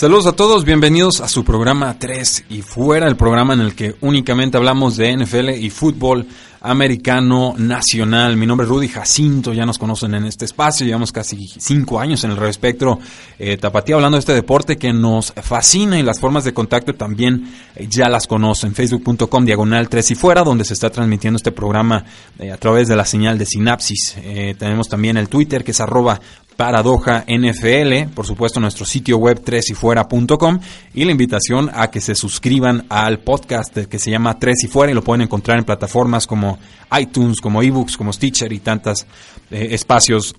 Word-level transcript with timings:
Saludos 0.00 0.24
a 0.28 0.32
todos, 0.32 0.64
bienvenidos 0.64 1.20
a 1.20 1.28
su 1.28 1.44
programa 1.44 1.98
3 1.98 2.44
y 2.48 2.62
fuera, 2.62 3.06
el 3.06 3.16
programa 3.16 3.52
en 3.52 3.60
el 3.60 3.74
que 3.74 3.96
únicamente 4.00 4.56
hablamos 4.56 4.96
de 4.96 5.14
NFL 5.14 5.50
y 5.50 5.68
fútbol 5.68 6.26
americano 6.62 7.54
nacional. 7.58 8.38
Mi 8.38 8.46
nombre 8.46 8.64
es 8.64 8.70
Rudy 8.70 8.88
Jacinto, 8.88 9.52
ya 9.52 9.66
nos 9.66 9.76
conocen 9.76 10.14
en 10.14 10.24
este 10.24 10.46
espacio, 10.46 10.86
llevamos 10.86 11.12
casi 11.12 11.46
5 11.46 12.00
años 12.00 12.24
en 12.24 12.30
el 12.30 12.38
Radio 12.38 12.48
Espectro 12.48 12.98
eh, 13.38 13.58
Tapatía 13.58 13.96
hablando 13.96 14.16
de 14.16 14.20
este 14.20 14.32
deporte 14.32 14.78
que 14.78 14.90
nos 14.90 15.34
fascina 15.34 15.98
y 15.98 16.02
las 16.02 16.18
formas 16.18 16.44
de 16.44 16.54
contacto 16.54 16.94
también 16.94 17.52
eh, 17.76 17.86
ya 17.86 18.08
las 18.08 18.26
conocen. 18.26 18.74
Facebook.com 18.74 19.44
diagonal 19.44 19.90
3 19.90 20.12
y 20.12 20.14
fuera, 20.14 20.42
donde 20.42 20.64
se 20.64 20.72
está 20.72 20.88
transmitiendo 20.88 21.36
este 21.36 21.52
programa 21.52 22.06
eh, 22.38 22.50
a 22.50 22.56
través 22.56 22.88
de 22.88 22.96
la 22.96 23.04
señal 23.04 23.36
de 23.36 23.44
Sinapsis. 23.44 24.16
Tenemos 24.58 24.88
también 24.88 25.18
el 25.18 25.28
Twitter 25.28 25.62
que 25.62 25.72
es 25.72 25.80
arroba 25.80 26.18
Paradoja 26.60 27.24
NFL, 27.26 28.12
por 28.14 28.26
supuesto 28.26 28.60
nuestro 28.60 28.84
sitio 28.84 29.16
web 29.16 29.42
3yfuera.com 29.42 30.60
y 30.92 31.06
la 31.06 31.10
invitación 31.10 31.70
a 31.72 31.90
que 31.90 32.02
se 32.02 32.14
suscriban 32.14 32.84
al 32.90 33.20
podcast 33.20 33.74
que 33.78 33.98
se 33.98 34.10
llama 34.10 34.38
Tres 34.38 34.64
y 34.64 34.66
Fuera 34.66 34.92
y 34.92 34.94
lo 34.94 35.02
pueden 35.02 35.22
encontrar 35.22 35.58
en 35.58 35.64
plataformas 35.64 36.26
como 36.26 36.58
iTunes, 37.00 37.40
como 37.40 37.62
eBooks, 37.62 37.96
como 37.96 38.12
Stitcher 38.12 38.52
y 38.52 38.58
tantos 38.58 39.06
eh, 39.50 39.68
espacios 39.70 40.36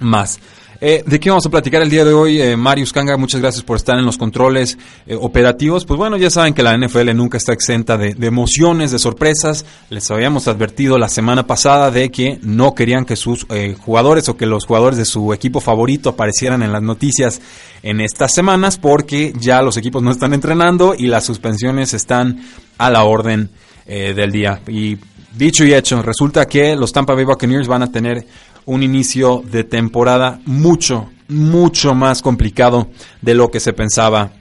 más. 0.00 0.40
Eh, 0.80 1.02
¿De 1.06 1.18
qué 1.18 1.30
vamos 1.30 1.46
a 1.46 1.50
platicar 1.50 1.80
el 1.80 1.88
día 1.88 2.04
de 2.04 2.12
hoy? 2.12 2.40
Eh, 2.40 2.56
Marius 2.56 2.92
Kanga, 2.92 3.16
muchas 3.16 3.40
gracias 3.40 3.64
por 3.64 3.76
estar 3.76 3.98
en 3.98 4.04
los 4.04 4.18
controles 4.18 4.76
eh, 5.06 5.16
operativos. 5.18 5.86
Pues 5.86 5.96
bueno, 5.96 6.18
ya 6.18 6.28
saben 6.28 6.52
que 6.52 6.62
la 6.62 6.76
NFL 6.76 7.14
nunca 7.14 7.38
está 7.38 7.52
exenta 7.54 7.96
de, 7.96 8.14
de, 8.14 8.26
emociones, 8.26 8.90
de 8.90 8.98
sorpresas. 8.98 9.64
Les 9.88 10.10
habíamos 10.10 10.48
advertido 10.48 10.98
la 10.98 11.08
semana 11.08 11.46
pasada 11.46 11.90
de 11.90 12.10
que 12.10 12.38
no 12.42 12.74
querían 12.74 13.06
que 13.06 13.16
sus 13.16 13.46
eh, 13.48 13.74
jugadores 13.78 14.28
o 14.28 14.36
que 14.36 14.44
los 14.44 14.66
jugadores 14.66 14.98
de 14.98 15.06
su 15.06 15.32
equipo 15.32 15.60
favorito 15.60 16.10
aparecieran 16.10 16.62
en 16.62 16.72
las 16.72 16.82
noticias 16.82 17.40
en 17.82 18.00
estas 18.00 18.34
semanas 18.34 18.76
porque 18.76 19.32
ya 19.38 19.62
los 19.62 19.78
equipos 19.78 20.02
no 20.02 20.10
están 20.10 20.34
entrenando 20.34 20.94
y 20.96 21.06
las 21.06 21.24
suspensiones 21.24 21.94
están 21.94 22.42
a 22.76 22.90
la 22.90 23.04
orden 23.04 23.50
del 23.86 24.32
día. 24.32 24.60
Y 24.66 24.98
dicho 25.36 25.64
y 25.64 25.72
hecho, 25.72 26.02
resulta 26.02 26.46
que 26.46 26.74
los 26.74 26.92
Tampa 26.92 27.14
Bay 27.14 27.24
Buccaneers 27.24 27.68
van 27.68 27.84
a 27.84 27.92
tener 27.92 28.26
un 28.66 28.82
inicio 28.82 29.42
de 29.50 29.64
temporada 29.64 30.40
mucho, 30.44 31.08
mucho 31.28 31.94
más 31.94 32.20
complicado 32.20 32.88
de 33.22 33.34
lo 33.34 33.50
que 33.50 33.60
se 33.60 33.72
pensaba 33.72 34.32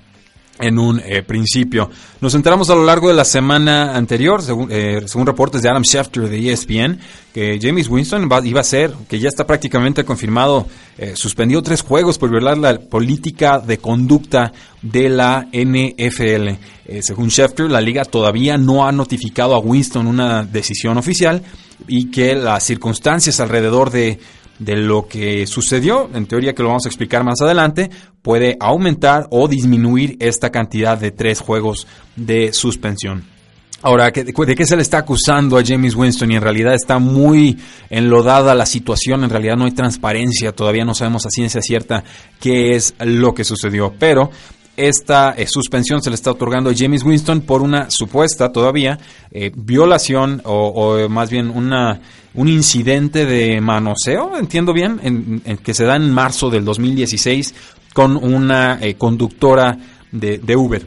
en 0.60 0.80
un 0.80 1.02
eh, 1.04 1.22
principio. 1.22 1.90
Nos 2.22 2.34
enteramos 2.34 2.70
a 2.70 2.76
lo 2.76 2.86
largo 2.86 3.10
de 3.10 3.14
la 3.14 3.26
semana 3.26 3.96
anterior, 3.96 4.42
según, 4.42 4.70
eh, 4.72 5.02
según 5.06 5.28
reportes 5.28 5.62
de 5.62 5.70
Adam 5.70 5.84
Schefter 5.84 6.30
de 6.30 6.52
ESPN, 6.52 7.00
que 7.34 7.60
James 7.62 7.90
Winston 7.90 8.30
iba 8.46 8.62
a 8.62 8.64
ser, 8.64 8.94
que 9.10 9.20
ya 9.20 9.28
está 9.28 9.46
prácticamente 9.46 10.06
confirmado, 10.06 10.66
eh, 10.98 11.14
suspendió 11.16 11.62
tres 11.62 11.82
juegos 11.82 12.18
por 12.18 12.30
violar 12.30 12.58
la 12.58 12.80
política 12.80 13.60
de 13.60 13.80
conducta 13.80 14.54
de 14.82 15.10
la 15.10 15.48
NFL. 15.52 16.58
Según 17.02 17.30
Schefter, 17.30 17.70
la 17.70 17.82
liga 17.82 18.06
todavía 18.06 18.58
no 18.58 18.88
ha 18.88 18.92
notificado 18.92 19.56
a 19.56 19.60
Winston 19.60 20.08
una 20.08 20.44
decisión 20.44 20.98
oficial 20.98 21.42
y 21.88 22.12
que 22.12 22.36
las 22.36 22.64
circunstancias 22.64 23.40
alrededor 23.40 23.92
de 23.92 24.20
de 24.60 24.76
lo 24.76 25.08
que 25.08 25.48
sucedió, 25.48 26.10
en 26.14 26.28
teoría 26.28 26.54
que 26.54 26.64
lo 26.64 26.70
vamos 26.70 26.86
a 26.86 26.90
explicar 26.90 27.24
más 27.24 27.42
adelante, 27.42 27.90
puede 28.22 28.58
aumentar 28.60 29.28
o 29.32 29.48
disminuir 29.48 30.18
esta 30.20 30.52
cantidad 30.52 30.98
de 30.98 31.12
tres 31.12 31.40
juegos 31.40 31.88
de 32.16 32.54
suspensión. 32.54 33.24
Ahora, 33.82 34.10
¿de 34.10 34.56
qué 34.56 34.66
se 34.66 34.76
le 34.76 34.82
está 34.82 35.00
acusando 35.00 35.58
a 35.58 35.64
James 35.64 35.94
Winston? 35.94 36.32
Y 36.32 36.36
en 36.36 36.42
realidad 36.42 36.74
está 36.74 36.98
muy 36.98 37.60
enlodada 37.90 38.56
la 38.56 38.66
situación, 38.66 39.24
en 39.24 39.30
realidad 39.30 39.58
no 39.58 39.66
hay 39.66 39.74
transparencia, 39.74 40.54
todavía 40.54 40.86
no 40.86 40.96
sabemos 40.96 41.26
a 41.28 41.30
ciencia 41.30 41.62
cierta 41.62 42.04
qué 42.40 42.76
es 42.76 42.96
lo 43.00 43.36
que 43.36 43.44
sucedió, 43.44 43.94
pero 44.00 44.32
esta 44.78 45.32
eh, 45.32 45.48
suspensión 45.48 46.02
se 46.02 46.10
le 46.10 46.16
está 46.16 46.32
otorgando 46.32 46.70
a 46.70 46.74
James 46.76 47.04
Winston 47.04 47.42
por 47.42 47.62
una 47.62 47.90
supuesta 47.90 48.52
todavía 48.52 49.00
eh, 49.32 49.52
violación 49.56 50.42
o, 50.46 51.08
más 51.10 51.30
bien 51.30 51.50
una 51.50 52.02
un 52.36 52.50
incidente 52.50 53.26
de 53.26 53.62
manoseo, 53.62 54.38
entiendo 54.38 54.74
bien, 54.74 55.00
en, 55.02 55.58
que 55.58 55.74
se 55.74 55.86
da 55.86 55.96
en 55.96 56.12
marzo 56.12 56.50
del 56.50 56.66
2016 56.66 57.56
con 57.94 58.18
una 58.18 58.78
eh, 58.82 58.96
conductora 58.96 59.78
de, 60.12 60.56
Uber. 60.56 60.86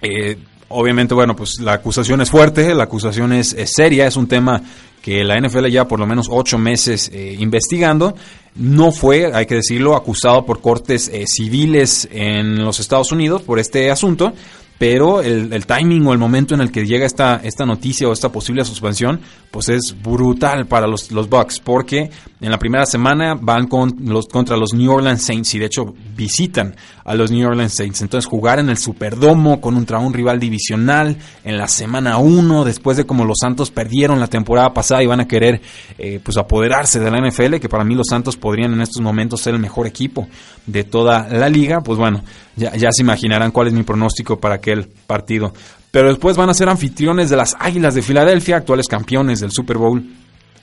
Eh, 0.00 0.38
obviamente, 0.68 1.14
bueno, 1.14 1.36
pues 1.36 1.60
la 1.60 1.74
acusación 1.74 2.22
es 2.22 2.30
fuerte, 2.30 2.74
la 2.74 2.84
acusación 2.84 3.34
es, 3.34 3.54
seria, 3.66 4.06
es 4.06 4.16
un 4.16 4.26
tema 4.26 4.62
que 5.02 5.24
la 5.24 5.38
NFL 5.38 5.66
ya 5.66 5.86
por 5.86 5.98
lo 5.98 6.06
menos 6.06 6.28
ocho 6.30 6.56
meses 6.56 7.10
eh, 7.12 7.36
investigando. 7.38 8.14
No 8.54 8.92
fue, 8.92 9.32
hay 9.34 9.46
que 9.46 9.56
decirlo, 9.56 9.96
acusado 9.96 10.46
por 10.46 10.60
cortes 10.60 11.08
eh, 11.08 11.24
civiles 11.26 12.08
en 12.10 12.64
los 12.64 12.80
Estados 12.80 13.10
Unidos 13.10 13.42
por 13.42 13.58
este 13.58 13.90
asunto 13.90 14.32
pero 14.82 15.22
el, 15.22 15.64
timing 15.64 16.04
o 16.08 16.12
el 16.12 16.18
momento 16.18 16.56
en 16.56 16.60
el 16.60 16.72
que 16.72 16.84
llega 16.84 17.06
esta, 17.06 17.40
esta 17.44 17.64
noticia 17.64 18.08
o 18.08 18.12
esta 18.12 18.32
posible 18.32 18.64
suspensión, 18.64 19.20
pues 19.52 19.68
es 19.68 19.94
brutal 20.02 20.66
para 20.66 20.88
los, 20.88 21.12
los 21.12 21.28
Bucks, 21.28 21.60
porque 21.60 22.10
en 22.40 22.50
la 22.50 22.58
primera 22.58 22.84
semana 22.84 23.36
van 23.40 23.68
con 23.68 23.94
los, 24.00 24.26
contra 24.26 24.56
los 24.56 24.74
New 24.74 24.90
Orleans 24.90 25.22
Saints 25.22 25.54
y 25.54 25.60
de 25.60 25.66
hecho 25.66 25.94
visitan 26.16 26.74
a 27.04 27.14
los 27.14 27.30
New 27.30 27.46
Orleans 27.46 27.72
Saints. 27.72 28.02
Entonces 28.02 28.28
jugar 28.28 28.58
en 28.58 28.70
el 28.70 28.76
Superdomo 28.76 29.60
con 29.60 29.76
contra 29.76 30.00
un 30.00 30.12
rival 30.12 30.40
divisional 30.40 31.16
en 31.44 31.58
la 31.58 31.68
semana 31.68 32.18
1, 32.18 32.64
después 32.64 32.96
de 32.96 33.04
como 33.04 33.24
los 33.24 33.38
Santos 33.40 33.70
perdieron 33.70 34.18
la 34.18 34.26
temporada 34.26 34.74
pasada 34.74 35.00
y 35.00 35.06
van 35.06 35.20
a 35.20 35.28
querer 35.28 35.60
eh, 35.96 36.18
pues 36.20 36.36
apoderarse 36.36 36.98
de 36.98 37.08
la 37.08 37.20
NFL, 37.20 37.60
que 37.60 37.68
para 37.68 37.84
mí 37.84 37.94
los 37.94 38.08
Santos 38.08 38.36
podrían 38.36 38.72
en 38.72 38.80
estos 38.80 39.00
momentos 39.00 39.42
ser 39.42 39.54
el 39.54 39.60
mejor 39.60 39.86
equipo 39.86 40.26
de 40.66 40.82
toda 40.82 41.28
la 41.28 41.48
liga, 41.48 41.82
pues 41.82 41.98
bueno, 41.98 42.24
ya, 42.54 42.90
se 42.92 43.02
imaginarán 43.02 43.50
cuál 43.50 43.68
es 43.68 43.72
mi 43.72 43.82
pronóstico 43.82 44.38
para 44.38 44.58
aquel 44.72 44.88
partido. 45.06 45.52
Pero 45.90 46.08
después 46.08 46.36
van 46.36 46.48
a 46.48 46.54
ser 46.54 46.68
anfitriones 46.68 47.28
de 47.30 47.36
las 47.36 47.54
Águilas 47.58 47.94
de 47.94 48.02
Filadelfia, 48.02 48.56
actuales 48.56 48.88
campeones 48.88 49.40
del 49.40 49.50
Super 49.50 49.76
Bowl. 49.76 50.02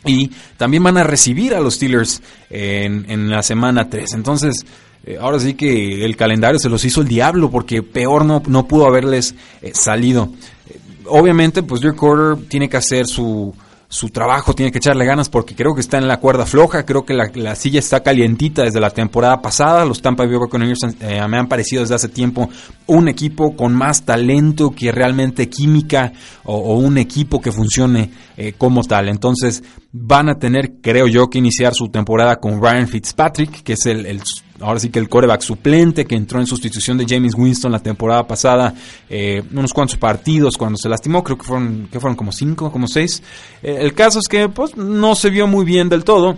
Y 0.05 0.31
también 0.57 0.81
van 0.83 0.97
a 0.97 1.03
recibir 1.03 1.53
a 1.53 1.59
los 1.59 1.75
Steelers 1.75 2.21
en, 2.49 3.29
la 3.29 3.43
semana 3.43 3.89
3. 3.89 4.13
Entonces, 4.13 4.65
eh, 5.03 5.17
ahora 5.19 5.39
sí 5.39 5.53
que 5.53 6.03
el 6.03 6.15
calendario 6.15 6.57
se 6.57 6.69
los 6.69 6.83
hizo 6.85 7.01
el 7.01 7.07
diablo 7.07 7.51
porque 7.51 7.83
peor 7.83 8.25
no, 8.25 8.41
no 8.47 8.67
pudo 8.67 8.87
haberles 8.87 9.35
eh, 9.61 9.71
salido. 9.73 10.31
Eh, 10.67 10.79
obviamente, 11.05 11.63
pues 11.63 11.81
Dirk 11.81 11.97
Porter 11.97 12.47
tiene 12.47 12.69
que 12.69 12.77
hacer 12.77 13.05
su, 13.05 13.53
su 13.91 14.09
trabajo, 14.09 14.53
tiene 14.53 14.71
que 14.71 14.77
echarle 14.77 15.03
ganas 15.03 15.29
porque 15.29 15.55
creo 15.55 15.73
que 15.73 15.81
está 15.81 15.97
en 15.97 16.07
la 16.07 16.17
cuerda 16.17 16.45
floja, 16.45 16.85
creo 16.85 17.05
que 17.05 17.15
la, 17.15 17.31
la 17.33 17.55
silla 17.55 17.79
está 17.79 18.03
calientita 18.03 18.61
desde 18.61 18.79
la 18.79 18.91
temporada 18.91 19.41
pasada, 19.41 19.83
los 19.83 19.99
Tampa 19.99 20.27
Bay 20.27 20.37
Buccaneers 20.37 20.79
eh, 20.99 21.19
me 21.27 21.39
han 21.39 21.47
parecido 21.47 21.81
desde 21.81 21.95
hace 21.95 22.07
tiempo 22.07 22.49
un 22.85 23.07
equipo 23.07 23.55
con 23.55 23.73
más 23.73 24.05
talento 24.05 24.69
que 24.69 24.91
realmente 24.91 25.49
química 25.49 26.13
o, 26.43 26.75
un 26.75 26.99
equipo 26.99 27.41
que 27.41 27.51
funcione 27.51 28.11
eh, 28.37 28.53
como 28.55 28.83
tal, 28.83 29.09
entonces 29.09 29.63
van 29.91 30.29
a 30.29 30.37
tener, 30.37 30.73
creo 30.81 31.07
yo, 31.07 31.31
que 31.31 31.39
iniciar 31.39 31.73
su 31.73 31.89
temporada 31.89 32.35
con 32.35 32.61
Ryan 32.61 32.87
Fitzpatrick, 32.87 33.63
que 33.63 33.73
es 33.73 33.87
el 33.87 34.21
ahora 34.61 34.79
sí 34.79 34.89
que 34.89 34.99
el 34.99 35.09
coreback 35.09 35.41
suplente 35.41 36.05
que 36.05 36.15
entró 36.15 36.39
en 36.39 36.47
sustitución 36.47 36.97
de 36.97 37.05
James 37.07 37.33
Winston 37.35 37.71
la 37.71 37.79
temporada 37.79 38.27
pasada, 38.27 38.73
eh, 39.09 39.43
unos 39.51 39.73
cuantos 39.73 39.97
partidos 39.97 40.57
cuando 40.57 40.77
se 40.77 40.89
lastimó, 40.89 41.23
creo 41.23 41.37
que 41.37 41.45
fueron, 41.45 41.87
que 41.91 41.99
fueron 41.99 42.15
como 42.15 42.31
cinco, 42.31 42.71
como 42.71 42.87
seis. 42.87 43.21
Eh, 43.63 43.77
el 43.79 43.93
caso 43.93 44.19
es 44.19 44.27
que 44.27 44.49
pues 44.49 44.75
no 44.77 45.15
se 45.15 45.29
vio 45.29 45.47
muy 45.47 45.65
bien 45.65 45.89
del 45.89 46.03
todo. 46.03 46.37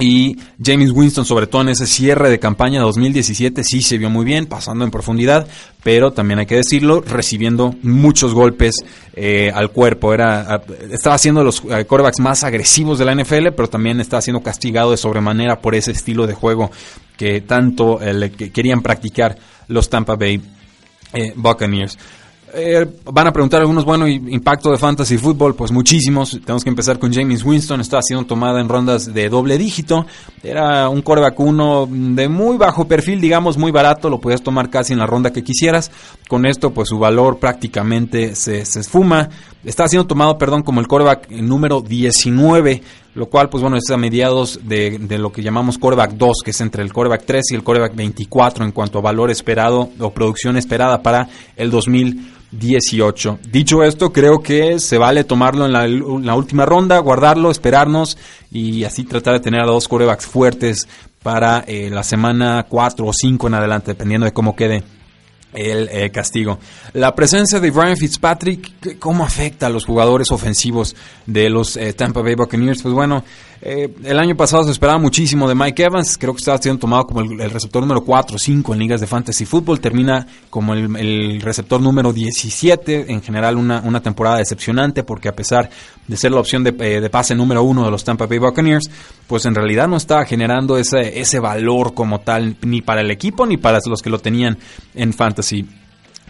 Y 0.00 0.38
James 0.62 0.90
Winston, 0.92 1.26
sobre 1.26 1.46
todo 1.46 1.62
en 1.62 1.68
ese 1.68 1.86
cierre 1.86 2.30
de 2.30 2.38
campaña 2.38 2.80
2017, 2.80 3.62
sí 3.62 3.82
se 3.82 3.98
vio 3.98 4.08
muy 4.08 4.24
bien, 4.24 4.46
pasando 4.46 4.84
en 4.84 4.90
profundidad, 4.90 5.46
pero 5.82 6.12
también 6.12 6.38
hay 6.38 6.46
que 6.46 6.56
decirlo, 6.56 7.02
recibiendo 7.02 7.74
muchos 7.82 8.32
golpes 8.32 8.76
eh, 9.14 9.52
al 9.54 9.70
cuerpo. 9.70 10.14
Era, 10.14 10.62
estaba 10.90 11.18
siendo 11.18 11.44
los 11.44 11.62
eh, 11.64 11.84
quarterbacks 11.84 12.18
más 12.18 12.44
agresivos 12.44 12.98
de 12.98 13.04
la 13.04 13.14
NFL, 13.14 13.48
pero 13.54 13.68
también 13.68 14.00
estaba 14.00 14.22
siendo 14.22 14.42
castigado 14.42 14.90
de 14.92 14.96
sobremanera 14.96 15.60
por 15.60 15.74
ese 15.74 15.90
estilo 15.92 16.26
de 16.26 16.34
juego 16.34 16.70
que 17.18 17.42
tanto 17.42 18.00
eh, 18.00 18.30
que 18.30 18.50
querían 18.50 18.80
practicar 18.80 19.36
los 19.68 19.90
Tampa 19.90 20.16
Bay 20.16 20.40
Buccaneers. 21.36 21.98
Eh, 22.52 22.86
van 23.04 23.26
a 23.26 23.32
preguntar 23.32 23.60
algunos, 23.60 23.84
bueno, 23.84 24.08
impacto 24.08 24.70
de 24.70 24.78
fantasy 24.78 25.18
fútbol, 25.18 25.54
pues 25.54 25.70
muchísimos. 25.70 26.38
Tenemos 26.44 26.64
que 26.64 26.70
empezar 26.70 26.98
con 26.98 27.12
James 27.12 27.44
Winston, 27.44 27.80
está 27.80 28.02
siendo 28.02 28.26
tomada 28.26 28.60
en 28.60 28.68
rondas 28.68 29.12
de 29.12 29.28
doble 29.28 29.56
dígito. 29.56 30.06
Era 30.42 30.88
un 30.88 31.02
coreback 31.02 31.38
uno 31.40 31.88
de 31.90 32.28
muy 32.28 32.56
bajo 32.56 32.88
perfil, 32.88 33.20
digamos, 33.20 33.56
muy 33.56 33.70
barato, 33.70 34.10
lo 34.10 34.20
podías 34.20 34.42
tomar 34.42 34.70
casi 34.70 34.92
en 34.92 34.98
la 34.98 35.06
ronda 35.06 35.32
que 35.32 35.44
quisieras. 35.44 35.90
Con 36.28 36.46
esto, 36.46 36.70
pues 36.72 36.88
su 36.88 36.98
valor 36.98 37.38
prácticamente 37.38 38.34
se, 38.34 38.64
se 38.64 38.80
esfuma. 38.80 39.28
Está 39.64 39.86
siendo 39.88 40.06
tomado, 40.06 40.38
perdón, 40.38 40.62
como 40.62 40.80
el 40.80 40.88
coreback 40.88 41.30
número 41.30 41.82
19 41.82 42.82
lo 43.14 43.26
cual, 43.26 43.48
pues 43.48 43.62
bueno, 43.62 43.76
es 43.76 43.90
a 43.90 43.96
mediados 43.96 44.60
de, 44.62 44.98
de, 44.98 45.18
lo 45.18 45.32
que 45.32 45.42
llamamos 45.42 45.78
coreback 45.78 46.12
2, 46.12 46.38
que 46.44 46.52
es 46.52 46.60
entre 46.60 46.82
el 46.82 46.92
coreback 46.92 47.24
3 47.24 47.44
y 47.50 47.54
el 47.54 47.64
coreback 47.64 47.94
24 47.94 48.64
en 48.64 48.72
cuanto 48.72 48.98
a 48.98 49.02
valor 49.02 49.30
esperado 49.30 49.90
o 49.98 50.10
producción 50.10 50.56
esperada 50.56 51.02
para 51.02 51.28
el 51.56 51.70
2018. 51.70 53.38
Dicho 53.50 53.82
esto, 53.82 54.12
creo 54.12 54.40
que 54.40 54.78
se 54.78 54.96
vale 54.96 55.24
tomarlo 55.24 55.66
en 55.66 55.72
la, 56.24 56.34
última 56.34 56.66
ronda, 56.66 56.98
guardarlo, 56.98 57.50
esperarnos 57.50 58.16
y 58.52 58.84
así 58.84 59.04
tratar 59.04 59.34
de 59.34 59.40
tener 59.40 59.60
a 59.60 59.66
dos 59.66 59.88
corebacks 59.88 60.26
fuertes 60.26 60.86
para 61.22 61.64
eh, 61.66 61.90
la 61.90 62.02
semana 62.02 62.64
4 62.68 63.04
o 63.04 63.12
5 63.12 63.46
en 63.48 63.54
adelante, 63.54 63.90
dependiendo 63.90 64.24
de 64.24 64.32
cómo 64.32 64.54
quede 64.54 64.82
el 65.52 65.88
eh, 65.90 66.10
castigo. 66.10 66.58
La 66.92 67.14
presencia 67.14 67.60
de 67.60 67.70
Brian 67.70 67.96
Fitzpatrick, 67.96 68.98
¿cómo 68.98 69.24
afecta 69.24 69.66
a 69.66 69.70
los 69.70 69.84
jugadores 69.84 70.30
ofensivos 70.30 70.94
de 71.26 71.50
los 71.50 71.76
eh, 71.76 71.92
Tampa 71.92 72.22
Bay 72.22 72.34
Buccaneers? 72.34 72.82
Pues 72.82 72.94
bueno, 72.94 73.24
eh, 73.62 73.92
el 74.04 74.18
año 74.18 74.36
pasado 74.36 74.64
se 74.64 74.70
esperaba 74.70 74.98
muchísimo 74.98 75.48
de 75.48 75.54
Mike 75.54 75.82
Evans, 75.82 76.16
creo 76.16 76.32
que 76.32 76.38
estaba 76.38 76.58
siendo 76.58 76.80
tomado 76.80 77.06
como 77.06 77.20
el, 77.20 77.50
receptor 77.50 77.82
número 77.82 78.02
4 78.02 78.36
o 78.36 78.38
5 78.38 78.72
en 78.72 78.78
ligas 78.78 79.00
de 79.00 79.06
fantasy 79.06 79.44
fútbol, 79.44 79.80
termina 79.80 80.26
como 80.48 80.72
el, 80.74 81.40
receptor 81.42 81.80
número 81.80 82.12
17, 82.12 83.12
en 83.12 83.22
general 83.22 83.56
una, 83.56 83.80
una, 83.80 84.00
temporada 84.00 84.38
decepcionante 84.38 85.02
porque 85.02 85.28
a 85.28 85.32
pesar 85.32 85.68
de 86.06 86.16
ser 86.16 86.32
la 86.32 86.40
opción 86.40 86.64
de, 86.64 86.74
eh, 86.80 87.00
de, 87.00 87.10
pase 87.10 87.34
número 87.34 87.62
1 87.62 87.84
de 87.84 87.90
los 87.90 88.04
Tampa 88.04 88.26
Bay 88.26 88.38
Buccaneers, 88.38 88.90
pues 89.26 89.46
en 89.46 89.54
realidad 89.54 89.88
no 89.88 89.96
estaba 89.96 90.24
generando 90.24 90.76
ese, 90.76 91.20
ese 91.20 91.38
valor 91.38 91.94
como 91.94 92.20
tal 92.20 92.56
ni 92.62 92.82
para 92.82 93.00
el 93.00 93.10
equipo 93.10 93.46
ni 93.46 93.56
para 93.56 93.78
los 93.86 94.02
que 94.02 94.10
lo 94.10 94.18
tenían 94.18 94.58
en 94.94 95.12
fantasy 95.12 95.66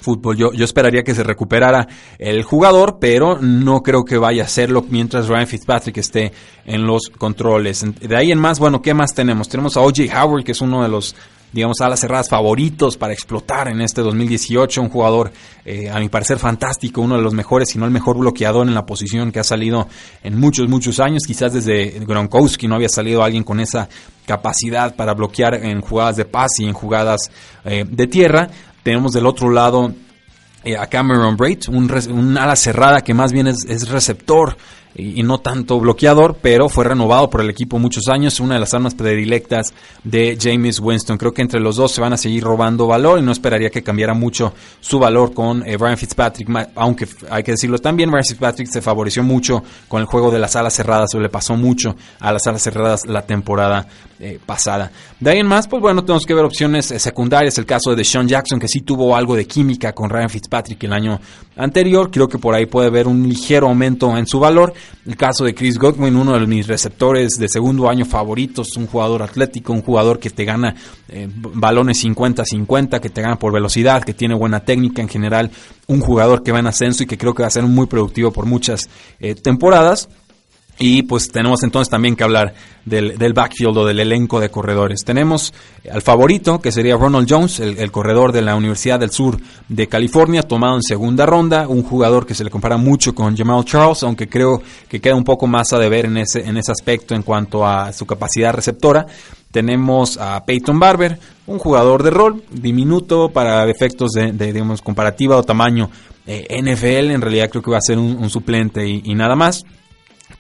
fútbol. 0.00 0.36
Yo, 0.36 0.52
yo 0.52 0.64
esperaría 0.64 1.02
que 1.02 1.14
se 1.14 1.22
recuperara 1.22 1.86
el 2.18 2.42
jugador, 2.42 2.98
pero 3.00 3.38
no 3.40 3.82
creo 3.82 4.04
que 4.04 4.18
vaya 4.18 4.42
a 4.42 4.46
hacerlo 4.46 4.84
mientras 4.88 5.28
Ryan 5.28 5.46
Fitzpatrick 5.46 5.98
esté 5.98 6.32
en 6.64 6.86
los 6.86 7.08
controles. 7.16 7.84
De 8.00 8.16
ahí 8.16 8.32
en 8.32 8.38
más, 8.38 8.58
bueno, 8.58 8.82
¿qué 8.82 8.94
más 8.94 9.14
tenemos? 9.14 9.48
Tenemos 9.48 9.76
a 9.76 9.80
OJ 9.80 10.10
Howard, 10.14 10.44
que 10.44 10.52
es 10.52 10.60
uno 10.60 10.82
de 10.82 10.88
los 10.88 11.14
digamos, 11.52 11.80
alas 11.80 12.00
cerradas 12.00 12.28
favoritos 12.28 12.96
para 12.96 13.12
explotar 13.12 13.68
en 13.68 13.80
este 13.80 14.02
2018. 14.02 14.82
Un 14.82 14.88
jugador, 14.88 15.32
eh, 15.64 15.90
a 15.90 15.98
mi 15.98 16.08
parecer, 16.08 16.38
fantástico, 16.38 17.00
uno 17.00 17.16
de 17.16 17.22
los 17.22 17.34
mejores, 17.34 17.70
si 17.70 17.78
no 17.78 17.84
el 17.84 17.90
mejor 17.90 18.18
bloqueador 18.18 18.66
en 18.66 18.74
la 18.74 18.86
posición 18.86 19.32
que 19.32 19.40
ha 19.40 19.44
salido 19.44 19.88
en 20.22 20.38
muchos, 20.38 20.68
muchos 20.68 21.00
años. 21.00 21.24
Quizás 21.26 21.52
desde 21.52 22.00
Gronkowski 22.00 22.68
no 22.68 22.76
había 22.76 22.88
salido 22.88 23.22
alguien 23.22 23.44
con 23.44 23.60
esa 23.60 23.88
capacidad 24.26 24.94
para 24.94 25.14
bloquear 25.14 25.54
en 25.54 25.80
jugadas 25.80 26.16
de 26.16 26.24
paz 26.24 26.60
y 26.60 26.64
en 26.64 26.72
jugadas 26.72 27.30
eh, 27.64 27.84
de 27.88 28.06
tierra. 28.06 28.48
Tenemos 28.82 29.12
del 29.12 29.26
otro 29.26 29.50
lado 29.50 29.92
eh, 30.64 30.76
a 30.76 30.86
Cameron 30.86 31.36
Braid, 31.36 31.68
un, 31.68 32.38
ala 32.38 32.56
cerrada 32.56 33.00
que 33.00 33.14
más 33.14 33.32
bien 33.32 33.46
es 33.46 33.88
receptor 33.88 34.56
y, 34.94 35.22
no 35.22 35.38
tanto 35.38 35.78
bloqueador, 35.78 36.36
pero 36.40 36.68
fue 36.68 36.84
renovado 36.84 37.30
por 37.30 37.40
el 37.40 37.50
equipo 37.50 37.78
muchos 37.78 38.08
años, 38.08 38.40
una 38.40 38.54
de 38.54 38.60
las 38.60 38.74
armas 38.74 38.94
predilectas 38.94 39.72
de 40.04 40.36
James 40.40 40.80
Winston. 40.80 41.16
Creo 41.16 41.32
que 41.32 41.42
entre 41.42 41.60
los 41.60 41.76
dos 41.76 41.92
se 41.92 42.00
van 42.00 42.12
a 42.12 42.16
seguir 42.16 42.42
robando 42.42 42.86
valor 42.86 43.18
y 43.18 43.22
no 43.22 43.32
esperaría 43.32 43.70
que 43.70 43.82
cambiara 43.82 44.14
mucho 44.14 44.52
su 44.80 44.98
valor 44.98 45.32
con 45.32 45.66
eh, 45.66 45.76
Brian 45.76 45.96
Fitzpatrick, 45.96 46.48
aunque 46.74 47.06
hay 47.30 47.42
que 47.42 47.52
decirlo 47.52 47.78
también, 47.78 48.10
Brian 48.10 48.24
Fitzpatrick 48.24 48.68
se 48.68 48.82
favoreció 48.82 49.22
mucho 49.22 49.62
con 49.88 50.00
el 50.00 50.06
juego 50.06 50.30
de 50.30 50.38
las 50.38 50.56
alas 50.56 50.74
cerradas, 50.74 51.14
o 51.14 51.20
le 51.20 51.28
pasó 51.28 51.56
mucho 51.56 51.94
a 52.18 52.32
las 52.32 52.46
alas 52.46 52.62
cerradas 52.62 53.06
la 53.06 53.22
temporada 53.22 53.86
eh, 54.20 54.38
pasada. 54.44 54.90
De 55.18 55.30
ahí 55.30 55.38
en 55.38 55.46
más, 55.46 55.66
pues 55.66 55.80
bueno, 55.80 56.04
tenemos 56.04 56.26
que 56.26 56.34
ver 56.34 56.44
opciones 56.44 56.90
eh, 56.90 56.98
secundarias, 56.98 57.56
el 57.56 57.64
caso 57.64 57.94
de 57.96 58.04
Sean 58.04 58.28
Jackson, 58.28 58.60
que 58.60 58.68
sí 58.68 58.82
tuvo 58.82 59.16
algo 59.16 59.34
de 59.34 59.46
química 59.46 59.94
con 59.94 60.10
Ryan 60.10 60.28
Fitzpatrick 60.28 60.84
el 60.84 60.92
año 60.92 61.20
anterior, 61.56 62.10
creo 62.10 62.28
que 62.28 62.38
por 62.38 62.54
ahí 62.54 62.66
puede 62.66 62.88
haber 62.88 63.06
un 63.06 63.26
ligero 63.26 63.68
aumento 63.68 64.16
en 64.16 64.26
su 64.26 64.38
valor. 64.38 64.72
El 65.06 65.16
caso 65.16 65.44
de 65.44 65.54
Chris 65.54 65.78
Godwin, 65.78 66.16
uno 66.16 66.38
de 66.38 66.46
mis 66.46 66.66
receptores 66.66 67.30
de 67.38 67.48
segundo 67.48 67.88
año 67.88 68.04
favoritos, 68.04 68.76
un 68.76 68.86
jugador 68.86 69.22
atlético, 69.22 69.72
un 69.72 69.82
jugador 69.82 70.18
que 70.18 70.30
te 70.30 70.44
gana 70.44 70.74
eh, 71.08 71.28
balones 71.32 72.04
50-50, 72.04 73.00
que 73.00 73.10
te 73.10 73.22
gana 73.22 73.36
por 73.36 73.52
velocidad, 73.52 74.02
que 74.04 74.14
tiene 74.14 74.34
buena 74.34 74.60
técnica 74.60 75.02
en 75.02 75.08
general, 75.08 75.50
un 75.86 76.00
jugador 76.00 76.42
que 76.42 76.52
va 76.52 76.60
en 76.60 76.66
ascenso 76.66 77.02
y 77.02 77.06
que 77.06 77.18
creo 77.18 77.34
que 77.34 77.42
va 77.42 77.48
a 77.48 77.52
ser 77.52 77.64
muy 77.64 77.86
productivo 77.86 78.30
por 78.32 78.46
muchas 78.46 78.88
eh, 79.18 79.34
temporadas. 79.34 80.08
Y 80.82 81.02
pues 81.02 81.30
tenemos 81.30 81.62
entonces 81.62 81.90
también 81.90 82.16
que 82.16 82.24
hablar 82.24 82.54
del, 82.86 83.18
del, 83.18 83.34
backfield 83.34 83.76
o 83.76 83.84
del 83.84 84.00
elenco 84.00 84.40
de 84.40 84.48
corredores. 84.48 85.04
Tenemos 85.04 85.52
al 85.92 86.00
favorito, 86.00 86.58
que 86.58 86.72
sería 86.72 86.96
Ronald 86.96 87.26
Jones, 87.28 87.60
el, 87.60 87.90
corredor 87.92 88.32
de 88.32 88.40
la 88.40 88.56
Universidad 88.56 88.98
del 88.98 89.10
Sur 89.10 89.38
de 89.68 89.88
California, 89.88 90.42
tomado 90.42 90.76
en 90.76 90.82
segunda 90.82 91.26
ronda, 91.26 91.68
un 91.68 91.82
jugador 91.82 92.24
que 92.24 92.34
se 92.34 92.44
le 92.44 92.50
compara 92.50 92.78
mucho 92.78 93.14
con 93.14 93.36
Jamal 93.36 93.62
Charles, 93.66 94.02
aunque 94.04 94.26
creo 94.26 94.62
que 94.88 95.02
queda 95.02 95.14
un 95.16 95.22
poco 95.22 95.46
más 95.46 95.70
a 95.74 95.78
deber 95.78 96.06
en 96.06 96.16
ese, 96.16 96.48
en 96.48 96.56
ese 96.56 96.72
aspecto 96.72 97.14
en 97.14 97.24
cuanto 97.24 97.66
a 97.66 97.92
su 97.92 98.06
capacidad 98.06 98.54
receptora. 98.54 99.04
Tenemos 99.50 100.16
a 100.16 100.42
Peyton 100.46 100.80
Barber, 100.80 101.18
un 101.46 101.58
jugador 101.58 102.02
de 102.02 102.10
rol, 102.10 102.42
diminuto 102.50 103.28
para 103.28 103.68
efectos 103.68 104.12
de, 104.12 104.32
digamos, 104.32 104.80
comparativa 104.80 105.36
o 105.36 105.42
tamaño 105.42 105.90
eh, 106.26 106.62
NFL, 106.62 107.10
en 107.10 107.20
realidad 107.20 107.50
creo 107.50 107.62
que 107.62 107.70
va 107.70 107.76
a 107.76 107.82
ser 107.82 107.98
un, 107.98 108.30
suplente 108.30 108.88
y 108.88 109.14
nada 109.14 109.36
más. 109.36 109.62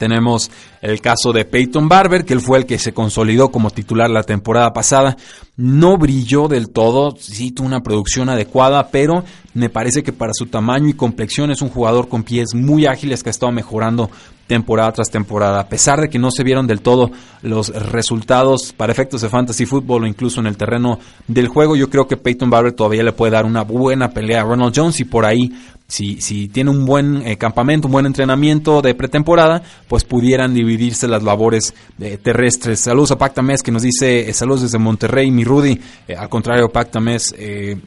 Tenemos 0.00 0.50
el 0.80 1.02
caso 1.02 1.30
de 1.30 1.44
Peyton 1.44 1.86
Barber, 1.86 2.24
que 2.24 2.32
él 2.32 2.40
fue 2.40 2.56
el 2.56 2.64
que 2.64 2.78
se 2.78 2.94
consolidó 2.94 3.50
como 3.50 3.68
titular 3.68 4.08
la 4.08 4.22
temporada 4.22 4.72
pasada. 4.72 5.18
No 5.58 5.98
brilló 5.98 6.48
del 6.48 6.70
todo, 6.70 7.14
sí 7.18 7.50
tuvo 7.50 7.66
una 7.66 7.82
producción 7.82 8.30
adecuada, 8.30 8.88
pero 8.88 9.24
me 9.52 9.68
parece 9.68 10.02
que 10.02 10.14
para 10.14 10.32
su 10.32 10.46
tamaño 10.46 10.88
y 10.88 10.94
complexión 10.94 11.50
es 11.50 11.60
un 11.60 11.68
jugador 11.68 12.08
con 12.08 12.22
pies 12.22 12.54
muy 12.54 12.86
ágiles 12.86 13.22
que 13.22 13.28
ha 13.28 13.30
estado 13.30 13.52
mejorando 13.52 14.10
temporada 14.50 14.90
tras 14.90 15.10
temporada. 15.10 15.60
A 15.60 15.68
pesar 15.68 16.00
de 16.00 16.08
que 16.08 16.18
no 16.18 16.32
se 16.32 16.42
vieron 16.42 16.66
del 16.66 16.80
todo 16.80 17.12
los 17.42 17.68
resultados 17.68 18.74
para 18.76 18.92
efectos 18.92 19.20
de 19.20 19.28
fantasy 19.28 19.64
fútbol 19.64 20.02
o 20.02 20.06
incluso 20.08 20.40
en 20.40 20.48
el 20.48 20.56
terreno 20.56 20.98
del 21.28 21.46
juego, 21.46 21.76
yo 21.76 21.88
creo 21.88 22.08
que 22.08 22.16
Peyton 22.16 22.50
Barber 22.50 22.72
todavía 22.72 23.04
le 23.04 23.12
puede 23.12 23.30
dar 23.30 23.44
una 23.44 23.62
buena 23.62 24.10
pelea 24.10 24.40
a 24.40 24.44
Ronald 24.44 24.74
Jones 24.74 24.98
y 24.98 25.04
por 25.04 25.24
ahí 25.24 25.52
si, 25.86 26.20
si 26.20 26.48
tiene 26.48 26.70
un 26.70 26.84
buen 26.84 27.24
eh, 27.24 27.36
campamento, 27.36 27.86
un 27.86 27.92
buen 27.92 28.06
entrenamiento 28.06 28.82
de 28.82 28.92
pretemporada, 28.96 29.62
pues 29.86 30.02
pudieran 30.02 30.52
dividirse 30.52 31.06
las 31.06 31.22
labores 31.22 31.72
eh, 32.00 32.18
terrestres. 32.20 32.80
Saludos 32.80 33.12
a 33.12 33.18
Pactames 33.18 33.62
que 33.62 33.70
nos 33.70 33.82
dice 33.82 34.28
eh, 34.28 34.32
saludos 34.32 34.62
desde 34.62 34.78
Monterrey, 34.78 35.30
mi 35.30 35.44
Rudy. 35.44 35.80
al 36.18 36.28
contrario, 36.28 36.70
Pactames, 36.70 37.32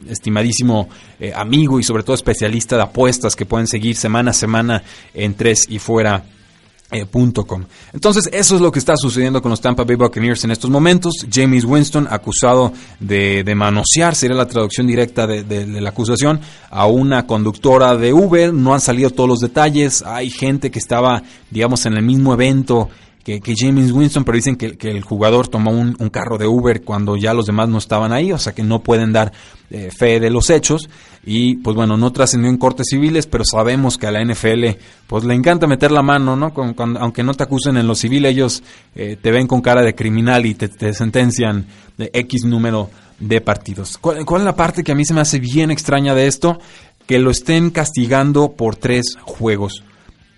estimadísimo 0.08 0.88
amigo 1.34 1.78
y 1.78 1.82
sobre 1.82 2.04
todo 2.04 2.14
especialista 2.14 2.76
de 2.76 2.82
apuestas 2.84 3.36
que 3.36 3.44
pueden 3.44 3.66
seguir 3.66 3.96
semana 3.96 4.30
a 4.30 4.34
semana 4.34 4.82
en 5.12 5.34
tres 5.34 5.66
y 5.68 5.78
fuera 5.78 6.24
eh, 6.94 7.06
Entonces, 7.92 8.28
eso 8.32 8.54
es 8.54 8.60
lo 8.60 8.70
que 8.70 8.78
está 8.78 8.94
sucediendo 8.96 9.42
con 9.42 9.50
los 9.50 9.60
Tampa 9.60 9.82
Bay 9.84 9.96
Buccaneers 9.96 10.44
en 10.44 10.52
estos 10.52 10.70
momentos. 10.70 11.12
James 11.30 11.64
Winston, 11.64 12.06
acusado 12.08 12.72
de, 13.00 13.52
manosear, 13.56 14.14
sería 14.14 14.36
la 14.36 14.46
traducción 14.46 14.86
directa 14.86 15.26
de, 15.26 15.66
la 15.80 15.90
acusación, 15.90 16.40
a 16.70 16.86
una 16.86 17.26
conductora 17.26 17.96
de 17.96 18.12
Uber. 18.12 18.52
No 18.54 18.74
han 18.74 18.80
salido 18.80 19.10
todos 19.10 19.28
los 19.28 19.40
detalles. 19.40 20.02
Hay 20.02 20.30
gente 20.30 20.70
que 20.70 20.78
estaba, 20.78 21.22
digamos, 21.50 21.84
en 21.86 21.94
el 21.94 22.02
mismo 22.02 22.32
evento 22.32 22.88
que, 23.24 23.54
James 23.56 23.90
Winston, 23.90 24.22
pero 24.22 24.36
dicen 24.36 24.56
que, 24.56 24.76
el 24.90 25.02
jugador 25.02 25.48
tomó 25.48 25.70
un, 25.70 25.94
carro 26.10 26.36
de 26.36 26.46
Uber 26.46 26.82
cuando 26.82 27.16
ya 27.16 27.32
los 27.32 27.46
demás 27.46 27.68
no 27.68 27.78
estaban 27.78 28.12
ahí, 28.12 28.30
o 28.32 28.38
sea 28.38 28.52
que 28.52 28.62
no 28.62 28.80
pueden 28.80 29.12
dar 29.12 29.32
eh, 29.70 29.90
fe 29.90 30.20
de 30.20 30.30
los 30.30 30.50
hechos. 30.50 30.88
Y 31.24 31.56
pues 31.56 31.74
bueno, 31.74 31.96
no 31.96 32.12
trascendió 32.12 32.50
en 32.50 32.58
cortes 32.58 32.88
civiles, 32.90 33.26
pero 33.26 33.44
sabemos 33.44 33.96
que 33.96 34.06
a 34.06 34.10
la 34.10 34.22
NFL 34.22 34.76
pues 35.06 35.24
le 35.24 35.34
encanta 35.34 35.66
meter 35.66 35.90
la 35.90 36.02
mano, 36.02 36.36
¿no? 36.36 36.52
aunque 37.00 37.22
no 37.22 37.32
te 37.32 37.44
acusen 37.44 37.78
en 37.78 37.86
lo 37.86 37.94
civil, 37.94 38.26
ellos 38.26 38.62
eh, 38.94 39.16
te 39.20 39.30
ven 39.30 39.46
con 39.46 39.62
cara 39.62 39.80
de 39.82 39.94
criminal 39.94 40.44
y 40.44 40.54
te, 40.54 40.92
sentencian 40.92 41.66
de 41.96 42.10
X 42.12 42.44
número 42.44 42.90
de 43.18 43.40
partidos. 43.40 43.96
¿Cuál, 43.96 44.18
es 44.20 44.44
la 44.44 44.54
parte 44.54 44.84
que 44.84 44.92
a 44.92 44.94
mí 44.94 45.06
se 45.06 45.14
me 45.14 45.22
hace 45.22 45.38
bien 45.38 45.70
extraña 45.70 46.14
de 46.14 46.26
esto? 46.26 46.58
Que 47.06 47.18
lo 47.18 47.30
estén 47.30 47.70
castigando 47.70 48.52
por 48.52 48.76
tres 48.76 49.16
juegos. 49.22 49.82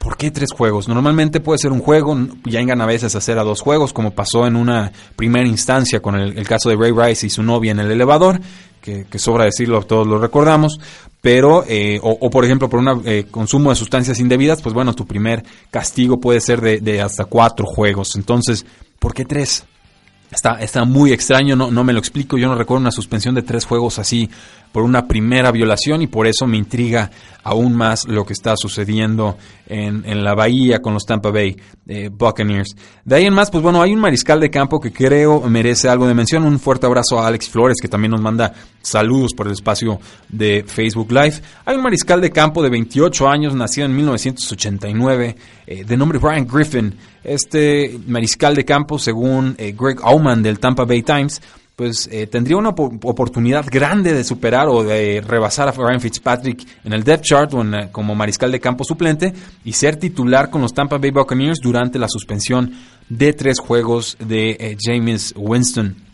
¿Por 0.06 0.16
qué 0.16 0.30
tres 0.30 0.50
juegos? 0.52 0.86
Normalmente 0.86 1.40
puede 1.40 1.58
ser 1.58 1.72
un 1.72 1.80
juego, 1.80 2.16
llegan 2.44 2.80
a 2.80 2.86
veces 2.86 3.16
a 3.16 3.18
hacer 3.18 3.40
a 3.40 3.42
dos 3.42 3.60
juegos, 3.60 3.92
como 3.92 4.12
pasó 4.12 4.46
en 4.46 4.54
una 4.54 4.92
primera 5.16 5.48
instancia 5.48 5.98
con 5.98 6.14
el, 6.14 6.46
caso 6.46 6.68
de 6.68 6.76
Ray 6.76 6.92
Rice 6.92 7.26
y 7.26 7.30
su 7.30 7.42
novia 7.42 7.72
en 7.72 7.80
el 7.80 7.90
elevador, 7.90 8.40
que, 8.80 9.04
sobra 9.18 9.46
decirlo, 9.46 9.82
todos 9.82 10.06
lo 10.06 10.20
recordamos, 10.20 10.78
pero, 11.20 11.64
eh, 11.66 11.98
o, 12.00 12.30
por 12.30 12.44
ejemplo 12.44 12.68
por 12.68 12.78
un 12.78 13.02
eh, 13.04 13.26
consumo 13.28 13.70
de 13.70 13.74
sustancias 13.74 14.20
indebidas, 14.20 14.62
pues 14.62 14.76
bueno, 14.76 14.94
tu 14.94 15.08
primer 15.08 15.42
castigo 15.72 16.20
puede 16.20 16.40
ser 16.40 16.60
de, 16.60 16.78
de 16.78 17.02
hasta 17.02 17.24
cuatro 17.24 17.66
juegos. 17.66 18.14
Entonces, 18.14 18.64
¿por 19.00 19.12
qué 19.12 19.24
tres? 19.24 19.64
Está, 20.30 20.54
está 20.60 20.84
muy 20.84 21.12
extraño, 21.12 21.54
no, 21.54 21.70
no 21.70 21.84
me 21.84 21.92
lo 21.92 21.98
explico. 21.98 22.36
Yo 22.36 22.48
no 22.48 22.56
recuerdo 22.56 22.80
una 22.80 22.90
suspensión 22.90 23.34
de 23.34 23.42
tres 23.42 23.64
juegos 23.64 23.98
así 23.98 24.28
por 24.72 24.82
una 24.82 25.06
primera 25.06 25.50
violación 25.52 26.02
y 26.02 26.06
por 26.06 26.26
eso 26.26 26.46
me 26.46 26.58
intriga 26.58 27.10
aún 27.42 27.74
más 27.74 28.06
lo 28.08 28.26
que 28.26 28.34
está 28.34 28.56
sucediendo 28.58 29.38
en, 29.66 30.02
en 30.04 30.22
la 30.22 30.34
bahía 30.34 30.82
con 30.82 30.92
los 30.92 31.06
Tampa 31.06 31.30
Bay 31.30 31.56
eh, 31.86 32.10
Buccaneers. 32.12 32.76
De 33.04 33.16
ahí 33.16 33.24
en 33.24 33.32
más, 33.32 33.50
pues 33.50 33.62
bueno, 33.62 33.80
hay 33.80 33.94
un 33.94 34.00
mariscal 34.00 34.38
de 34.38 34.50
campo 34.50 34.80
que 34.80 34.92
creo 34.92 35.40
merece 35.48 35.88
algo 35.88 36.06
de 36.06 36.12
mención. 36.12 36.44
Un 36.44 36.58
fuerte 36.58 36.84
abrazo 36.84 37.18
a 37.18 37.26
Alex 37.26 37.48
Flores 37.48 37.78
que 37.80 37.88
también 37.88 38.10
nos 38.10 38.20
manda 38.20 38.52
saludos 38.82 39.32
por 39.32 39.46
el 39.46 39.54
espacio 39.54 39.98
de 40.28 40.64
Facebook 40.66 41.10
Live. 41.10 41.40
Hay 41.64 41.76
un 41.76 41.82
mariscal 41.82 42.20
de 42.20 42.30
campo 42.30 42.62
de 42.62 42.68
28 42.68 43.28
años, 43.28 43.54
nacido 43.54 43.86
en 43.86 43.96
1989, 43.96 45.36
eh, 45.66 45.84
de 45.84 45.96
nombre 45.96 46.18
Brian 46.18 46.46
Griffin. 46.46 46.94
Este 47.26 47.98
mariscal 48.06 48.54
de 48.54 48.64
campo, 48.64 49.00
según 49.00 49.56
eh, 49.58 49.74
Greg 49.76 49.98
Auman 50.02 50.44
del 50.44 50.60
Tampa 50.60 50.84
Bay 50.84 51.02
Times, 51.02 51.42
pues 51.74 52.08
eh, 52.10 52.26
tendría 52.26 52.56
una 52.56 52.70
oportunidad 52.70 53.66
grande 53.70 54.14
de 54.14 54.24
superar 54.24 54.68
o 54.68 54.82
de 54.82 55.20
rebasar 55.20 55.68
a 55.68 55.72
Ryan 55.72 56.00
Fitzpatrick 56.00 56.66
en 56.84 56.92
el 56.92 57.04
depth 57.04 57.24
chart 57.24 57.52
o 57.52 57.64
como 57.92 58.14
mariscal 58.14 58.50
de 58.50 58.60
campo 58.60 58.84
suplente 58.84 59.34
y 59.64 59.72
ser 59.72 59.96
titular 59.96 60.48
con 60.50 60.62
los 60.62 60.72
Tampa 60.72 60.98
Bay 60.98 61.10
Buccaneers 61.10 61.58
durante 61.60 61.98
la 61.98 62.08
suspensión 62.08 62.72
de 63.08 63.32
tres 63.32 63.58
juegos 63.58 64.16
de 64.18 64.50
eh, 64.52 64.76
James 64.80 65.34
Winston. 65.36 66.05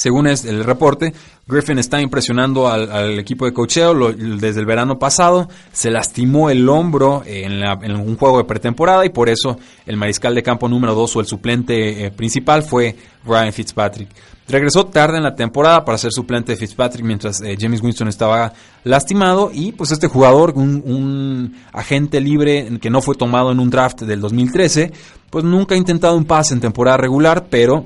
Según 0.00 0.26
es 0.26 0.46
el 0.46 0.64
reporte, 0.64 1.12
Griffin 1.46 1.78
está 1.78 2.00
impresionando 2.00 2.68
al, 2.68 3.18
equipo 3.18 3.44
de 3.44 3.52
cocheo 3.52 3.94
desde 4.12 4.60
el 4.60 4.64
verano 4.64 4.98
pasado. 4.98 5.46
Se 5.72 5.90
lastimó 5.90 6.48
el 6.48 6.66
hombro 6.70 7.22
en, 7.26 7.62
un 7.94 8.16
juego 8.16 8.38
de 8.38 8.44
pretemporada 8.44 9.04
y 9.04 9.10
por 9.10 9.28
eso 9.28 9.58
el 9.84 9.98
mariscal 9.98 10.34
de 10.34 10.42
campo 10.42 10.70
número 10.70 10.94
2 10.94 11.16
o 11.16 11.20
el 11.20 11.26
suplente 11.26 12.06
eh, 12.06 12.10
principal 12.10 12.62
fue 12.62 12.96
Ryan 13.26 13.52
Fitzpatrick. 13.52 14.08
Regresó 14.48 14.86
tarde 14.86 15.18
en 15.18 15.22
la 15.22 15.36
temporada 15.36 15.84
para 15.84 15.98
ser 15.98 16.12
suplente 16.12 16.52
de 16.52 16.56
Fitzpatrick 16.56 17.04
mientras 17.04 17.42
eh, 17.42 17.58
James 17.60 17.82
Winston 17.82 18.08
estaba 18.08 18.54
lastimado 18.84 19.50
y 19.52 19.72
pues 19.72 19.92
este 19.92 20.08
jugador, 20.08 20.54
un, 20.56 21.56
agente 21.72 22.22
libre 22.22 22.70
que 22.80 22.88
no 22.88 23.02
fue 23.02 23.16
tomado 23.16 23.52
en 23.52 23.60
un 23.60 23.68
draft 23.68 24.00
del 24.00 24.22
2013, 24.22 24.92
pues 25.28 25.44
nunca 25.44 25.74
ha 25.74 25.78
intentado 25.78 26.16
un 26.16 26.24
pase 26.24 26.54
en 26.54 26.60
temporada 26.60 26.96
regular, 26.96 27.48
pero 27.50 27.84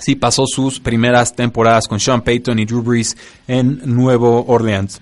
sí 0.00 0.14
pasó 0.14 0.46
sus 0.46 0.80
primeras 0.80 1.34
temporadas 1.34 1.86
con 1.88 2.00
Sean 2.00 2.22
Payton 2.22 2.58
y 2.58 2.64
Drew 2.64 2.82
Brees 2.82 3.16
en 3.46 3.80
Nuevo 3.84 4.44
Orleans. 4.46 5.00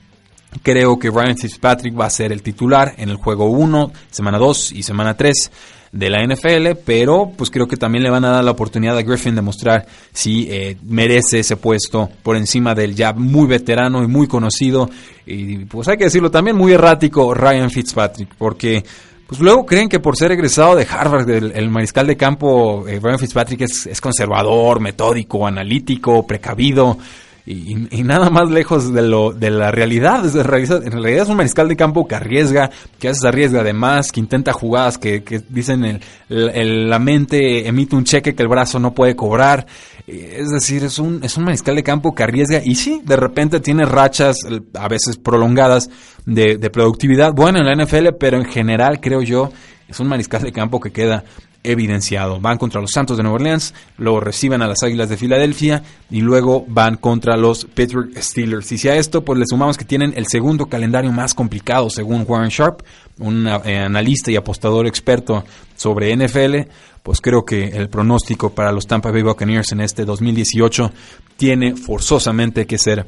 Creo 0.63 0.99
que 0.99 1.11
Ryan 1.11 1.37
Fitzpatrick 1.37 1.99
va 1.99 2.07
a 2.07 2.11
ser 2.11 2.33
el 2.33 2.43
titular 2.43 2.95
en 2.97 3.11
el 3.11 3.17
juego 3.17 3.47
1, 3.51 3.93
semana 4.11 4.39
2 4.39 4.73
y 4.73 4.83
semana 4.83 5.17
3 5.17 5.51
de 5.93 6.11
la 6.11 6.23
NFL, 6.25 6.79
pero 6.85 7.33
pues 7.37 7.51
creo 7.51 7.67
que 7.67 7.77
también 7.77 8.05
le 8.05 8.11
van 8.11 8.25
a 8.25 8.31
dar 8.31 8.45
la 8.45 8.51
oportunidad 8.51 8.97
a 8.99 9.03
Griffin 9.03 9.35
de 9.35 9.43
mostrar 9.43 9.87
si 10.13 10.47
eh, 10.51 10.77
merece 10.83 11.41
ese 11.41 11.57
puesto 11.57 12.11
por 12.23 12.37
encima 12.37 12.75
del 12.75 12.95
ya 12.95 13.13
muy 13.13 13.47
veterano 13.47 14.03
y 14.03 14.07
muy 14.07 14.27
conocido 14.27 14.91
y 15.25 15.65
pues 15.65 15.89
hay 15.89 15.97
que 15.97 16.05
decirlo 16.05 16.31
también 16.31 16.57
muy 16.57 16.73
errático 16.73 17.33
Ryan 17.35 17.71
Fitzpatrick, 17.71 18.35
porque 18.37 18.85
pues 19.27 19.41
luego 19.41 19.67
creen 19.67 19.89
que 19.89 19.99
por 19.99 20.17
ser 20.17 20.33
egresado 20.33 20.77
de 20.77 20.87
Harvard, 20.89 21.29
el, 21.29 21.71
mariscal 21.71 22.07
de 22.07 22.17
campo 22.17 22.87
eh, 22.87 23.01
Ryan 23.03 23.19
Fitzpatrick 23.19 23.63
es, 23.63 23.87
es 23.87 24.01
conservador, 24.01 24.81
metódico, 24.81 25.47
analítico, 25.47 26.27
precavido 26.27 26.99
y, 27.47 28.03
nada 28.03 28.29
más 28.29 28.51
lejos 28.51 28.93
de 28.93 29.03
lo 29.03 29.33
de 29.33 29.51
la 29.51 29.71
realidad. 29.71 30.25
En 30.25 30.93
realidad 30.93 31.23
es 31.23 31.29
un 31.29 31.37
mariscal 31.37 31.69
de 31.69 31.77
campo 31.77 32.07
que 32.07 32.17
arriesga, 32.17 32.71
que 32.99 33.09
hace 33.09 33.29
arriesga 33.29 33.61
además, 33.61 34.11
que 34.11 34.19
intenta 34.19 34.53
jugadas 34.53 34.99
que, 34.99 35.23
que 35.23 35.41
dicen 35.49 36.01
el, 36.29 36.91
la 36.91 36.99
mente 36.99 37.69
emite 37.69 37.95
un 37.95 38.03
cheque 38.03 38.35
que 38.35 38.43
el 38.43 38.49
brazo 38.49 38.81
no 38.81 38.95
puede 38.95 39.15
cobrar. 39.15 39.67
Es 40.07 40.51
decir, 40.51 40.85
es 40.85 41.01
un, 41.01 41.25
es 41.25 41.37
un 41.37 41.45
mariscal 41.45 41.75
de 41.75 41.83
campo 41.83 42.15
que 42.15 42.23
arriesga 42.23 42.63
y 42.65 42.77
sí, 42.77 43.01
de 43.05 43.17
repente 43.17 43.59
tiene 43.59 43.85
rachas 43.85 44.39
a 44.75 44.89
veces 44.89 45.17
prolongadas 45.17 45.91
de, 46.25 46.59
de 46.59 46.71
productividad. 46.71 47.33
Bueno, 47.33 47.59
en 47.59 47.67
la 47.67 47.85
NFL, 47.85 48.15
pero 48.19 48.37
en 48.37 48.45
general 48.45 49.01
creo 49.01 49.23
yo 49.23 49.51
es 49.89 49.99
un 49.99 50.07
mariscal 50.07 50.43
de 50.43 50.53
campo 50.53 50.81
que 50.81 50.93
queda 50.93 51.25
evidenciado. 51.67 52.41
Van 52.41 52.59
contra 52.59 52.81
los 52.81 52.93
Santos 52.93 53.17
de 53.17 53.23
Nueva 53.25 53.37
Orleans, 53.37 53.75
luego 53.99 54.21
reciben 54.21 54.63
a 54.63 54.69
las 54.69 54.83
Águilas 54.83 55.09
de 55.09 55.17
Filadelfia 55.17 55.83
y 56.11 56.21
luego 56.21 56.65
van 56.69 56.97
contra 56.97 57.37
los 57.37 57.65
Pittsburgh 57.65 58.17
Steelers. 58.17 58.71
Y 58.73 58.79
si 58.79 58.89
a 58.89 58.97
esto 58.97 59.25
pues 59.25 59.39
le 59.39 59.45
sumamos 59.47 59.77
que 59.77 59.85
tienen 59.85 60.13
el 60.17 60.27
segundo 60.27 60.67
calendario 60.67 61.13
más 61.13 61.35
complicado 61.35 61.91
según 61.91 62.25
Warren 62.27 62.51
Sharp, 62.51 62.83
un 63.19 63.47
eh, 63.49 63.79
analista 63.79 64.31
y 64.31 64.37
apostador 64.37 64.87
experto 64.87 65.45
sobre 65.75 66.17
NFL, 66.17 66.71
pues 67.07 67.21
creo 67.21 67.45
que 67.45 67.69
el 67.69 67.89
pronóstico 67.89 68.51
para 68.51 68.73
los 68.73 68.89
Tampa 68.89 69.13
Bay 69.13 69.23
Buccaneers 69.23 69.71
en 69.71 69.81
este 69.81 70.05
2018 70.05 70.91
tiene 71.37 71.77
forzosamente 71.77 72.67
que 72.67 72.79
ser 72.79 73.07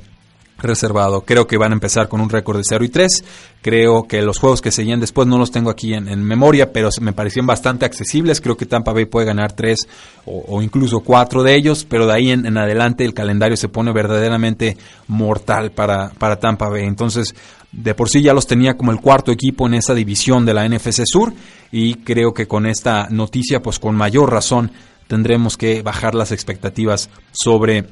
reservado. 0.56 1.22
Creo 1.22 1.48
que 1.48 1.56
van 1.56 1.72
a 1.72 1.74
empezar 1.74 2.08
con 2.08 2.20
un 2.20 2.30
récord 2.30 2.58
de 2.58 2.62
0 2.64 2.84
y 2.84 2.90
3. 2.90 3.24
Creo 3.60 4.04
que 4.04 4.22
los 4.22 4.38
juegos 4.38 4.62
que 4.62 4.70
seguían 4.70 5.00
después 5.00 5.26
no 5.26 5.36
los 5.36 5.50
tengo 5.50 5.68
aquí 5.68 5.94
en, 5.94 6.22
memoria, 6.22 6.72
pero 6.72 6.90
me 7.00 7.12
parecían 7.12 7.44
bastante 7.44 7.86
accesibles. 7.86 8.40
Creo 8.40 8.56
que 8.56 8.66
Tampa 8.66 8.92
Bay 8.92 9.06
puede 9.06 9.26
ganar 9.26 9.50
3 9.50 9.88
o, 10.26 10.62
incluso 10.62 11.00
4 11.00 11.42
de 11.42 11.56
ellos, 11.56 11.84
pero 11.84 12.06
de 12.06 12.12
ahí 12.12 12.30
en, 12.30 12.56
adelante 12.56 13.04
el 13.04 13.14
calendario 13.14 13.56
se 13.56 13.68
pone 13.68 13.92
verdaderamente 13.92 14.76
mortal 15.08 15.72
para, 15.72 16.10
para 16.10 16.38
Tampa 16.38 16.68
Bay. 16.68 16.84
Entonces, 16.84 17.34
de 17.72 17.94
por 17.94 18.08
sí 18.08 18.22
ya 18.22 18.32
los 18.32 18.46
tenía 18.46 18.76
como 18.76 18.92
el 18.92 19.00
cuarto 19.00 19.32
equipo 19.32 19.66
en 19.66 19.74
esa 19.74 19.92
división 19.92 20.46
de 20.46 20.54
la 20.54 20.68
NFC 20.68 21.02
Sur 21.04 21.32
y 21.70 21.94
creo 21.96 22.34
que 22.34 22.46
con 22.48 22.66
esta 22.66 23.08
noticia, 23.10 23.62
pues 23.62 23.78
con 23.78 23.94
mayor 23.94 24.32
razón, 24.32 24.70
tendremos 25.06 25.56
que 25.56 25.82
bajar 25.82 26.14
las 26.14 26.32
expectativas 26.32 27.10
sobre 27.32 27.86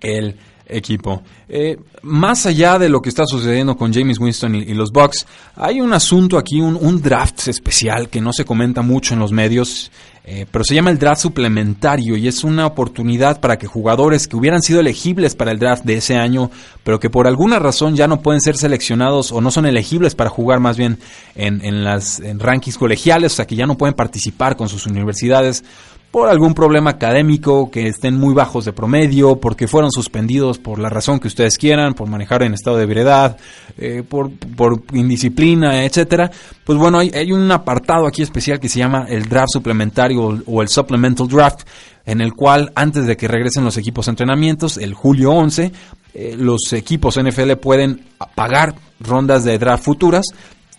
el 0.00 0.36
equipo. 0.66 1.22
Eh, 1.48 1.78
más 2.02 2.46
allá 2.46 2.78
de 2.78 2.88
lo 2.88 3.00
que 3.00 3.08
está 3.08 3.26
sucediendo 3.26 3.76
con 3.76 3.92
James 3.92 4.18
Winston 4.18 4.54
y, 4.54 4.74
los 4.74 4.90
Bucks, 4.90 5.26
hay 5.56 5.80
un 5.80 5.92
asunto 5.92 6.38
aquí, 6.38 6.60
un, 6.60 7.02
draft 7.02 7.48
especial 7.48 8.08
que 8.08 8.20
no 8.20 8.32
se 8.32 8.44
comenta 8.44 8.82
mucho 8.82 9.14
en 9.14 9.20
los 9.20 9.32
medios, 9.32 9.90
eh, 10.24 10.46
pero 10.50 10.64
se 10.64 10.74
llama 10.74 10.90
el 10.90 10.98
draft 10.98 11.22
suplementario 11.22 12.16
y 12.16 12.28
es 12.28 12.44
una 12.44 12.66
oportunidad 12.66 13.40
para 13.40 13.58
que 13.58 13.66
jugadores 13.66 14.28
que 14.28 14.36
hubieran 14.36 14.62
sido 14.62 14.80
elegibles 14.80 15.34
para 15.34 15.50
el 15.50 15.58
draft 15.58 15.84
de 15.84 15.94
ese 15.94 16.16
año, 16.16 16.50
pero 16.84 17.00
que 17.00 17.10
por 17.10 17.26
alguna 17.26 17.58
razón 17.58 17.96
ya 17.96 18.06
no 18.06 18.22
pueden 18.22 18.40
ser 18.40 18.56
seleccionados 18.56 19.32
o 19.32 19.40
no 19.40 19.50
son 19.50 19.66
elegibles 19.66 20.14
para 20.14 20.30
jugar 20.30 20.60
más 20.60 20.76
bien 20.76 20.98
en, 21.34 21.64
en 21.64 21.84
las 21.84 22.20
en 22.20 22.38
rankings 22.38 22.78
colegiales, 22.78 23.32
o 23.32 23.36
sea 23.36 23.46
que 23.46 23.56
ya 23.56 23.66
no 23.66 23.76
pueden 23.76 23.94
participar 23.94 24.56
con 24.56 24.68
sus 24.68 24.86
universidades 24.86 25.64
por 26.12 26.28
algún 26.28 26.52
problema 26.52 26.90
académico, 26.90 27.70
que 27.70 27.88
estén 27.88 28.14
muy 28.18 28.34
bajos 28.34 28.66
de 28.66 28.74
promedio, 28.74 29.36
porque 29.36 29.66
fueron 29.66 29.90
suspendidos 29.90 30.58
por 30.58 30.78
la 30.78 30.90
razón 30.90 31.18
que 31.18 31.26
ustedes 31.26 31.56
quieran, 31.56 31.94
por 31.94 32.06
manejar 32.06 32.42
en 32.42 32.52
estado 32.52 32.76
de 32.76 32.82
ebriedad, 32.82 33.38
eh, 33.78 34.02
por, 34.06 34.30
por, 34.30 34.82
indisciplina, 34.92 35.86
etcétera. 35.86 36.30
Pues 36.64 36.78
bueno, 36.78 36.98
hay, 36.98 37.32
un 37.32 37.50
apartado 37.50 38.06
aquí 38.06 38.20
especial 38.20 38.60
que 38.60 38.68
se 38.68 38.78
llama 38.78 39.06
el 39.08 39.24
draft 39.24 39.52
suplementario 39.54 40.42
o 40.44 40.60
el 40.60 40.68
supplemental 40.68 41.28
draft, 41.28 41.62
en 42.04 42.20
el 42.20 42.34
cual 42.34 42.72
antes 42.74 43.06
de 43.06 43.16
que 43.16 43.26
regresen 43.26 43.64
los 43.64 43.78
equipos 43.78 44.04
de 44.04 44.10
entrenamientos, 44.10 44.76
el 44.76 44.92
julio 44.92 45.32
11, 45.32 45.72
eh, 46.12 46.36
los 46.38 46.74
equipos 46.74 47.18
NFL 47.18 47.52
pueden 47.52 48.04
pagar 48.34 48.74
rondas 49.00 49.44
de 49.44 49.58
draft 49.58 49.84
futuras 49.84 50.26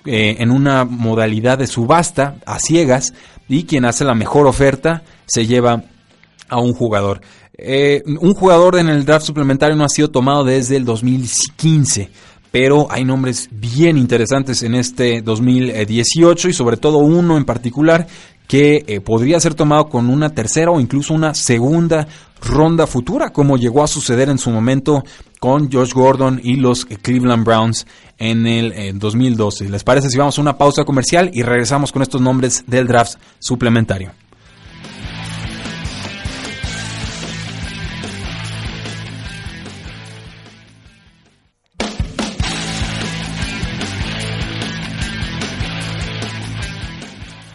eh, 0.05 0.35
en 0.39 0.51
una 0.51 0.83
modalidad 0.83 1.57
de 1.57 1.65
subasta 1.65 2.35
a 2.45 2.59
ciegas 2.59 3.13
y 3.47 3.63
quien 3.65 3.85
hace 3.85 4.05
la 4.05 4.15
mejor 4.15 4.47
oferta 4.47 5.03
se 5.25 5.45
lleva 5.45 5.83
a 6.49 6.59
un 6.59 6.73
jugador. 6.73 7.21
Eh, 7.57 8.01
un 8.05 8.33
jugador 8.33 8.77
en 8.77 8.89
el 8.89 9.05
draft 9.05 9.25
suplementario 9.25 9.75
no 9.75 9.83
ha 9.83 9.89
sido 9.89 10.09
tomado 10.09 10.43
desde 10.43 10.75
el 10.75 10.85
2015 10.85 12.09
pero 12.53 12.85
hay 12.91 13.03
nombres 13.03 13.49
bien 13.51 13.97
interesantes 13.97 14.61
en 14.61 14.75
este 14.75 15.23
2018 15.23 16.49
y 16.49 16.53
sobre 16.53 16.77
todo 16.77 16.99
uno 16.99 17.35
en 17.35 17.45
particular 17.45 18.05
que 18.47 18.83
eh, 18.85 19.01
podría 19.01 19.39
ser 19.39 19.55
tomado 19.55 19.89
con 19.89 20.07
una 20.07 20.29
tercera 20.29 20.69
o 20.69 20.79
incluso 20.79 21.15
una 21.15 21.33
segunda 21.33 22.07
ronda 22.43 22.85
futura, 22.85 23.31
como 23.31 23.57
llegó 23.57 23.83
a 23.83 23.87
suceder 23.87 24.29
en 24.29 24.37
su 24.37 24.51
momento 24.51 25.03
con 25.39 25.71
Josh 25.71 25.93
Gordon 25.93 26.41
y 26.43 26.57
los 26.57 26.85
Cleveland 26.85 27.43
Browns 27.43 27.87
en 28.19 28.45
el 28.45 28.99
2012. 28.99 29.69
¿Les 29.69 29.83
parece 29.83 30.11
si 30.11 30.19
vamos 30.19 30.37
a 30.37 30.41
una 30.41 30.55
pausa 30.55 30.83
comercial 30.83 31.31
y 31.33 31.41
regresamos 31.41 31.91
con 31.91 32.03
estos 32.03 32.21
nombres 32.21 32.65
del 32.67 32.85
draft 32.85 33.15
suplementario? 33.39 34.11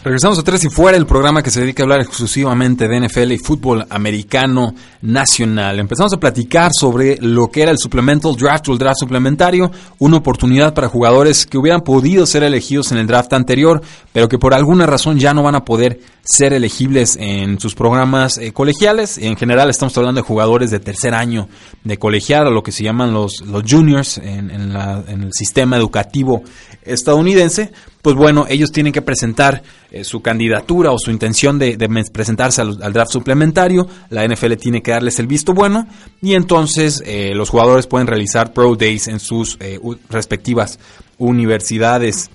Regresamos 0.08 0.38
a 0.38 0.42
Tres 0.42 0.64
y 0.64 0.70
Fuera, 0.70 0.96
el 0.96 1.04
programa 1.04 1.42
que 1.42 1.50
se 1.50 1.60
dedica 1.60 1.82
a 1.82 1.84
hablar 1.84 2.00
exclusivamente 2.00 2.88
de 2.88 2.98
NFL 2.98 3.30
y 3.30 3.36
fútbol 3.36 3.84
americano 3.90 4.74
nacional. 5.02 5.78
Empezamos 5.78 6.14
a 6.14 6.16
platicar 6.16 6.70
sobre 6.72 7.18
lo 7.20 7.48
que 7.48 7.60
era 7.60 7.72
el 7.72 7.76
Supplemental 7.76 8.34
Draft 8.34 8.70
o 8.70 8.72
el 8.72 8.78
draft 8.78 9.00
suplementario, 9.00 9.70
una 9.98 10.16
oportunidad 10.16 10.72
para 10.72 10.88
jugadores 10.88 11.44
que 11.44 11.58
hubieran 11.58 11.82
podido 11.82 12.24
ser 12.24 12.42
elegidos 12.42 12.90
en 12.90 12.96
el 12.96 13.06
draft 13.06 13.34
anterior, 13.34 13.82
pero 14.10 14.30
que 14.30 14.38
por 14.38 14.54
alguna 14.54 14.86
razón 14.86 15.18
ya 15.18 15.34
no 15.34 15.42
van 15.42 15.56
a 15.56 15.66
poder 15.66 16.00
ser 16.22 16.54
elegibles 16.54 17.18
en 17.20 17.60
sus 17.60 17.74
programas 17.74 18.38
eh, 18.38 18.54
colegiales. 18.54 19.18
En 19.18 19.36
general 19.36 19.68
estamos 19.68 19.96
hablando 19.98 20.22
de 20.22 20.26
jugadores 20.26 20.70
de 20.70 20.80
tercer 20.80 21.12
año 21.12 21.50
de 21.84 21.98
colegial, 21.98 22.46
o 22.46 22.50
lo 22.50 22.62
que 22.62 22.72
se 22.72 22.82
llaman 22.82 23.12
los, 23.12 23.42
los 23.42 23.62
juniors 23.70 24.16
en, 24.16 24.50
en 24.50 25.22
el 25.22 25.34
sistema 25.34 25.76
educativo 25.76 26.44
estadounidense, 26.82 27.72
pues 28.02 28.14
bueno, 28.14 28.46
ellos 28.48 28.70
tienen 28.70 28.92
que 28.92 29.02
presentar 29.02 29.62
eh, 29.90 30.04
su 30.04 30.20
candidatura 30.20 30.92
o 30.92 30.98
su 30.98 31.10
intención 31.10 31.58
de, 31.58 31.76
presentarse 32.12 32.60
al, 32.60 32.92
draft 32.92 33.12
suplementario, 33.12 33.88
la 34.10 34.26
NFL 34.26 34.54
tiene 34.54 34.82
que 34.82 34.92
darles 34.92 35.18
el 35.18 35.26
visto 35.26 35.52
bueno 35.52 35.86
y 36.22 36.34
entonces 36.34 37.02
eh, 37.04 37.32
los 37.34 37.50
jugadores 37.50 37.86
pueden 37.86 38.06
realizar 38.06 38.52
Pro 38.52 38.76
Days 38.76 39.08
en 39.08 39.20
sus 39.20 39.56
eh, 39.60 39.80
respectivas 40.08 40.78
universidades. 41.18 42.30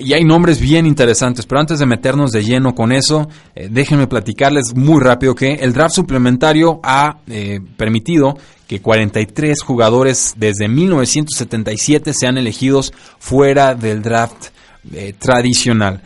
Y 0.00 0.12
hay 0.14 0.24
nombres 0.24 0.60
bien 0.60 0.84
interesantes, 0.84 1.46
pero 1.46 1.60
antes 1.60 1.78
de 1.78 1.86
meternos 1.86 2.32
de 2.32 2.42
lleno 2.42 2.74
con 2.74 2.92
eso, 2.92 3.28
déjenme 3.54 4.08
platicarles 4.08 4.74
muy 4.74 5.00
rápido 5.00 5.34
que 5.34 5.54
el 5.54 5.72
draft 5.72 5.94
suplementario 5.94 6.80
ha 6.82 7.18
permitido 7.76 8.36
que 8.66 8.80
43 8.80 9.62
jugadores 9.62 10.34
desde 10.36 10.68
1977 10.68 12.12
sean 12.12 12.36
elegidos 12.36 12.92
fuera 13.18 13.74
del 13.74 14.02
draft 14.02 14.48
eh, 14.92 15.14
tradicional. 15.18 16.02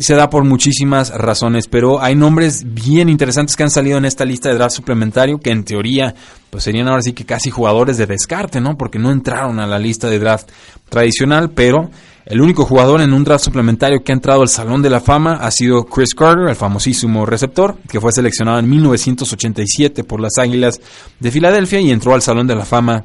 Se 0.00 0.14
da 0.14 0.28
por 0.28 0.44
muchísimas 0.44 1.10
razones, 1.10 1.66
pero 1.66 2.02
hay 2.02 2.14
nombres 2.14 2.64
bien 2.66 3.08
interesantes 3.08 3.56
que 3.56 3.62
han 3.62 3.70
salido 3.70 3.96
en 3.98 4.04
esta 4.04 4.24
lista 4.24 4.48
de 4.48 4.56
draft 4.56 4.74
suplementario 4.74 5.38
que 5.38 5.50
en 5.50 5.64
teoría 5.64 6.14
pues 6.50 6.64
serían 6.64 6.88
ahora 6.88 7.02
sí 7.02 7.12
que 7.12 7.24
casi 7.24 7.50
jugadores 7.50 7.96
de 7.96 8.06
descarte, 8.06 8.60
¿no? 8.60 8.76
Porque 8.76 8.98
no 8.98 9.10
entraron 9.10 9.58
a 9.58 9.66
la 9.66 9.78
lista 9.78 10.10
de 10.10 10.18
draft 10.18 10.50
tradicional, 10.88 11.50
pero 11.50 11.90
el 12.30 12.40
único 12.40 12.64
jugador 12.64 13.00
en 13.00 13.12
un 13.12 13.24
draft 13.24 13.44
suplementario 13.44 14.04
que 14.04 14.12
ha 14.12 14.14
entrado 14.14 14.42
al 14.42 14.48
Salón 14.48 14.82
de 14.82 14.88
la 14.88 15.00
Fama 15.00 15.38
ha 15.40 15.50
sido 15.50 15.84
Chris 15.84 16.14
Carter, 16.14 16.48
el 16.48 16.54
famosísimo 16.54 17.26
receptor, 17.26 17.76
que 17.88 18.00
fue 18.00 18.12
seleccionado 18.12 18.60
en 18.60 18.70
1987 18.70 20.04
por 20.04 20.20
las 20.20 20.38
Águilas 20.38 20.80
de 21.18 21.30
Filadelfia 21.32 21.80
y 21.80 21.90
entró 21.90 22.14
al 22.14 22.22
Salón 22.22 22.46
de 22.46 22.54
la 22.54 22.64
Fama 22.64 23.04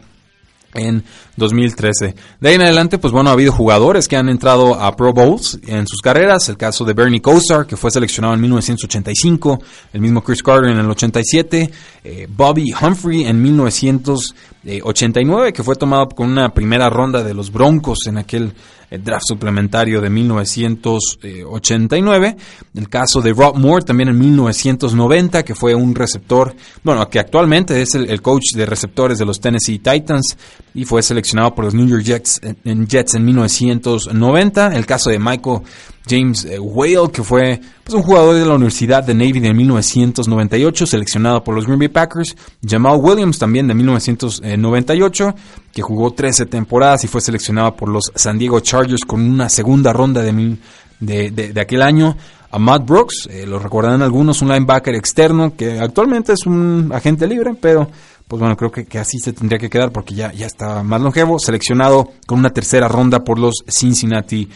en 0.75 1.03
2013. 1.37 2.13
De 2.39 2.49
ahí 2.49 2.55
en 2.55 2.61
adelante, 2.61 2.99
pues 2.99 3.11
bueno, 3.11 3.31
ha 3.31 3.33
habido 3.33 3.51
jugadores 3.51 4.07
que 4.07 4.15
han 4.15 4.29
entrado 4.29 4.75
a 4.75 4.95
Pro 4.95 5.11
Bowls 5.11 5.59
en 5.65 5.87
sus 5.87 6.01
carreras. 6.01 6.47
El 6.49 6.57
caso 6.57 6.85
de 6.85 6.93
Bernie 6.93 7.21
Kosar, 7.21 7.65
que 7.65 7.77
fue 7.77 7.89
seleccionado 7.89 8.35
en 8.35 8.41
1985, 8.41 9.59
el 9.93 10.01
mismo 10.01 10.23
Chris 10.23 10.43
Carter 10.43 10.69
en 10.69 10.77
el 10.77 10.87
87, 10.89 11.71
eh, 12.03 12.27
Bobby 12.29 12.71
Humphrey 12.79 13.25
en 13.25 13.41
1989, 13.41 15.51
que 15.51 15.63
fue 15.63 15.75
tomado 15.75 16.09
con 16.09 16.29
una 16.29 16.53
primera 16.53 16.91
ronda 16.91 17.23
de 17.23 17.33
los 17.33 17.51
Broncos 17.51 18.05
en 18.05 18.19
aquel 18.19 18.53
el 18.89 19.03
draft 19.03 19.25
suplementario 19.27 20.01
de 20.01 20.09
1989. 20.09 22.35
El 22.75 22.89
caso 22.89 23.21
de 23.21 23.33
Rob 23.33 23.57
Moore 23.57 23.85
también 23.85 24.09
en 24.09 24.17
1990, 24.17 25.43
que 25.43 25.55
fue 25.55 25.75
un 25.75 25.95
receptor, 25.95 26.55
bueno, 26.83 27.09
que 27.09 27.19
actualmente 27.19 27.81
es 27.81 27.95
el, 27.95 28.21
coach 28.21 28.53
de 28.55 28.65
receptores 28.65 29.19
de 29.19 29.25
los 29.25 29.39
Tennessee 29.39 29.79
Titans 29.79 30.37
y 30.73 30.85
fue 30.85 31.01
seleccionado 31.01 31.53
por 31.53 31.65
los 31.65 31.73
New 31.73 31.87
York 31.87 32.03
Jets 32.03 32.41
en, 32.63 32.87
Jets 32.87 33.15
en 33.15 33.25
1990. 33.25 34.75
El 34.75 34.85
caso 34.85 35.09
de 35.09 35.19
Michael 35.19 35.61
James 36.07 36.45
eh, 36.45 36.59
Whale, 36.59 37.09
que 37.11 37.23
fue 37.23 37.59
pues, 37.83 37.95
un 37.95 38.03
jugador 38.03 38.35
de 38.35 38.45
la 38.45 38.55
Universidad 38.55 39.03
de 39.03 39.13
Navy 39.13 39.39
de 39.39 39.53
1998, 39.53 40.85
seleccionado 40.85 41.43
por 41.43 41.55
los 41.55 41.65
Green 41.65 41.79
Bay 41.79 41.87
Packers. 41.87 42.35
Jamal 42.65 42.99
Williams, 43.01 43.39
también 43.39 43.67
de 43.67 43.73
1998, 43.73 45.35
que 45.73 45.81
jugó 45.81 46.11
13 46.11 46.45
temporadas 46.45 47.03
y 47.03 47.07
fue 47.07 47.21
seleccionado 47.21 47.75
por 47.75 47.89
los 47.89 48.11
San 48.15 48.37
Diego 48.37 48.59
Chargers 48.59 49.03
con 49.05 49.21
una 49.21 49.49
segunda 49.49 49.93
ronda 49.93 50.21
de, 50.21 50.57
de, 50.99 51.61
aquel 51.61 51.81
año. 51.81 52.15
A 52.51 52.59
Matt 52.59 52.85
Brooks, 52.85 53.27
eh, 53.29 53.45
lo 53.45 53.59
recordarán 53.59 54.01
algunos, 54.01 54.41
un 54.41 54.47
linebacker 54.47 54.95
externo 54.95 55.55
que 55.57 55.77
actualmente 55.79 56.31
es 56.33 56.45
un 56.45 56.89
agente 56.93 57.27
libre, 57.27 57.53
pero 57.59 57.89
pues 58.27 58.39
bueno, 58.39 58.55
creo 58.55 58.71
que, 58.71 58.85
que, 58.85 58.97
así 58.97 59.19
se 59.19 59.33
tendría 59.33 59.59
que 59.59 59.69
quedar 59.69 59.91
porque 59.91 60.15
ya, 60.15 60.31
ya 60.31 60.45
está 60.45 60.81
más 60.81 61.01
longevo, 61.01 61.37
seleccionado 61.37 62.11
con 62.25 62.39
una 62.39 62.51
tercera 62.51 62.87
ronda 62.87 63.23
por 63.23 63.39
los 63.39 63.63
Cincinnati 63.67 64.47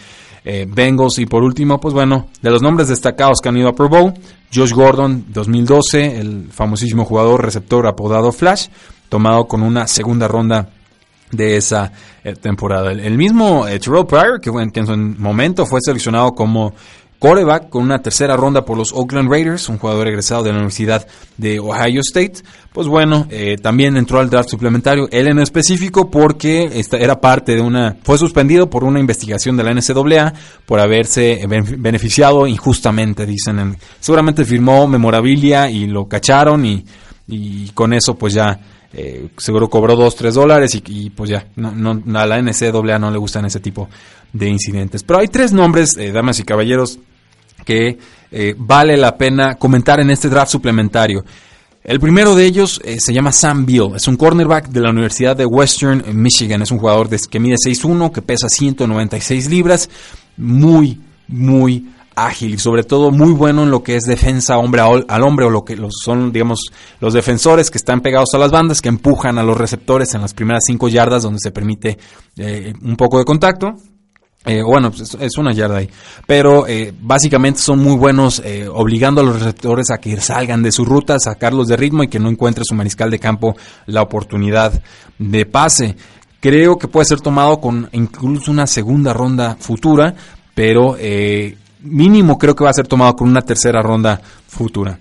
eh, 0.43 0.65
Bengals. 0.67 1.19
Y 1.19 1.25
por 1.25 1.43
último, 1.43 1.79
pues 1.79 1.93
bueno, 1.93 2.27
de 2.41 2.49
los 2.49 2.61
nombres 2.61 2.87
destacados 2.87 3.39
que 3.41 3.49
han 3.49 3.57
ido 3.57 3.69
a 3.69 3.75
Pro 3.75 3.89
Bowl, 3.89 4.13
Josh 4.53 4.73
Gordon, 4.73 5.25
2012, 5.29 6.19
el 6.19 6.49
famosísimo 6.51 7.05
jugador 7.05 7.43
receptor 7.43 7.87
apodado 7.87 8.31
Flash, 8.31 8.67
tomado 9.09 9.45
con 9.47 9.61
una 9.61 9.87
segunda 9.87 10.27
ronda 10.27 10.69
de 11.31 11.57
esa 11.57 11.91
eh, 12.23 12.33
temporada. 12.33 12.91
El, 12.91 13.17
mismo 13.17 13.67
eh, 13.67 13.79
Terrell 13.79 14.05
Pryor, 14.05 14.41
que, 14.41 14.51
que 14.71 14.79
en 14.79 14.87
su 14.87 14.97
momento 14.97 15.65
fue 15.65 15.79
seleccionado 15.81 16.31
como 16.33 16.73
coreback 17.19 17.69
con 17.69 17.83
una 17.83 18.01
tercera 18.01 18.35
ronda 18.35 18.63
por 18.63 18.77
los 18.77 18.93
Oakland 18.93 19.29
Raiders, 19.29 19.67
un 19.69 19.77
jugador 19.77 20.07
egresado 20.07 20.43
de 20.43 20.49
la 20.49 20.55
Universidad 20.55 21.05
de 21.37 21.59
Ohio 21.59 21.99
State. 22.01 22.41
Pues 22.71 22.87
bueno, 22.87 23.27
eh, 23.29 23.57
también 23.61 23.97
entró 23.97 24.19
al 24.19 24.29
draft 24.29 24.49
suplementario, 24.49 25.07
él 25.11 25.27
en 25.27 25.39
específico 25.39 26.09
porque 26.09 26.69
esta 26.73 26.97
era 26.97 27.19
parte 27.19 27.55
de 27.55 27.61
una, 27.61 27.97
fue 28.03 28.17
suspendido 28.17 28.69
por 28.69 28.83
una 28.83 28.99
investigación 28.99 29.57
de 29.57 29.63
la 29.63 29.73
NCAA 29.73 30.33
por 30.65 30.79
haberse 30.79 31.45
beneficiado 31.77 32.47
injustamente, 32.47 33.25
dicen. 33.25 33.77
seguramente 33.99 34.45
firmó 34.45 34.87
memorabilia 34.87 35.69
y 35.69 35.87
lo 35.87 36.07
cacharon 36.07 36.65
y, 36.65 36.85
y 37.27 37.69
con 37.69 37.93
eso 37.93 38.15
pues 38.15 38.33
ya 38.33 38.59
eh, 38.91 39.29
seguro 39.37 39.69
cobró 39.69 39.95
2, 39.95 40.15
3 40.15 40.33
dólares 40.33 40.81
y, 40.87 41.09
pues 41.11 41.29
ya, 41.29 41.45
no, 41.55 41.71
no, 41.71 42.19
a 42.19 42.25
la 42.25 42.41
NCAA 42.41 42.97
no 42.97 43.11
le 43.11 43.19
gustan 43.19 43.45
ese 43.45 43.59
tipo 43.59 43.87
de 44.33 44.49
incidentes. 44.49 45.03
Pero 45.03 45.19
hay 45.19 45.27
tres 45.27 45.53
nombres, 45.53 45.95
eh, 45.97 46.11
damas 46.11 46.39
y 46.39 46.43
caballeros, 46.43 46.99
que 47.65 47.97
eh, 48.31 48.55
vale 48.57 48.97
la 48.97 49.17
pena 49.17 49.55
comentar 49.55 49.99
en 49.99 50.09
este 50.09 50.29
draft 50.29 50.51
suplementario. 50.51 51.23
El 51.83 51.99
primero 51.99 52.35
de 52.35 52.45
ellos 52.45 52.81
eh, 52.83 52.99
se 52.99 53.13
llama 53.13 53.31
Sam 53.31 53.65
Beal, 53.65 53.95
es 53.95 54.07
un 54.07 54.17
cornerback 54.17 54.67
de 54.69 54.81
la 54.81 54.89
Universidad 54.89 55.35
de 55.35 55.45
Western 55.45 56.03
Michigan, 56.13 56.61
es 56.61 56.71
un 56.71 56.77
jugador 56.77 57.09
de, 57.09 57.17
que 57.19 57.39
mide 57.39 57.55
6'1, 57.55 58.11
que 58.11 58.21
pesa 58.21 58.47
196 58.49 59.49
libras, 59.49 59.89
muy, 60.37 61.01
muy 61.27 61.87
ágil 62.15 62.53
y 62.55 62.57
sobre 62.57 62.83
todo 62.83 63.11
muy 63.11 63.31
bueno 63.31 63.63
en 63.63 63.71
lo 63.71 63.81
que 63.81 63.95
es 63.95 64.03
defensa 64.03 64.57
hombre 64.57 64.81
al 64.81 65.23
hombre 65.23 65.45
o 65.45 65.49
lo 65.49 65.63
que 65.63 65.77
son, 65.89 66.31
digamos, 66.31 66.59
los 66.99 67.13
defensores 67.13 67.71
que 67.71 67.77
están 67.77 68.01
pegados 68.01 68.33
a 68.33 68.37
las 68.37 68.51
bandas, 68.51 68.81
que 68.81 68.89
empujan 68.89 69.37
a 69.37 69.43
los 69.43 69.57
receptores 69.57 70.13
en 70.13 70.21
las 70.21 70.33
primeras 70.33 70.63
5 70.65 70.89
yardas 70.89 71.23
donde 71.23 71.39
se 71.41 71.51
permite 71.51 71.97
eh, 72.37 72.73
un 72.81 72.95
poco 72.97 73.19
de 73.19 73.25
contacto. 73.25 73.75
Eh, 74.45 74.63
bueno, 74.63 74.89
pues 74.89 75.17
es 75.19 75.37
una 75.37 75.53
yarda 75.53 75.77
ahí. 75.77 75.89
Pero 76.25 76.65
eh, 76.65 76.93
básicamente 76.99 77.59
son 77.59 77.79
muy 77.79 77.97
buenos 77.97 78.41
eh, 78.45 78.67
obligando 78.71 79.21
a 79.21 79.23
los 79.23 79.39
receptores 79.39 79.91
a 79.91 79.97
que 79.97 80.19
salgan 80.21 80.63
de 80.63 80.71
su 80.71 80.85
ruta, 80.85 81.19
sacarlos 81.19 81.67
de 81.67 81.75
ritmo 81.75 82.03
y 82.03 82.07
que 82.07 82.19
no 82.19 82.29
encuentre 82.29 82.63
su 82.65 82.73
mariscal 82.73 83.11
de 83.11 83.19
campo 83.19 83.55
la 83.85 84.01
oportunidad 84.01 84.81
de 85.17 85.45
pase. 85.45 85.95
Creo 86.39 86.77
que 86.77 86.87
puede 86.87 87.05
ser 87.05 87.19
tomado 87.19 87.59
con 87.59 87.89
incluso 87.91 88.49
una 88.49 88.65
segunda 88.65 89.11
ronda 89.11 89.57
futura, 89.59 90.15
pero 90.55 90.95
mínimo 91.81 92.37
creo 92.37 92.55
que 92.55 92.63
va 92.63 92.69
a 92.69 92.73
ser 92.73 92.87
tomado 92.87 93.17
con 93.17 93.27
una 93.27 93.41
tercera 93.41 93.81
ronda 93.81 94.21
futura. 94.47 94.97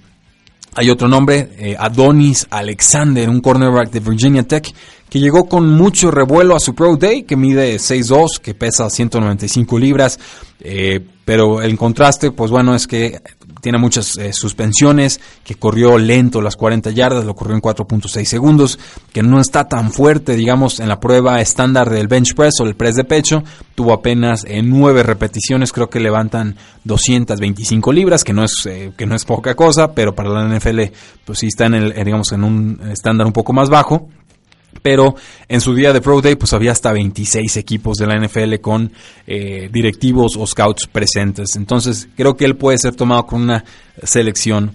Hay 0.74 0.90
otro 0.90 1.06
nombre, 1.06 1.76
Adonis 1.78 2.44
Alexander, 2.50 3.30
un 3.30 3.40
cornerback 3.40 3.90
de 3.92 4.00
Virginia 4.00 4.42
Tech, 4.42 4.68
que 5.08 5.20
llegó 5.20 5.48
con 5.48 5.70
mucho 5.70 6.10
revuelo 6.10 6.54
a 6.54 6.60
su 6.60 6.74
Pro 6.74 6.96
Day, 6.96 7.22
que 7.22 7.36
mide 7.36 7.76
6'2, 7.76 8.40
que 8.40 8.54
pesa 8.54 8.90
195 8.90 9.78
libras, 9.78 10.18
eh, 10.60 11.00
pero 11.24 11.62
el 11.62 11.76
contraste, 11.76 12.30
pues 12.30 12.50
bueno, 12.50 12.74
es 12.74 12.86
que 12.86 13.20
tiene 13.60 13.78
muchas 13.78 14.16
eh, 14.16 14.32
suspensiones, 14.32 15.20
que 15.44 15.56
corrió 15.56 15.98
lento 15.98 16.40
las 16.40 16.56
40 16.56 16.90
yardas, 16.90 17.24
lo 17.24 17.34
corrió 17.34 17.54
en 17.54 17.62
4.6 17.62 18.24
segundos, 18.24 18.78
que 19.12 19.22
no 19.22 19.40
está 19.40 19.68
tan 19.68 19.92
fuerte, 19.92 20.36
digamos, 20.36 20.80
en 20.80 20.88
la 20.88 21.00
prueba 21.00 21.40
estándar 21.40 21.90
del 21.90 22.08
bench 22.08 22.34
press 22.34 22.60
o 22.60 22.64
el 22.64 22.76
press 22.76 22.94
de 22.96 23.04
pecho, 23.04 23.42
tuvo 23.74 23.92
apenas 23.92 24.44
eh, 24.46 24.62
9 24.62 25.02
repeticiones, 25.02 25.72
creo 25.72 25.90
que 25.90 26.00
levantan 26.00 26.56
225 26.84 27.92
libras, 27.92 28.24
que 28.24 28.32
no 28.32 28.44
es 28.44 28.66
eh, 28.66 28.92
que 28.96 29.06
no 29.06 29.14
es 29.14 29.24
poca 29.24 29.54
cosa, 29.54 29.92
pero 29.92 30.14
para 30.14 30.30
la 30.30 30.56
NFL 30.56 30.80
pues 31.24 31.40
sí 31.40 31.48
está 31.48 31.66
en 31.66 31.74
el 31.74 32.04
digamos 32.04 32.32
en 32.32 32.44
un 32.44 32.80
estándar 32.90 33.26
un 33.26 33.32
poco 33.32 33.52
más 33.52 33.68
bajo 33.68 34.08
pero 34.82 35.14
en 35.48 35.60
su 35.60 35.74
día 35.74 35.92
de 35.92 36.00
Pro 36.00 36.20
Day 36.20 36.36
pues 36.36 36.52
había 36.52 36.72
hasta 36.72 36.92
26 36.92 37.56
equipos 37.56 37.96
de 37.98 38.06
la 38.06 38.18
NFL 38.18 38.56
con 38.60 38.92
eh, 39.26 39.68
directivos 39.72 40.36
o 40.36 40.46
scouts 40.46 40.86
presentes. 40.86 41.56
Entonces 41.56 42.08
creo 42.16 42.36
que 42.36 42.44
él 42.44 42.56
puede 42.56 42.78
ser 42.78 42.94
tomado 42.94 43.26
con 43.26 43.42
una 43.42 43.64
selección 44.02 44.72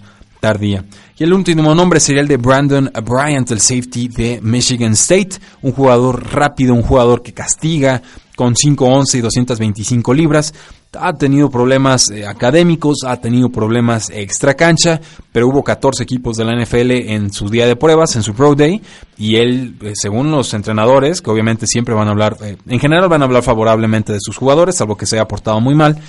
Y 1.16 1.24
el 1.24 1.32
último 1.32 1.74
nombre 1.74 2.00
sería 2.00 2.20
el 2.20 2.28
de 2.28 2.36
Brandon 2.36 2.90
Bryant, 3.02 3.50
el 3.50 3.60
safety 3.60 4.08
de 4.08 4.40
Michigan 4.42 4.92
State, 4.92 5.36
un 5.62 5.72
jugador 5.72 6.34
rápido, 6.34 6.74
un 6.74 6.82
jugador 6.82 7.22
que 7.22 7.32
castiga 7.32 8.02
con 8.36 8.54
5'11 8.54 9.14
y 9.14 9.20
225 9.20 10.12
libras. 10.12 10.52
Ha 10.98 11.12
tenido 11.14 11.50
problemas 11.50 12.10
eh, 12.10 12.26
académicos, 12.26 12.98
ha 13.06 13.16
tenido 13.16 13.48
problemas 13.48 14.10
extra 14.10 14.54
cancha, 14.54 15.00
pero 15.32 15.48
hubo 15.48 15.64
14 15.64 16.02
equipos 16.02 16.36
de 16.36 16.44
la 16.44 16.54
NFL 16.54 16.90
en 16.90 17.32
su 17.32 17.48
día 17.48 17.66
de 17.66 17.74
pruebas, 17.74 18.14
en 18.14 18.22
su 18.22 18.34
Pro 18.34 18.54
Day, 18.54 18.80
y 19.16 19.36
él, 19.36 19.76
eh, 19.82 19.92
según 19.94 20.30
los 20.30 20.52
entrenadores, 20.54 21.20
que 21.20 21.30
obviamente 21.30 21.66
siempre 21.66 21.94
van 21.94 22.08
a 22.08 22.10
hablar, 22.10 22.36
eh, 22.42 22.56
en 22.68 22.78
general 22.78 23.08
van 23.08 23.22
a 23.22 23.24
hablar 23.24 23.42
favorablemente 23.42 24.12
de 24.12 24.20
sus 24.20 24.36
jugadores, 24.36 24.76
salvo 24.76 24.96
que 24.96 25.06
se 25.06 25.16
haya 25.16 25.26
portado 25.26 25.60
muy 25.60 25.74
mal, 25.74 26.00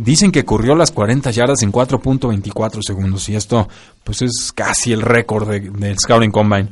Dicen 0.00 0.32
que 0.32 0.46
corrió 0.46 0.74
las 0.74 0.92
40 0.92 1.30
yardas 1.30 1.62
en 1.62 1.70
4.24 1.70 2.80
segundos 2.82 3.28
y 3.28 3.36
esto 3.36 3.68
pues 4.02 4.22
es 4.22 4.50
casi 4.54 4.94
el 4.94 5.02
récord 5.02 5.46
del 5.46 5.98
Scouting 5.98 6.30
Combine. 6.30 6.70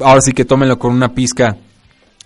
ahora 0.00 0.20
sí 0.20 0.32
que 0.32 0.44
tómenlo 0.44 0.80
con 0.80 0.92
una 0.92 1.14
pizca 1.14 1.56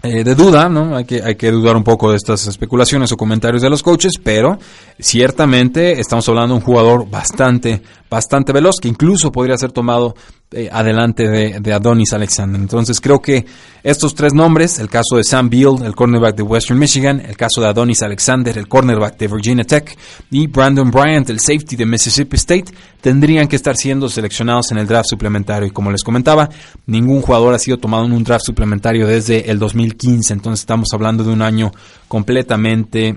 eh, 0.03 0.25
de 0.25 0.35
duda, 0.35 0.71
¿no? 0.71 0.97
Hay 0.97 1.05
que, 1.05 1.23
hay 1.23 1.35
que 1.35 1.51
dudar 1.51 1.77
un 1.77 1.85
poco 1.85 2.11
de 2.11 2.17
estas 2.17 2.47
especulaciones 2.47 3.13
o 3.13 3.19
comentarios 3.19 3.61
de 3.61 3.69
los 3.69 3.83
coaches, 3.83 4.15
pero 4.23 4.59
ciertamente 4.99 6.01
estamos 6.01 6.27
hablando 6.31 6.55
de 6.55 6.61
un 6.61 6.65
jugador 6.65 7.11
bastante, 7.11 7.83
bastante 8.11 8.53
veloz, 8.53 8.77
que 8.81 8.89
incluso 8.89 9.31
podría 9.31 9.57
ser 9.57 9.71
tomado 9.71 10.17
eh, 10.51 10.69
adelante 10.71 11.29
de, 11.29 11.73
Adonis 11.73 12.13
Alexander. 12.13 12.61
Entonces 12.61 13.01
creo 13.01 13.21
que 13.21 13.47
estos 13.85 14.17
tres 14.17 14.35
nombres, 14.35 14.81
el 14.81 14.89
caso 14.89 15.17
de 15.17 15.23
Sam 15.23 15.49
Beal, 15.49 15.77
el 15.85 15.95
cornerback 15.95 16.35
de 16.35 16.43
Western 16.43 16.77
Michigan, 16.77 17.21
el 17.21 17.37
caso 17.37 17.61
de 17.61 17.69
Adonis 17.69 18.03
Alexander, 18.03 18.59
el 18.59 18.67
cornerback 18.67 19.17
de 19.17 19.29
Virginia 19.29 19.65
Tech, 19.65 19.97
y 20.33 20.49
Brandon 20.49 20.91
Bryant, 20.91 21.31
el 21.31 21.39
safety 21.39 21.77
de 21.77 21.87
Mississippi 21.87 22.37
State, 22.37 22.75
tendrían 23.01 23.47
que 23.47 23.55
estar 23.55 23.77
siendo 23.77 24.09
seleccionados 24.09 24.73
en 24.73 24.79
el 24.79 24.89
draft 24.89 25.09
suplementario. 25.09 25.69
Y 25.69 25.71
como 25.71 25.93
les 25.93 26.03
comentaba, 26.03 26.51
ningún 26.87 27.23
jugador 27.23 27.55
ha 27.55 27.59
sido 27.61 27.79
tomado 27.79 28.05
en 28.07 28.13
un 28.13 28.25
draft 28.25 28.45
suplementario 28.45 29.07
desde 29.07 29.49
el 29.53 29.61
2015. 29.61 30.33
Entonces 30.33 30.61
estamos 30.61 30.89
hablando 30.93 31.23
de 31.23 31.33
un 31.33 31.43
año 31.43 31.71
completamente 32.09 33.17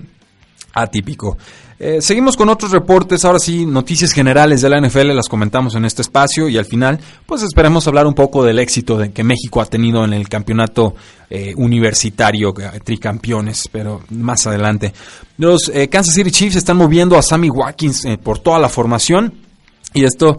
atípico. 0.72 1.36
Eh, 1.78 2.00
seguimos 2.00 2.36
con 2.36 2.48
otros 2.48 2.70
reportes, 2.70 3.24
ahora 3.24 3.40
sí, 3.40 3.66
noticias 3.66 4.12
generales 4.12 4.62
de 4.62 4.68
la 4.68 4.80
NFL 4.80 5.08
las 5.08 5.28
comentamos 5.28 5.74
en 5.74 5.84
este 5.84 6.02
espacio 6.02 6.48
y 6.48 6.56
al 6.56 6.64
final, 6.64 7.00
pues 7.26 7.42
esperemos 7.42 7.86
hablar 7.88 8.06
un 8.06 8.14
poco 8.14 8.44
del 8.44 8.60
éxito 8.60 8.96
de 8.96 9.10
que 9.10 9.24
México 9.24 9.60
ha 9.60 9.66
tenido 9.66 10.04
en 10.04 10.12
el 10.12 10.28
campeonato 10.28 10.94
eh, 11.28 11.52
universitario, 11.56 12.54
eh, 12.60 12.80
tricampeones, 12.82 13.68
pero 13.72 14.02
más 14.10 14.46
adelante. 14.46 14.92
Los 15.36 15.70
Kansas 15.90 16.14
City 16.14 16.30
Chiefs 16.30 16.56
están 16.56 16.76
moviendo 16.76 17.18
a 17.18 17.22
Sammy 17.22 17.50
Watkins 17.50 18.06
por 18.22 18.38
toda 18.38 18.60
la 18.60 18.68
formación 18.68 19.34
y 19.92 20.04
esto 20.04 20.36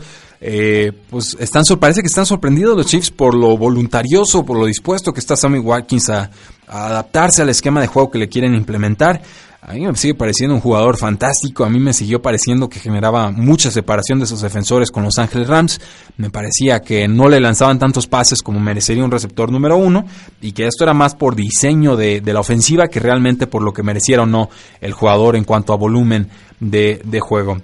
pues 1.10 1.36
están 1.40 1.64
parece 1.80 2.02
que 2.02 2.08
están 2.08 2.26
sorprendidos 2.26 2.78
los 2.78 2.86
Chiefs 2.86 3.10
por 3.10 3.34
lo 3.34 3.58
voluntarioso, 3.58 4.46
por 4.46 4.58
lo 4.58 4.68
dispuesto 4.68 5.12
que 5.12 5.20
está 5.20 5.36
Sammy 5.36 5.60
Watkins 5.60 6.10
a, 6.10 6.30
adaptarse 6.68 7.42
al 7.42 7.50
esquema 7.50 7.82
de 7.82 7.88
juego 7.88 8.10
que 8.10 8.20
le 8.20 8.30
quieren 8.30 8.54
implementar. 8.54 9.22
A 9.68 9.74
mí 9.74 9.84
me 9.84 9.96
sigue 9.96 10.14
pareciendo 10.14 10.54
un 10.54 10.62
jugador 10.62 10.96
fantástico, 10.96 11.66
a 11.66 11.70
mí 11.72 11.80
me 11.80 11.92
siguió 11.92 12.22
pareciendo 12.22 12.70
que 12.70 12.80
generaba 12.80 13.32
mucha 13.32 13.72
separación 13.72 14.20
de 14.20 14.28
sus 14.28 14.42
defensores 14.42 14.92
con 14.92 15.04
Los 15.04 15.18
Ángeles 15.18 15.48
Rams, 15.48 15.82
me 16.18 16.30
parecía 16.30 16.84
que 16.84 17.08
no 17.08 17.30
le 17.30 17.40
lanzaban 17.40 17.80
tantos 17.80 18.06
pases 18.06 18.44
como 18.44 18.60
merecería 18.60 19.04
un 19.04 19.10
receptor 19.10 19.52
número 19.52 19.76
uno 19.76 20.06
y 20.40 20.52
que 20.52 20.68
esto 20.68 20.84
era 20.84 20.94
más 20.94 21.16
por 21.16 21.36
diseño 21.36 21.96
de, 21.96 22.22
la 22.24 22.42
ofensiva 22.42 22.90
que 22.90 23.00
realmente 23.00 23.48
por 23.48 23.64
lo 23.64 23.74
que 23.74 23.82
mereciera 23.82 24.22
o 24.22 24.28
no 24.28 24.52
el 24.82 24.94
jugador 24.94 25.36
en 25.36 25.46
cuanto 25.46 25.74
a 25.74 25.78
volumen 25.78 26.30
de, 26.60 27.02
juego. 27.20 27.58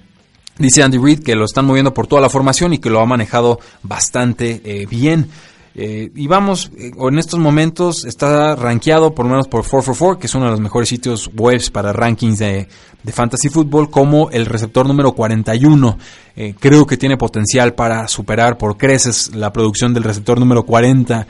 Dice 0.57 0.81
Andy 0.81 0.97
Reid 0.97 1.19
que 1.19 1.35
lo 1.35 1.45
están 1.45 1.65
moviendo 1.65 1.93
por 1.93 2.07
toda 2.07 2.21
la 2.21 2.29
formación 2.29 2.73
y 2.73 2.79
que 2.79 2.89
lo 2.89 2.99
ha 2.99 3.05
manejado 3.05 3.59
bastante 3.83 4.59
eh, 4.65 4.87
bien. 4.89 5.29
Eh, 5.73 6.11
y 6.15 6.27
vamos, 6.27 6.69
eh, 6.77 6.91
en 6.97 7.17
estos 7.17 7.39
momentos 7.39 8.03
está 8.03 8.55
rankeado 8.57 9.15
por 9.15 9.25
lo 9.25 9.31
menos 9.31 9.47
por 9.47 9.61
444, 9.61 10.19
que 10.19 10.27
es 10.27 10.35
uno 10.35 10.45
de 10.45 10.51
los 10.51 10.59
mejores 10.59 10.89
sitios 10.89 11.29
web 11.33 11.61
para 11.71 11.93
rankings 11.93 12.39
de, 12.39 12.67
fantasy 13.11 13.49
football, 13.49 13.89
como 13.89 14.29
el 14.31 14.45
receptor 14.45 14.85
número 14.85 15.13
41. 15.13 15.97
Eh, 16.35 16.55
creo 16.59 16.85
que 16.85 16.97
tiene 16.97 17.17
potencial 17.17 17.73
para 17.73 18.07
superar 18.07 18.57
por 18.57 18.77
creces 18.77 19.33
la 19.33 19.51
producción 19.51 19.93
del 19.93 20.03
receptor 20.03 20.39
número 20.39 20.63
40 20.63 21.25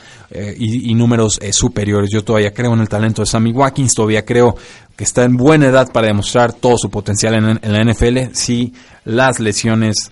y, 0.58 0.93
números 0.95 1.39
superiores. 1.51 2.10
Yo 2.12 2.23
todavía 2.23 2.54
creo 2.54 2.73
en 2.73 2.82
el 2.82 2.89
talento 2.89 3.21
de 3.21 3.25
Sammy 3.25 3.51
Watkins, 3.51 3.93
todavía 3.93 4.25
creo 4.25 4.56
que 4.95 5.04
está 5.04 5.23
en 5.23 5.38
buena 5.38 5.67
edad 5.67 5.91
para 5.91 6.08
demostrar 6.08 6.54
todo 6.54 6.77
su 6.77 6.89
potencial 6.89 7.36
en, 7.36 7.60
en 7.62 7.73
la 7.73 7.84
NFL 7.84 8.34
si 8.34 8.73
las 9.06 9.39
lesiones 9.39 10.12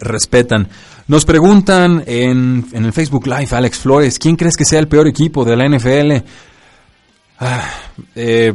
respetan. 0.00 0.68
Nos 1.10 1.24
preguntan 1.24 2.04
en, 2.06 2.66
el 2.72 2.92
Facebook 2.92 3.26
Live, 3.26 3.48
Alex 3.50 3.78
Flores, 3.78 4.16
¿quién 4.16 4.36
crees 4.36 4.56
que 4.56 4.64
sea 4.64 4.78
el 4.78 4.86
peor 4.86 5.08
equipo 5.08 5.44
de 5.44 5.56
la 5.56 5.68
NFL? 5.68 6.24
Ah, 7.40 7.68
eh, 8.14 8.54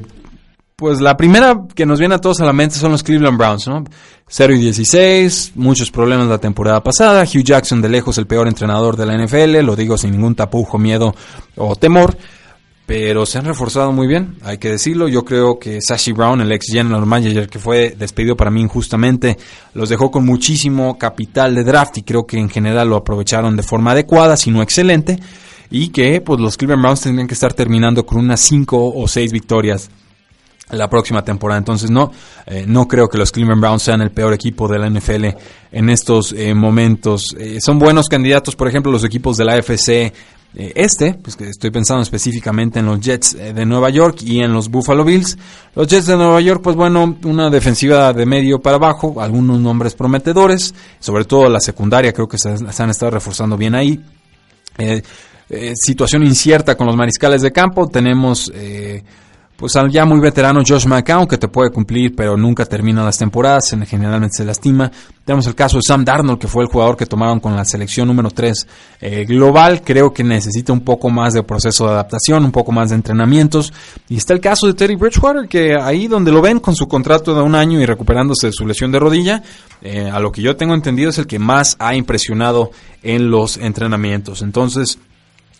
pues 0.74 1.02
la 1.02 1.18
primera 1.18 1.64
que 1.76 1.86
nos 1.86 2.00
viene 2.00 2.16
a 2.16 2.20
todos 2.20 2.40
a 2.40 2.46
la 2.46 2.54
mente 2.54 2.78
son 2.78 2.94
los 2.94 3.04
Cleveland 3.04 3.38
Browns, 3.38 3.68
¿no? 3.68 3.84
0 4.30 4.54
y 4.54 4.60
16, 4.60 5.52
muchos 5.56 5.92
problemas 5.92 6.28
la 6.28 6.38
temporada 6.38 6.82
pasada, 6.82 7.24
Hugh 7.24 7.44
Jackson 7.44 7.82
de 7.82 7.90
lejos 7.90 8.18
el 8.20 8.26
peor 8.26 8.48
entrenador 8.48 8.96
de 8.96 9.06
la 9.06 9.18
NFL, 9.18 9.60
lo 9.66 9.76
digo 9.76 9.98
sin 9.98 10.12
ningún 10.12 10.36
tapujo, 10.36 10.78
miedo 10.78 11.14
o 11.58 11.76
temor 11.76 12.16
pero 12.86 13.26
se 13.26 13.40
han 13.40 13.46
reforzado 13.46 13.92
muy 13.92 14.08
bien, 14.08 14.38
hay 14.44 14.60
que 14.60 14.70
decirlo. 14.70 15.08
Yo 15.08 15.26
creo 15.26 15.58
que 15.58 15.82
Sashi 15.82 16.12
Brown, 16.12 16.42
el 16.42 16.52
ex 16.52 16.68
general 16.68 17.06
manager 17.06 17.50
que 17.50 17.58
fue 17.58 17.96
despedido 17.98 18.38
para 18.38 18.52
mí 18.52 18.62
injustamente, 18.62 19.38
los 19.74 19.90
dejó 19.90 20.12
con 20.12 20.26
muchísimo 20.26 20.98
capital 20.98 21.56
de 21.56 21.64
draft 21.64 21.98
y 21.98 22.04
creo 22.04 22.28
que 22.28 22.38
en 22.38 22.50
general 22.50 22.90
lo 22.90 22.98
aprovecharon 22.98 23.56
de 23.56 23.64
forma 23.64 23.92
adecuada, 23.92 24.38
si 24.38 24.52
no 24.52 24.62
excelente, 24.62 25.20
y 25.72 25.90
que 25.90 26.22
pues 26.22 26.40
los 26.40 26.58
Cleveland 26.58 26.84
Browns 26.84 27.02
tendrían 27.02 27.28
que 27.28 27.34
estar 27.34 27.54
terminando 27.54 28.06
con 28.06 28.20
unas 28.20 28.40
5 28.42 28.94
o 28.96 29.08
6 29.08 29.32
victorias 29.32 29.90
la 30.70 30.88
próxima 30.88 31.24
temporada. 31.24 31.58
Entonces 31.58 31.90
no, 31.90 32.12
eh, 32.46 32.66
no 32.68 32.88
creo 32.88 33.08
que 33.08 33.18
los 33.18 33.32
Cleveland 33.32 33.62
Browns 33.62 33.82
sean 33.82 34.02
el 34.02 34.12
peor 34.12 34.34
equipo 34.34 34.68
de 34.68 34.80
la 34.80 34.90
NFL 34.90 35.26
en 35.72 35.90
estos 35.90 36.34
eh, 36.34 36.54
momentos. 36.54 37.36
Eh, 37.40 37.58
son 37.62 37.80
buenos 37.80 38.08
candidatos, 38.08 38.56
por 38.56 38.68
ejemplo, 38.68 38.92
los 38.92 39.04
equipos 39.04 39.38
de 39.38 39.46
la 39.46 39.54
AFC 39.54 40.14
este, 40.56 41.14
pues 41.16 41.36
que 41.36 41.50
estoy 41.50 41.72
pensando 41.72 42.02
específicamente 42.02 42.80
en 42.80 42.86
los 42.86 43.00
Jets 43.00 43.36
eh, 43.36 43.54
de 43.54 43.66
Nueva 43.66 43.90
York 43.90 44.22
y 44.22 44.40
en 44.40 44.54
los 44.54 44.70
Buffalo 44.70 45.04
Bills. 45.04 45.38
Los 45.76 45.88
Jets 45.88 46.08
de 46.08 46.16
Nueva 46.16 46.40
York, 46.42 46.62
pues 46.64 46.76
bueno, 46.76 47.18
una 47.26 47.50
defensiva 47.50 48.14
de 48.14 48.26
medio 48.26 48.60
para 48.60 48.78
abajo, 48.78 49.22
algunos 49.22 49.60
nombres 49.60 49.94
prometedores, 49.94 50.74
sobre 51.00 51.26
todo 51.26 51.50
la 51.50 51.60
secundaria, 51.60 52.14
creo 52.14 52.28
que 52.28 52.38
se, 52.38 52.50
han 52.50 52.90
estado 52.90 53.12
reforzando 53.12 53.58
bien 53.58 53.76
ahí. 53.76 54.02
Eh, 54.78 55.02
situación 55.76 56.24
incierta 56.24 56.76
con 56.76 56.88
los 56.88 56.96
mariscales 56.96 57.42
de 57.42 57.52
campo, 57.52 57.88
tenemos 57.88 58.52
pues 59.58 59.76
al 59.76 59.90
ya 59.90 60.06
muy 60.06 60.20
veterano 60.20 60.62
Josh 60.68 60.86
McCown 60.86 61.28
que 61.28 61.38
te 61.38 61.48
puede 61.48 61.72
cumplir 61.72 62.16
pero 62.16 62.36
nunca 62.36 62.66
termina 62.66 63.04
las 63.04 63.18
temporadas, 63.18 63.74
generalmente 63.88 64.38
se 64.38 64.46
lastima. 64.46 64.92
Tenemos 65.24 65.48
el 65.48 65.56
caso 65.56 65.78
de 65.78 65.82
Sam 65.88 66.04
Darnold 66.04 66.40
que 66.40 66.48
fue 66.48 66.64
el 66.64 66.70
jugador 66.70 66.98
que 66.98 67.06
tomaron 67.06 67.40
con 67.40 67.56
la 67.56 67.64
selección 67.66 68.08
número 68.08 68.30
3 68.30 68.68
eh, 69.02 69.26
global, 69.26 69.82
creo 69.84 70.14
que 70.14 70.24
necesita 70.24 70.74
un 70.74 70.82
poco 70.82 71.10
más 71.10 71.34
de 71.34 71.44
proceso 71.44 71.86
de 71.86 71.94
adaptación, 71.94 72.44
un 72.44 72.52
poco 72.52 72.72
más 72.72 72.90
de 72.90 72.96
entrenamientos. 72.96 73.74
Y 74.10 74.18
está 74.18 74.34
el 74.34 74.42
caso 74.42 74.68
de 74.68 74.74
Terry 74.74 74.96
Bridgewater 74.96 75.48
que 75.48 75.76
ahí 75.76 76.08
donde 76.08 76.32
lo 76.32 76.42
ven 76.42 76.60
con 76.60 76.76
su 76.76 76.88
contrato 76.88 77.34
de 77.34 77.42
un 77.42 77.56
año 77.56 77.80
y 77.80 77.86
recuperándose 77.86 78.48
de 78.48 78.54
su 78.54 78.68
lesión 78.68 78.92
de 78.92 79.00
rodilla, 79.00 79.42
eh, 79.82 80.10
a 80.12 80.20
lo 80.20 80.32
que 80.32 80.42
yo 80.42 80.56
tengo 80.56 80.74
entendido 80.74 81.10
es 81.10 81.18
el 81.18 81.28
que 81.28 81.40
más 81.40 81.76
ha 81.80 81.96
impresionado 81.96 82.72
en 83.04 83.32
los 83.32 83.58
entrenamientos. 83.58 84.42
Entonces, 84.42 85.00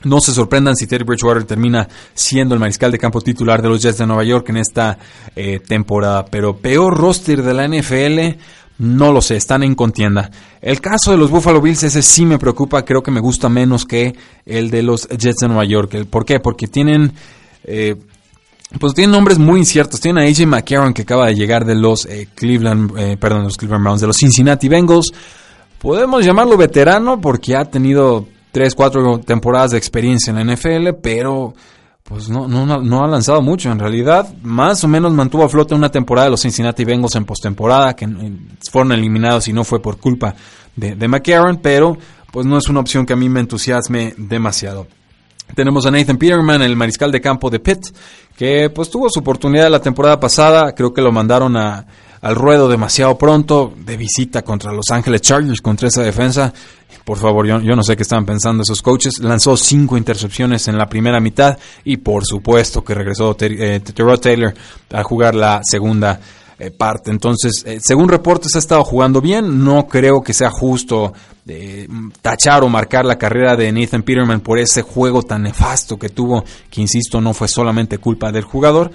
no 0.04 0.20
se 0.20 0.34
sorprendan 0.34 0.76
si 0.76 0.88
Terry 0.88 1.04
Bridgewater 1.04 1.44
termina 1.46 1.88
siendo 2.14 2.54
el 2.54 2.60
mariscal 2.60 2.92
de 2.92 3.00
campo 3.00 3.22
titular 3.22 3.62
de 3.62 3.70
los 3.70 3.82
Jets 3.82 3.98
de 3.98 4.06
Nueva 4.06 4.24
York 4.24 4.50
en 4.50 4.58
esta 4.58 4.98
eh, 5.36 5.60
temporada. 5.60 6.26
Pero 6.26 6.58
peor 6.58 6.96
roster 6.96 7.42
de 7.42 7.54
la 7.54 7.68
NFL, 7.68 8.40
no 8.80 9.12
lo 9.12 9.22
sé, 9.22 9.36
están 9.36 9.64
en 9.64 9.74
contienda. 9.76 10.30
El 10.62 10.80
caso 10.80 11.12
de 11.12 11.18
los 11.18 11.32
Buffalo 11.32 11.62
Bills, 11.62 11.84
ese 11.84 12.02
sí 12.02 12.26
me 12.26 12.38
preocupa, 12.38 12.86
creo 12.86 13.02
que 13.02 13.12
me 13.12 13.20
gusta 13.20 13.50
menos 13.50 13.86
que 13.86 14.16
el 14.46 14.70
de 14.70 14.84
los 14.84 15.08
Jets 15.08 15.38
de 15.42 15.48
Nueva 15.48 15.66
York. 15.66 16.06
¿Por 16.10 16.26
qué? 16.26 16.40
Porque 16.40 16.68
tienen... 16.68 17.14
Eh, 17.64 17.96
pues 18.80 18.94
tienen 18.94 19.12
nombres 19.12 19.38
muy 19.38 19.60
inciertos. 19.60 20.02
Tienen 20.02 20.24
a 20.24 20.28
AJ 20.28 20.48
McCarron 20.48 20.94
que 20.94 21.04
acaba 21.04 21.28
de 21.28 21.36
llegar 21.36 21.66
de 21.66 21.76
los 21.76 22.06
eh, 22.08 22.28
Cleveland, 22.36 23.18
perdón, 23.20 23.44
los 23.44 23.58
Cleveland 23.58 23.84
Browns, 23.84 24.02
de 24.02 24.08
los 24.08 24.18
Cincinnati 24.18 24.68
Bengals. 24.68 25.14
Podemos 25.80 26.26
llamarlo 26.26 26.58
veterano 26.58 27.22
porque 27.22 27.56
ha 27.56 27.66
tenido 27.66 28.28
tres, 28.56 28.74
cuatro 28.74 29.20
temporadas 29.20 29.72
de 29.72 29.78
experiencia 29.78 30.32
en 30.32 30.38
la 30.38 30.56
NFL, 30.56 31.02
pero 31.04 31.54
pues 32.04 32.30
no, 32.30 32.48
no, 32.48 32.66
no 32.66 33.04
ha 33.04 33.08
lanzado 33.10 33.42
mucho. 33.42 33.70
En 33.70 33.80
realidad, 33.80 34.34
más 34.44 34.82
o 34.86 34.88
menos 34.88 35.12
mantuvo 35.12 35.44
a 35.44 35.50
flote 35.50 35.76
una 35.76 35.92
temporada 35.92 36.28
de 36.28 36.32
los 36.32 36.44
Cincinnati 36.44 36.86
Bengals 36.86 37.16
en 37.16 37.26
postemporada, 37.26 37.98
que 37.98 38.08
fueron 38.72 38.94
eliminados 38.94 39.50
y 39.50 39.52
no 39.52 39.66
fue 39.66 39.82
por 39.82 39.98
culpa 39.98 40.36
de, 40.74 40.96
de 40.96 41.06
McCarron, 41.06 41.58
pero 41.58 41.98
pues 42.32 42.46
no 42.46 42.58
es 42.58 42.70
una 42.70 42.80
opción 42.80 43.06
que 43.06 43.12
a 43.12 43.18
mí 43.18 43.28
me 43.28 43.42
entusiasme 43.42 44.14
demasiado. 44.16 44.88
Tenemos 45.54 45.86
a 45.86 45.92
Nathan 45.92 46.16
Peterman, 46.16 46.62
el 46.62 46.78
mariscal 46.78 47.12
de 47.12 47.20
campo 47.20 47.50
de 47.50 47.60
Pitt, 47.60 47.88
que 48.38 48.70
pues 48.70 48.90
tuvo 48.90 49.10
su 49.10 49.20
oportunidad 49.20 49.70
la 49.70 49.82
temporada 49.82 50.18
pasada, 50.18 50.74
creo 50.74 50.94
que 50.94 51.02
lo 51.02 51.12
mandaron 51.12 51.58
a, 51.58 51.86
al 52.26 52.34
ruedo 52.34 52.68
demasiado 52.68 53.20
pronto, 53.20 53.72
de 53.78 53.98
visita 53.98 54.42
contra 54.42 54.74
Los 54.74 54.90
Ángeles 54.90 55.22
Chargers, 55.22 55.62
contra 55.62 55.90
esa 55.90 56.02
defensa. 56.02 56.52
Por 57.04 57.20
favor, 57.20 57.46
yo, 57.46 57.62
yo 57.62 57.76
no 57.76 57.84
sé 57.84 57.96
qué 57.96 58.02
estaban 58.02 58.26
pensando 58.26 58.64
esos 58.64 58.82
coaches. 58.82 59.20
Lanzó 59.20 59.56
cinco 59.56 59.96
intercepciones 59.96 60.68
en 60.68 60.76
la 60.76 60.90
primera 60.90 61.20
mitad 61.20 61.56
y 61.84 61.98
por 61.98 62.26
supuesto 62.26 62.84
que 62.84 62.96
regresó 62.96 63.38
eh, 63.40 63.80
Terrell 63.80 64.20
Taylor 64.20 64.56
a 64.92 65.04
jugar 65.04 65.36
la 65.36 65.62
segunda 65.64 66.20
eh, 66.58 66.72
parte. 66.72 67.12
Entonces, 67.12 67.64
eh, 67.64 67.78
según 67.80 68.10
reportes 68.10 68.56
ha 68.56 68.60
estado 68.60 68.84
jugando 68.84 69.22
bien. 69.22 69.64
No 69.64 69.86
creo 69.88 70.24
que 70.24 70.34
sea 70.34 70.50
justo 70.50 71.14
tachar 72.24 72.64
o 72.64 72.70
marcar 72.70 73.06
la 73.06 73.20
carrera 73.20 73.56
de 73.56 73.72
Nathan 73.72 74.02
Peterman 74.02 74.40
por 74.40 74.58
ese 74.58 74.82
juego 74.82 75.22
tan 75.22 75.44
nefasto 75.44 75.96
que 76.00 76.10
tuvo, 76.10 76.44
que 76.72 76.82
insisto, 76.82 77.22
no 77.22 77.36
fue 77.36 77.48
solamente 77.48 78.00
culpa 78.00 78.32
del 78.32 78.46
jugador 78.46 78.90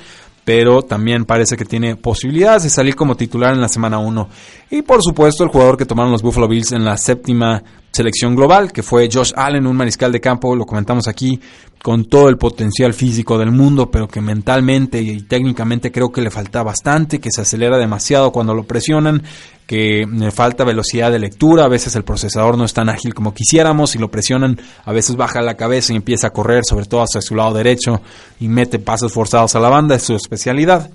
pero 0.44 0.82
también 0.82 1.24
parece 1.24 1.56
que 1.56 1.64
tiene 1.64 1.96
posibilidades 1.96 2.64
de 2.64 2.70
salir 2.70 2.96
como 2.96 3.16
titular 3.16 3.52
en 3.54 3.60
la 3.60 3.68
semana 3.68 3.98
1. 3.98 4.28
Y 4.70 4.82
por 4.82 5.02
supuesto 5.02 5.44
el 5.44 5.50
jugador 5.50 5.76
que 5.76 5.86
tomaron 5.86 6.12
los 6.12 6.22
Buffalo 6.22 6.48
Bills 6.48 6.72
en 6.72 6.84
la 6.84 6.96
séptima 6.96 7.62
selección 7.90 8.36
global, 8.36 8.72
que 8.72 8.82
fue 8.82 9.08
Josh 9.12 9.32
Allen, 9.34 9.66
un 9.66 9.76
mariscal 9.76 10.12
de 10.12 10.20
campo, 10.20 10.54
lo 10.54 10.64
comentamos 10.64 11.08
aquí, 11.08 11.40
con 11.82 12.04
todo 12.04 12.28
el 12.28 12.36
potencial 12.36 12.92
físico 12.92 13.38
del 13.38 13.52
mundo, 13.52 13.90
pero 13.90 14.06
que 14.06 14.20
mentalmente 14.20 15.00
y 15.00 15.22
técnicamente 15.22 15.90
creo 15.90 16.12
que 16.12 16.20
le 16.20 16.30
falta 16.30 16.62
bastante, 16.62 17.20
que 17.20 17.30
se 17.30 17.40
acelera 17.40 17.78
demasiado 17.78 18.32
cuando 18.32 18.54
lo 18.54 18.64
presionan, 18.64 19.22
que 19.70 20.04
le 20.04 20.32
falta 20.32 20.64
velocidad 20.64 21.12
de 21.12 21.20
lectura, 21.20 21.66
a 21.66 21.68
veces 21.68 21.94
el 21.94 22.02
procesador 22.02 22.58
no 22.58 22.64
es 22.64 22.74
tan 22.74 22.88
ágil 22.88 23.14
como 23.14 23.32
quisiéramos, 23.32 23.94
y 23.94 24.00
lo 24.00 24.10
presionan, 24.10 24.60
a 24.84 24.92
veces 24.92 25.14
baja 25.14 25.42
la 25.42 25.56
cabeza 25.56 25.92
y 25.92 25.96
empieza 25.96 26.26
a 26.26 26.30
correr, 26.30 26.64
sobre 26.64 26.86
todo 26.86 27.02
hacia 27.02 27.22
su 27.22 27.36
lado 27.36 27.54
derecho, 27.54 28.02
y 28.40 28.48
mete 28.48 28.80
pasos 28.80 29.12
forzados 29.12 29.54
a 29.54 29.60
la 29.60 29.68
banda, 29.68 29.94
es 29.94 30.02
su 30.02 30.16
especialidad 30.16 30.90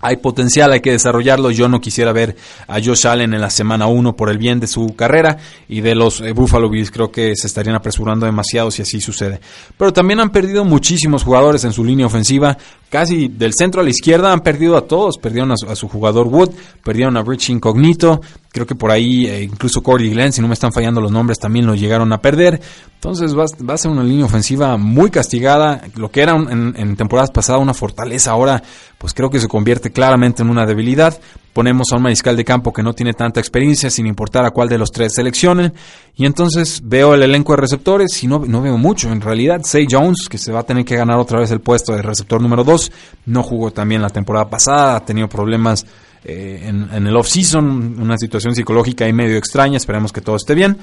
hay 0.00 0.16
potencial, 0.16 0.72
hay 0.72 0.80
que 0.80 0.92
desarrollarlo. 0.92 1.50
Yo 1.50 1.68
no 1.68 1.80
quisiera 1.80 2.12
ver 2.12 2.36
a 2.68 2.80
Josh 2.80 3.06
Allen 3.06 3.34
en 3.34 3.40
la 3.40 3.50
semana 3.50 3.88
1 3.88 4.14
por 4.14 4.30
el 4.30 4.38
bien 4.38 4.60
de 4.60 4.68
su 4.68 4.94
carrera 4.94 5.38
y 5.68 5.80
de 5.80 5.96
los 5.96 6.20
eh, 6.20 6.32
Buffalo 6.32 6.70
Bills. 6.70 6.92
Creo 6.92 7.10
que 7.10 7.34
se 7.34 7.48
estarían 7.48 7.74
apresurando 7.74 8.24
demasiado 8.24 8.70
si 8.70 8.82
así 8.82 9.00
sucede. 9.00 9.40
Pero 9.76 9.92
también 9.92 10.20
han 10.20 10.30
perdido 10.30 10.64
muchísimos 10.64 11.24
jugadores 11.24 11.64
en 11.64 11.72
su 11.72 11.84
línea 11.84 12.06
ofensiva. 12.06 12.56
Casi 12.90 13.28
del 13.28 13.54
centro 13.54 13.80
a 13.80 13.84
la 13.84 13.90
izquierda 13.90 14.32
han 14.32 14.40
perdido 14.40 14.76
a 14.76 14.86
todos. 14.86 15.18
Perdieron 15.18 15.50
a 15.52 15.74
su, 15.74 15.88
jugador 15.88 16.28
Wood, 16.28 16.50
perdieron 16.84 17.16
a 17.16 17.22
Rich 17.22 17.50
Incognito. 17.50 18.20
Creo 18.50 18.66
que 18.66 18.74
por 18.74 18.90
ahí 18.90 19.26
eh, 19.26 19.42
incluso 19.42 19.82
Corey 19.82 20.08
Glenn, 20.10 20.32
si 20.32 20.40
no 20.40 20.48
me 20.48 20.54
están 20.54 20.72
fallando 20.72 21.00
los 21.00 21.12
nombres, 21.12 21.38
también 21.38 21.66
lo 21.66 21.74
llegaron 21.74 22.12
a 22.12 22.22
perder. 22.22 22.60
Entonces 22.94 23.36
va, 23.36 23.44
a 23.44 23.78
ser 23.78 23.90
una 23.90 24.02
línea 24.02 24.24
ofensiva 24.24 24.76
muy 24.78 25.10
castigada. 25.10 25.82
Lo 25.96 26.10
que 26.10 26.22
era 26.22 26.34
en, 26.34 26.74
en 26.76 26.96
temporadas 26.96 27.30
pasadas 27.30 27.60
una 27.60 27.74
fortaleza, 27.74 28.30
ahora 28.30 28.62
pues 28.96 29.14
creo 29.14 29.30
que 29.30 29.38
se 29.38 29.48
convierte 29.48 29.90
claramente 29.90 30.42
en 30.42 30.50
una 30.50 30.66
debilidad. 30.66 31.18
Ponemos 31.52 31.88
a 31.92 31.96
un 31.96 32.02
mariscal 32.02 32.36
de 32.36 32.44
campo 32.44 32.72
que 32.72 32.82
no 32.82 32.94
tiene 32.94 33.12
tanta 33.12 33.38
experiencia, 33.38 33.90
sin 33.90 34.06
importar 34.06 34.44
a 34.44 34.50
cuál 34.50 34.68
de 34.68 34.78
los 34.78 34.90
tres 34.90 35.12
seleccionen. 35.14 35.74
Y 36.14 36.24
entonces 36.24 36.80
veo 36.84 37.14
el 37.14 37.22
elenco 37.22 37.52
de 37.52 37.60
receptores 37.60 38.22
y 38.22 38.26
no, 38.26 38.40
no 38.46 38.62
veo 38.62 38.78
mucho. 38.78 39.10
En 39.12 39.20
realidad, 39.20 39.60
Say 39.62 39.86
Jones, 39.90 40.28
que 40.28 40.38
se 40.38 40.52
va 40.52 40.60
a 40.60 40.64
tener 40.64 40.84
que 40.84 40.96
ganar 40.96 41.18
otra 41.18 41.38
vez 41.38 41.50
el 41.50 41.60
puesto 41.60 41.92
de 41.92 42.02
receptor 42.02 42.40
número 42.40 42.64
2, 42.64 42.92
no 43.26 43.42
jugó 43.42 43.70
también 43.72 44.02
la 44.02 44.10
temporada 44.10 44.48
pasada, 44.48 44.96
ha 44.96 45.04
tenido 45.04 45.28
problemas 45.28 45.86
eh, 46.24 46.62
en, 46.64 47.06
el 47.06 47.16
off-season, 47.16 48.00
una 48.00 48.16
situación 48.16 48.54
psicológica 48.54 49.06
y 49.08 49.12
medio 49.12 49.36
extraña. 49.36 49.76
Esperemos 49.76 50.12
que 50.12 50.20
todo 50.20 50.36
esté 50.36 50.54
bien. 50.54 50.78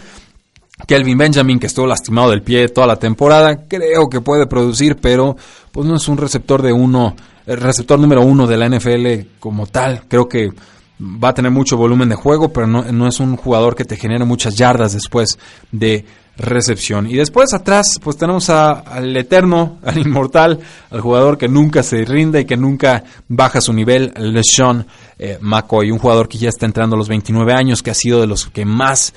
Kelvin 0.88 1.18
Benjamin, 1.18 1.60
que 1.60 1.68
estuvo 1.68 1.88
lastimado 1.88 2.32
del 2.32 2.42
pie 2.42 2.68
toda 2.68 2.88
la 2.88 2.98
temporada, 2.98 3.66
creo 3.68 4.10
que 4.10 4.20
puede 4.20 4.46
producir, 4.46 4.98
pero 4.98 5.38
pues 5.72 5.88
no 5.88 5.96
es 5.96 6.08
un 6.10 6.18
receptor 6.18 6.62
de 6.62 6.74
uno 6.74 7.16
el 7.46 7.62
receptor 7.62 8.00
número 8.00 8.22
uno 8.24 8.48
de 8.48 8.58
la 8.58 8.70
NFL 8.70 9.40
como 9.40 9.68
tal. 9.68 10.04
Creo 10.08 10.28
que 10.28 10.50
va 11.00 11.30
a 11.30 11.34
tener 11.34 11.52
mucho 11.52 11.78
volumen 11.78 12.10
de 12.10 12.16
juego, 12.16 12.50
pero 12.50 12.68
no, 12.68 13.08
es 13.08 13.20
un 13.20 13.36
jugador 13.36 13.76
que 13.76 13.86
te 13.86 13.98
genere 13.98 14.26
muchas 14.26 14.56
yardas 14.56 14.94
después 14.94 15.38
de 15.72 16.06
recepción. 16.38 17.10
Y 17.10 17.16
después 17.16 17.54
atrás, 17.54 18.00
pues 18.02 18.18
tenemos 18.18 18.50
al 18.50 19.16
eterno, 19.16 19.80
al 19.84 19.98
inmortal, 19.98 20.60
al 20.90 21.02
jugador 21.02 21.38
que 21.38 21.48
nunca 21.48 21.84
se 21.84 22.04
rinde 22.06 22.42
y 22.42 22.46
que 22.46 22.58
nunca 22.58 23.04
baja 23.28 23.62
su 23.62 23.74
nivel, 23.74 24.14
LeSean 24.18 24.86
eh, 25.18 25.38
McCoy, 25.42 25.92
un 25.92 26.00
jugador 26.00 26.28
que 26.28 26.38
ya 26.38 26.50
está 26.50 26.66
entrando 26.66 26.96
a 26.96 27.00
los 27.00 27.08
29 27.08 27.54
años, 27.54 27.82
que 27.82 27.92
ha 27.92 27.96
sido 27.96 28.22
de 28.22 28.28
los 28.28 28.48
que 28.48 28.66
más 28.66 29.14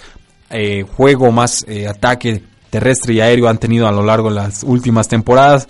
eh, 0.50 0.84
juego, 0.96 1.30
más 1.32 1.64
eh, 1.68 1.86
ataque 1.86 2.42
terrestre 2.70 3.14
y 3.14 3.20
aéreo 3.20 3.48
han 3.48 3.58
tenido 3.58 3.88
a 3.88 3.92
lo 3.92 4.02
largo 4.02 4.28
de 4.28 4.36
las 4.36 4.62
últimas 4.62 5.08
temporadas. 5.08 5.68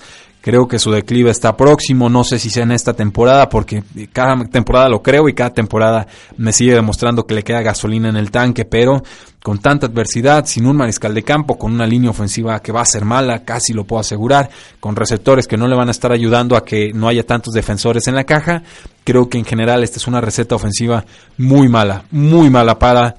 Creo 0.48 0.66
que 0.66 0.78
su 0.78 0.90
declive 0.90 1.30
está 1.30 1.54
próximo, 1.58 2.08
no 2.08 2.24
sé 2.24 2.38
si 2.38 2.48
sea 2.48 2.62
en 2.62 2.72
esta 2.72 2.94
temporada, 2.94 3.50
porque 3.50 3.84
cada 4.14 4.34
temporada 4.46 4.88
lo 4.88 5.02
creo 5.02 5.28
y 5.28 5.34
cada 5.34 5.52
temporada 5.52 6.06
me 6.38 6.54
sigue 6.54 6.72
demostrando 6.72 7.26
que 7.26 7.34
le 7.34 7.44
queda 7.44 7.60
gasolina 7.60 8.08
en 8.08 8.16
el 8.16 8.30
tanque, 8.30 8.64
pero 8.64 9.02
con 9.42 9.58
tanta 9.58 9.88
adversidad, 9.88 10.46
sin 10.46 10.64
un 10.64 10.78
mariscal 10.78 11.12
de 11.12 11.22
campo, 11.22 11.58
con 11.58 11.74
una 11.74 11.86
línea 11.86 12.08
ofensiva 12.08 12.60
que 12.60 12.72
va 12.72 12.80
a 12.80 12.86
ser 12.86 13.04
mala, 13.04 13.44
casi 13.44 13.74
lo 13.74 13.84
puedo 13.84 14.00
asegurar, 14.00 14.48
con 14.80 14.96
receptores 14.96 15.46
que 15.46 15.58
no 15.58 15.68
le 15.68 15.76
van 15.76 15.88
a 15.88 15.90
estar 15.90 16.12
ayudando 16.12 16.56
a 16.56 16.64
que 16.64 16.94
no 16.94 17.08
haya 17.08 17.26
tantos 17.26 17.52
defensores 17.52 18.06
en 18.06 18.14
la 18.14 18.24
caja, 18.24 18.62
creo 19.04 19.28
que 19.28 19.36
en 19.36 19.44
general 19.44 19.84
esta 19.84 19.98
es 19.98 20.06
una 20.06 20.22
receta 20.22 20.54
ofensiva 20.54 21.04
muy 21.36 21.68
mala, 21.68 22.04
muy 22.10 22.48
mala 22.48 22.78
para 22.78 23.16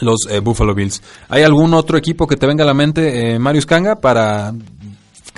los 0.00 0.26
eh, 0.28 0.40
Buffalo 0.40 0.74
Bills. 0.74 1.02
¿Hay 1.28 1.42
algún 1.42 1.74
otro 1.74 1.96
equipo 1.96 2.26
que 2.26 2.36
te 2.36 2.46
venga 2.46 2.64
a 2.64 2.66
la 2.66 2.74
mente, 2.74 3.34
eh, 3.34 3.38
Marius 3.38 3.66
Kanga, 3.66 3.96
para 3.96 4.52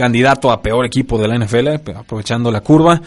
candidato 0.00 0.50
a 0.50 0.62
peor 0.62 0.86
equipo 0.86 1.18
de 1.18 1.28
la 1.28 1.36
NFL, 1.36 1.90
aprovechando 1.94 2.50
la 2.50 2.62
curva. 2.62 2.98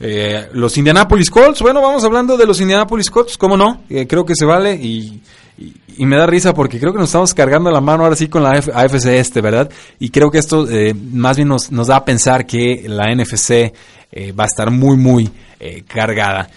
Eh, 0.00 0.48
los 0.54 0.76
Indianapolis 0.76 1.30
Colts, 1.30 1.62
bueno, 1.62 1.80
vamos 1.80 2.02
hablando 2.02 2.36
de 2.36 2.44
los 2.44 2.60
Indianapolis 2.60 3.10
Colts, 3.10 3.38
¿cómo 3.38 3.56
no? 3.56 3.82
Eh, 3.88 4.08
creo 4.08 4.26
que 4.26 4.34
se 4.34 4.44
vale 4.44 4.74
y, 4.74 5.22
me 5.98 6.16
da 6.16 6.26
risa 6.26 6.52
porque 6.52 6.80
creo 6.80 6.92
que 6.92 6.98
nos 6.98 7.10
estamos 7.10 7.32
cargando 7.32 7.70
la 7.70 7.80
mano 7.80 8.02
ahora 8.02 8.16
sí 8.16 8.26
con 8.26 8.42
la 8.42 8.50
AFC 8.50 9.06
este, 9.06 9.40
¿verdad? 9.40 9.70
Y 10.00 10.10
creo 10.10 10.28
que 10.32 10.38
esto 10.38 10.68
eh, 10.68 10.92
más 10.94 11.36
bien 11.36 11.46
nos, 11.46 11.70
nos, 11.70 11.86
da 11.86 11.96
a 11.98 12.04
pensar 12.04 12.44
que 12.44 12.86
la 12.88 13.04
NFC 13.14 13.72
va 14.36 14.44
a 14.44 14.46
estar 14.48 14.72
muy, 14.72 14.96
muy 14.96 15.30
cargada. 15.86 16.50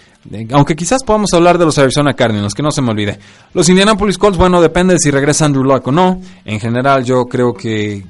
Aunque 0.52 0.76
quizás 0.76 1.04
podamos 1.04 1.32
hablar 1.34 1.60
de 1.60 1.66
los 1.66 1.78
Arizona 1.78 2.14
Cardinals, 2.16 2.56
que 2.56 2.64
no 2.64 2.72
se 2.72 2.82
me 2.82 2.90
olvide. 2.90 3.20
Los 3.54 3.70
Indianapolis 3.70 4.18
Colts, 4.18 4.38
bueno, 4.38 4.62
depende 4.62 4.94
de 4.94 5.00
si 5.00 5.12
regresa 5.12 5.46
Andrew 5.46 5.64
Luck 5.64 5.88
o 5.88 5.92
no. 5.92 6.22
En 6.44 6.60
general, 6.60 7.06
yo 7.06 7.26
creo 7.26 7.54
que 7.54 8.04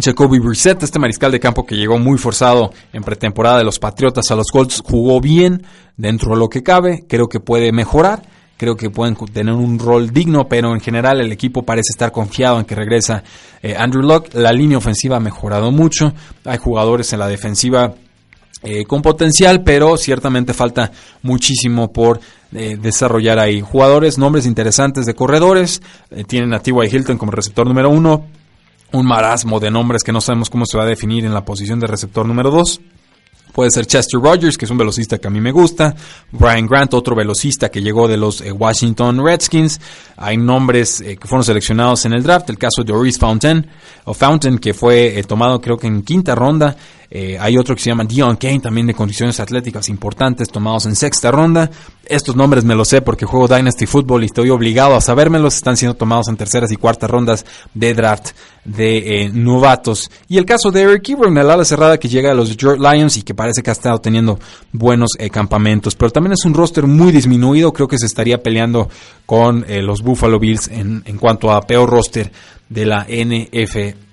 Jacoby 0.00 0.40
Brissett, 0.40 0.82
este 0.82 0.98
mariscal 0.98 1.30
de 1.30 1.38
campo 1.38 1.64
que 1.64 1.76
llegó 1.76 1.98
muy 1.98 2.18
forzado 2.18 2.72
en 2.92 3.04
pretemporada 3.04 3.58
de 3.58 3.64
los 3.64 3.78
Patriotas 3.78 4.30
a 4.30 4.34
los 4.34 4.48
Colts, 4.50 4.82
jugó 4.84 5.20
bien 5.20 5.64
dentro 5.96 6.32
de 6.32 6.38
lo 6.38 6.48
que 6.48 6.64
cabe, 6.64 7.04
creo 7.08 7.28
que 7.28 7.38
puede 7.38 7.70
mejorar, 7.70 8.22
creo 8.56 8.76
que 8.76 8.90
pueden 8.90 9.14
tener 9.32 9.54
un 9.54 9.78
rol 9.78 10.10
digno, 10.10 10.48
pero 10.48 10.74
en 10.74 10.80
general 10.80 11.20
el 11.20 11.30
equipo 11.30 11.62
parece 11.62 11.92
estar 11.92 12.10
confiado 12.10 12.58
en 12.58 12.64
que 12.64 12.74
regresa 12.74 13.22
eh, 13.62 13.76
Andrew 13.78 14.02
Locke, 14.02 14.34
la 14.34 14.52
línea 14.52 14.78
ofensiva 14.78 15.16
ha 15.16 15.20
mejorado 15.20 15.70
mucho, 15.70 16.12
hay 16.44 16.58
jugadores 16.58 17.12
en 17.12 17.20
la 17.20 17.28
defensiva 17.28 17.94
eh, 18.64 18.84
con 18.86 19.00
potencial, 19.00 19.62
pero 19.62 19.96
ciertamente 19.96 20.54
falta 20.54 20.90
muchísimo 21.22 21.92
por 21.92 22.18
eh, 22.52 22.76
desarrollar 22.80 23.38
ahí. 23.38 23.60
Jugadores, 23.60 24.18
nombres 24.18 24.46
interesantes 24.46 25.06
de 25.06 25.14
corredores, 25.14 25.82
tienen 26.26 26.52
a 26.52 26.60
T.Y. 26.60 26.96
Hilton 26.96 27.18
como 27.18 27.30
receptor 27.30 27.66
número 27.66 27.90
uno, 27.90 28.24
un 28.94 29.06
marasmo 29.06 29.60
de 29.60 29.70
nombres 29.70 30.02
que 30.02 30.12
no 30.12 30.20
sabemos 30.20 30.48
cómo 30.48 30.66
se 30.66 30.76
va 30.76 30.84
a 30.84 30.86
definir 30.86 31.24
en 31.24 31.34
la 31.34 31.44
posición 31.44 31.80
de 31.80 31.86
receptor 31.86 32.26
número 32.26 32.50
2. 32.50 32.80
Puede 33.52 33.70
ser 33.70 33.86
Chester 33.86 34.20
Rogers, 34.20 34.58
que 34.58 34.64
es 34.64 34.70
un 34.70 34.78
velocista 34.78 35.18
que 35.18 35.28
a 35.28 35.30
mí 35.30 35.40
me 35.40 35.52
gusta. 35.52 35.94
Brian 36.32 36.66
Grant, 36.66 36.92
otro 36.94 37.14
velocista 37.14 37.70
que 37.70 37.82
llegó 37.82 38.08
de 38.08 38.16
los 38.16 38.40
eh, 38.40 38.50
Washington 38.50 39.24
Redskins. 39.24 39.80
Hay 40.16 40.36
nombres 40.36 41.00
eh, 41.00 41.16
que 41.16 41.28
fueron 41.28 41.44
seleccionados 41.44 42.04
en 42.04 42.14
el 42.14 42.24
draft. 42.24 42.50
El 42.50 42.58
caso 42.58 42.82
de 42.82 42.92
Doris 42.92 43.16
Fountain, 43.16 43.64
o 44.06 44.14
Fountain, 44.14 44.58
que 44.58 44.74
fue 44.74 45.18
eh, 45.18 45.22
tomado 45.22 45.60
creo 45.60 45.76
que 45.76 45.86
en 45.86 46.02
quinta 46.02 46.34
ronda. 46.34 46.76
hay 47.38 47.56
otro 47.56 47.76
que 47.76 47.82
se 47.82 47.90
llama 47.90 48.04
Dion 48.04 48.36
Kane, 48.36 48.58
también 48.58 48.88
de 48.88 48.94
condiciones 48.94 49.38
atléticas 49.38 49.88
importantes, 49.88 50.48
tomados 50.48 50.86
en 50.86 50.96
sexta 50.96 51.30
ronda. 51.30 51.70
Estos 52.08 52.36
nombres 52.36 52.64
me 52.64 52.74
los 52.74 52.88
sé 52.88 53.02
porque 53.02 53.26
juego 53.26 53.48
Dynasty 53.48 53.86
Football 53.86 54.22
y 54.22 54.26
estoy 54.26 54.50
obligado 54.50 54.94
a 54.94 55.00
sabérmelos. 55.00 55.56
Están 55.56 55.76
siendo 55.76 55.94
tomados 55.96 56.28
en 56.28 56.36
terceras 56.36 56.70
y 56.72 56.76
cuartas 56.76 57.10
rondas 57.10 57.44
de 57.74 57.94
draft 57.94 58.30
de 58.64 59.30
novatos. 59.32 60.10
Y 60.28 60.38
el 60.38 60.44
caso 60.46 60.70
de 60.70 60.82
Eric 60.82 61.08
Ebron, 61.10 61.36
el 61.36 61.50
ala 61.50 61.64
cerrada 61.64 61.98
que 61.98 62.08
llega 62.08 62.30
a 62.30 62.34
los 62.34 62.48
Detroit 62.48 62.80
Lions 62.80 63.16
y 63.16 63.22
que 63.22 63.34
parece 63.34 63.62
que 63.62 63.70
ha 63.70 63.72
estado 63.72 64.00
teniendo 64.00 64.38
buenos 64.72 65.10
eh, 65.18 65.30
campamentos, 65.30 65.94
pero 65.94 66.10
también 66.10 66.32
es 66.32 66.44
un 66.44 66.54
roster 66.54 66.86
muy 66.86 67.12
disminuido, 67.12 67.72
creo 67.72 67.88
que 67.88 67.98
se 67.98 68.06
estaría 68.06 68.42
peleando 68.42 68.88
con 69.26 69.64
eh, 69.68 69.82
los 69.82 70.02
Buffalo 70.02 70.38
Bills 70.38 70.68
en, 70.68 71.02
en 71.04 71.18
cuanto 71.18 71.52
a 71.52 71.60
peor 71.62 71.90
roster 71.90 72.30
de 72.68 72.86
la 72.86 73.06
NFL. 73.06 74.03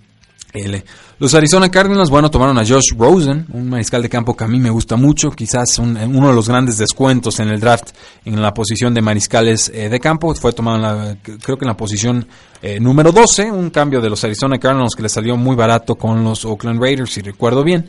Los 1.20 1.34
Arizona 1.34 1.70
Cardinals, 1.70 2.10
bueno, 2.10 2.30
tomaron 2.30 2.58
a 2.58 2.66
Josh 2.66 2.94
Rosen, 2.98 3.46
un 3.54 3.70
mariscal 3.70 4.02
de 4.02 4.10
campo 4.10 4.36
que 4.36 4.44
a 4.44 4.48
mí 4.48 4.60
me 4.60 4.70
gusta 4.70 4.96
mucho, 4.96 5.32
quizás 5.32 5.80
uno 5.80 6.28
de 6.28 6.34
los 6.36 6.50
grandes 6.50 6.78
descuentos 6.78 7.40
en 7.40 7.50
el 7.50 7.60
draft 7.60 7.92
en 8.26 8.42
la 8.42 8.54
posición 8.54 8.94
de 8.94 9.02
mariscales 9.02 9.72
eh, 9.74 9.88
de 9.88 10.00
campo. 10.00 10.34
Fue 10.36 10.52
tomado, 10.54 10.78
en 10.78 10.82
la, 10.82 11.18
creo 11.22 11.58
que 11.58 11.66
en 11.66 11.70
la 11.70 11.78
posición 11.78 12.28
eh, 12.62 12.80
número 12.80 13.12
12, 13.12 13.52
un 13.52 13.70
cambio 13.70 14.02
de 14.02 14.10
los 14.10 14.24
Arizona 14.24 14.58
Cardinals 14.58 14.96
que 14.96 15.04
le 15.04 15.10
salió 15.10 15.38
muy 15.38 15.56
barato 15.56 15.96
con 15.96 16.24
los 16.24 16.44
Oakland 16.44 16.82
Raiders, 16.82 17.12
si 17.12 17.22
recuerdo 17.22 17.64
bien. 17.64 17.86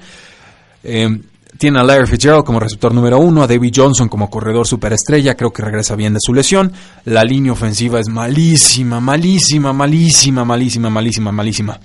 Eh, 0.84 1.08
Tiene 1.58 1.80
a 1.80 1.82
Larry 1.82 2.06
Fitzgerald 2.06 2.44
como 2.44 2.58
receptor 2.60 2.94
número 2.94 3.18
uno, 3.18 3.42
a 3.42 3.46
David 3.46 3.72
Johnson 3.76 4.08
como 4.08 4.30
corredor 4.30 4.66
superestrella, 4.66 5.34
creo 5.36 5.52
que 5.52 5.62
regresa 5.62 5.94
bien 5.96 6.14
de 6.14 6.18
su 6.20 6.32
lesión. 6.32 6.72
La 7.04 7.24
línea 7.24 7.52
ofensiva 7.52 8.00
es 8.00 8.08
malísima, 8.08 9.00
malísima, 9.00 9.72
malísima, 9.72 10.44
malísima, 10.44 10.90
malísima, 10.90 11.32
malísima. 11.32 11.80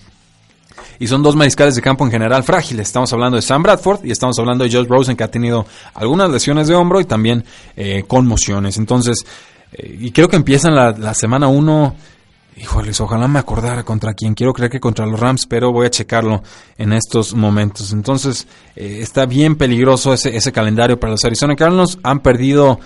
Y 0.99 1.07
son 1.07 1.23
dos 1.23 1.35
mariscales 1.35 1.75
de 1.75 1.81
campo 1.81 2.05
en 2.05 2.11
general 2.11 2.43
frágiles. 2.43 2.87
Estamos 2.87 3.11
hablando 3.13 3.35
de 3.35 3.41
Sam 3.41 3.63
Bradford 3.63 4.05
y 4.05 4.11
estamos 4.11 4.37
hablando 4.39 4.63
de 4.63 4.71
Josh 4.71 4.87
Rosen, 4.87 5.15
que 5.15 5.23
ha 5.23 5.31
tenido 5.31 5.65
algunas 5.93 6.29
lesiones 6.29 6.67
de 6.67 6.75
hombro 6.75 6.99
y 7.01 7.05
también 7.05 7.43
eh, 7.75 8.03
conmociones. 8.07 8.77
Entonces, 8.77 9.25
eh, 9.73 9.97
y 9.99 10.11
creo 10.11 10.27
que 10.27 10.35
empiezan 10.35 10.75
la, 10.75 10.91
la 10.91 11.13
semana 11.13 11.47
uno 11.47 11.95
Híjoles, 12.59 12.99
ojalá 13.01 13.27
me 13.27 13.37
acordara 13.37 13.83
contra 13.83 14.15
quién. 14.15 14.33
Quiero 14.33 14.51
creer 14.51 14.71
que 14.71 14.79
contra 14.79 15.05
los 15.05 15.19
Rams, 15.19 15.45
pero 15.45 15.71
voy 15.71 15.85
a 15.85 15.91
checarlo 15.91 16.41
en 16.77 16.91
estos 16.91 17.35
momentos. 17.35 17.93
Entonces, 17.93 18.47
eh, 18.75 18.97
está 19.01 19.27
bien 19.27 19.55
peligroso 19.55 20.11
ese, 20.11 20.35
ese 20.35 20.51
calendario 20.51 20.99
para 20.99 21.11
los 21.11 21.23
Arizona 21.23 21.55
Cardinals. 21.55 21.99
Han 22.01 22.19
perdido 22.21 22.79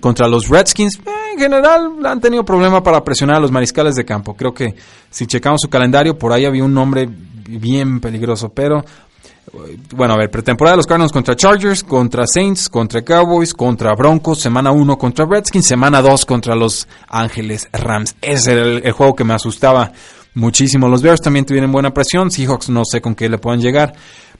contra 0.00 0.28
los 0.28 0.48
Redskins. 0.48 0.96
Eh, 0.96 1.10
en 1.32 1.38
general, 1.38 1.92
han 2.04 2.20
tenido 2.20 2.44
problema 2.44 2.82
para 2.82 3.02
presionar 3.02 3.36
a 3.36 3.40
los 3.40 3.50
mariscales 3.50 3.94
de 3.94 4.04
campo. 4.04 4.34
Creo 4.34 4.52
que 4.52 4.74
si 5.10 5.26
checamos 5.26 5.62
su 5.62 5.70
calendario, 5.70 6.18
por 6.18 6.34
ahí 6.34 6.44
había 6.44 6.64
un 6.64 6.74
nombre 6.74 7.08
bien 7.48 8.00
peligroso, 8.00 8.50
pero 8.50 8.84
bueno, 9.94 10.14
a 10.14 10.16
ver, 10.18 10.30
pretemporada 10.30 10.74
de 10.74 10.76
los 10.78 10.86
Cardinals 10.86 11.12
contra 11.12 11.36
Chargers, 11.36 11.82
contra 11.82 12.26
Saints, 12.26 12.68
contra 12.68 13.02
Cowboys, 13.02 13.54
contra 13.54 13.94
Broncos, 13.94 14.40
semana 14.40 14.70
1 14.70 14.98
contra 14.98 15.26
Redskins, 15.26 15.66
semana 15.66 16.02
2 16.02 16.26
contra 16.26 16.54
los 16.54 16.86
Ángeles 17.08 17.68
Rams. 17.72 18.16
Ese 18.20 18.52
era 18.52 18.62
el, 18.62 18.92
juego 18.92 19.14
que 19.14 19.24
me 19.24 19.34
asustaba 19.34 19.92
muchísimo. 20.34 20.88
Los 20.88 21.02
Bears 21.02 21.20
también 21.20 21.46
tuvieron 21.46 21.72
buena 21.72 21.92
presión, 21.92 22.30
Seahawks 22.30 22.68
no 22.68 22.82
sé 22.84 23.00
con 23.00 23.14
qué 23.14 23.28
le 23.28 23.38
puedan 23.38 23.60
llegar. 23.60 23.94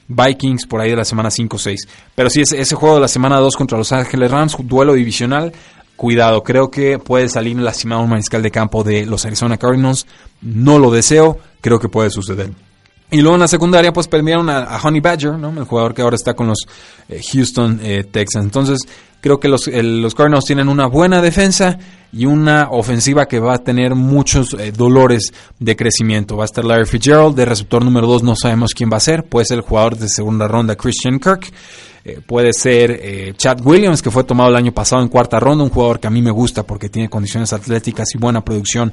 Vikings 0.07 0.65
por 0.65 0.81
ahí 0.81 0.89
de 0.89 0.95
la 0.95 1.05
semana 1.05 1.29
5-6. 1.29 1.87
Pero 2.15 2.29
sí, 2.29 2.41
ese, 2.41 2.59
ese 2.59 2.75
juego 2.75 2.95
de 2.95 3.01
la 3.01 3.07
semana 3.07 3.37
2 3.37 3.55
contra 3.55 3.77
los 3.77 3.91
Ángeles 3.91 4.31
Rams, 4.31 4.57
duelo 4.63 4.93
divisional, 4.93 5.53
cuidado, 5.95 6.43
creo 6.43 6.71
que 6.71 6.97
puede 6.97 7.29
salir 7.29 7.57
lastimado 7.59 8.01
un 8.01 8.09
mariscal 8.09 8.41
de 8.41 8.51
campo 8.51 8.83
de 8.83 9.05
los 9.05 9.25
Arizona 9.25 9.57
Cardinals. 9.57 10.07
No 10.41 10.79
lo 10.79 10.91
deseo, 10.91 11.37
creo 11.61 11.79
que 11.79 11.89
puede 11.89 12.09
suceder. 12.09 12.51
Y 13.11 13.21
luego 13.21 13.35
en 13.35 13.41
la 13.41 13.47
secundaria, 13.47 13.91
pues 13.91 14.07
perdieron 14.07 14.49
a, 14.49 14.79
Honey 14.83 15.01
Badger, 15.01 15.33
¿no? 15.33 15.49
El 15.49 15.63
jugador 15.65 15.93
que 15.93 16.01
ahora 16.03 16.15
está 16.15 16.35
con 16.35 16.47
los 16.47 16.59
eh, 17.07 17.21
Houston 17.31 17.79
eh, 17.81 18.03
Texans. 18.03 18.45
Entonces, 18.45 18.79
creo 19.21 19.39
que 19.39 19.47
los, 19.47 19.67
los 19.67 20.15
Cardinals 20.15 20.45
tienen 20.45 20.69
una 20.69 20.87
buena 20.87 21.21
defensa 21.21 21.77
y 22.11 22.25
una 22.25 22.69
ofensiva 22.71 23.27
que 23.27 23.39
va 23.39 23.55
a 23.55 23.57
tener 23.59 23.95
muchos 23.95 24.53
eh, 24.53 24.71
dolores 24.71 25.33
de 25.59 25.75
crecimiento. 25.75 26.37
Va 26.37 26.43
a 26.43 26.45
estar 26.45 26.65
Larry 26.65 26.85
Fitzgerald, 26.85 27.35
de 27.35 27.45
receptor 27.45 27.83
número 27.83 28.07
2, 28.07 28.23
no 28.23 28.35
sabemos 28.35 28.71
quién 28.73 28.89
va 28.91 28.97
a 28.97 29.01
ser. 29.01 29.25
Puede 29.25 29.45
ser 29.45 29.57
el 29.57 29.63
jugador 29.63 29.97
de 29.97 30.09
segunda 30.09 30.47
ronda, 30.47 30.75
Christian 30.75 31.19
Kirk. 31.19 31.51
Eh, 32.05 32.21
puede 32.25 32.53
ser 32.53 32.91
eh, 32.91 33.33
Chad 33.37 33.59
Williams, 33.63 34.01
que 34.01 34.09
fue 34.09 34.23
tomado 34.23 34.49
el 34.49 34.55
año 34.55 34.71
pasado 34.71 35.03
en 35.03 35.09
cuarta 35.09 35.39
ronda, 35.39 35.65
un 35.65 35.69
jugador 35.69 35.99
que 35.99 36.07
a 36.07 36.09
mí 36.09 36.21
me 36.21 36.31
gusta 36.31 36.63
porque 36.63 36.89
tiene 36.89 37.09
condiciones 37.09 37.51
atléticas 37.53 38.07
y 38.15 38.17
buena 38.17 38.43
producción 38.43 38.91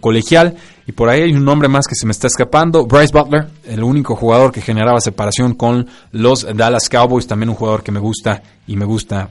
colegial. 0.00 0.56
Y 0.86 0.92
por 0.92 1.10
ahí 1.10 1.22
hay 1.22 1.32
un 1.32 1.44
nombre 1.44 1.68
más 1.68 1.86
que 1.86 1.94
se 1.94 2.06
me 2.06 2.12
está 2.12 2.26
escapando, 2.26 2.86
Bryce 2.86 3.12
Butler, 3.12 3.48
el 3.66 3.84
único 3.84 4.16
jugador 4.16 4.50
que 4.50 4.62
generaba 4.62 5.00
separación 5.00 5.54
con 5.54 5.86
los 6.10 6.46
Dallas 6.56 6.88
Cowboys, 6.88 7.26
también 7.26 7.50
un 7.50 7.54
jugador 7.54 7.82
que 7.82 7.92
me 7.92 8.00
gusta 8.00 8.42
y 8.66 8.76
me 8.76 8.86
gusta 8.86 9.30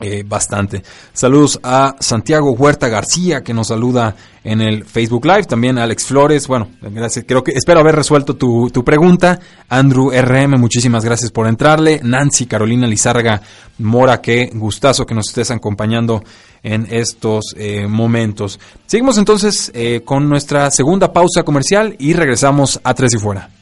eh, 0.00 0.24
bastante. 0.26 0.82
Saludos 1.12 1.60
a 1.62 1.94
Santiago 2.00 2.52
Huerta 2.52 2.88
García 2.88 3.42
que 3.42 3.52
nos 3.52 3.68
saluda 3.68 4.16
en 4.42 4.62
el 4.62 4.86
Facebook 4.86 5.26
Live, 5.26 5.44
también 5.44 5.76
a 5.78 5.82
Alex 5.82 6.06
Flores, 6.06 6.48
bueno, 6.48 6.68
gracias, 6.80 7.26
creo 7.28 7.44
que 7.44 7.52
espero 7.52 7.80
haber 7.80 7.94
resuelto 7.94 8.36
tu, 8.36 8.70
pregunta. 8.84 9.38
Andrew 9.68 10.10
RM, 10.10 10.58
muchísimas 10.58 11.04
gracias 11.04 11.30
por 11.30 11.46
entrarle. 11.46 12.00
Nancy 12.02 12.46
Carolina 12.46 12.86
Lizarga 12.86 13.42
Mora, 13.78 14.22
qué 14.22 14.50
gustazo 14.54 15.04
que 15.04 15.14
nos 15.14 15.28
estés 15.28 15.50
acompañando 15.50 16.24
en 16.62 16.86
estos 16.90 17.54
eh, 17.56 17.86
momentos. 17.86 18.58
Seguimos 18.86 19.18
entonces 19.18 19.70
eh, 19.74 20.00
con 20.04 20.28
nuestra 20.28 20.70
segunda 20.70 21.12
pausa 21.12 21.42
comercial 21.42 21.94
y 21.98 22.14
regresamos 22.14 22.80
a 22.82 22.94
Tres 22.94 23.14
y 23.14 23.18
Fuera. 23.18 23.59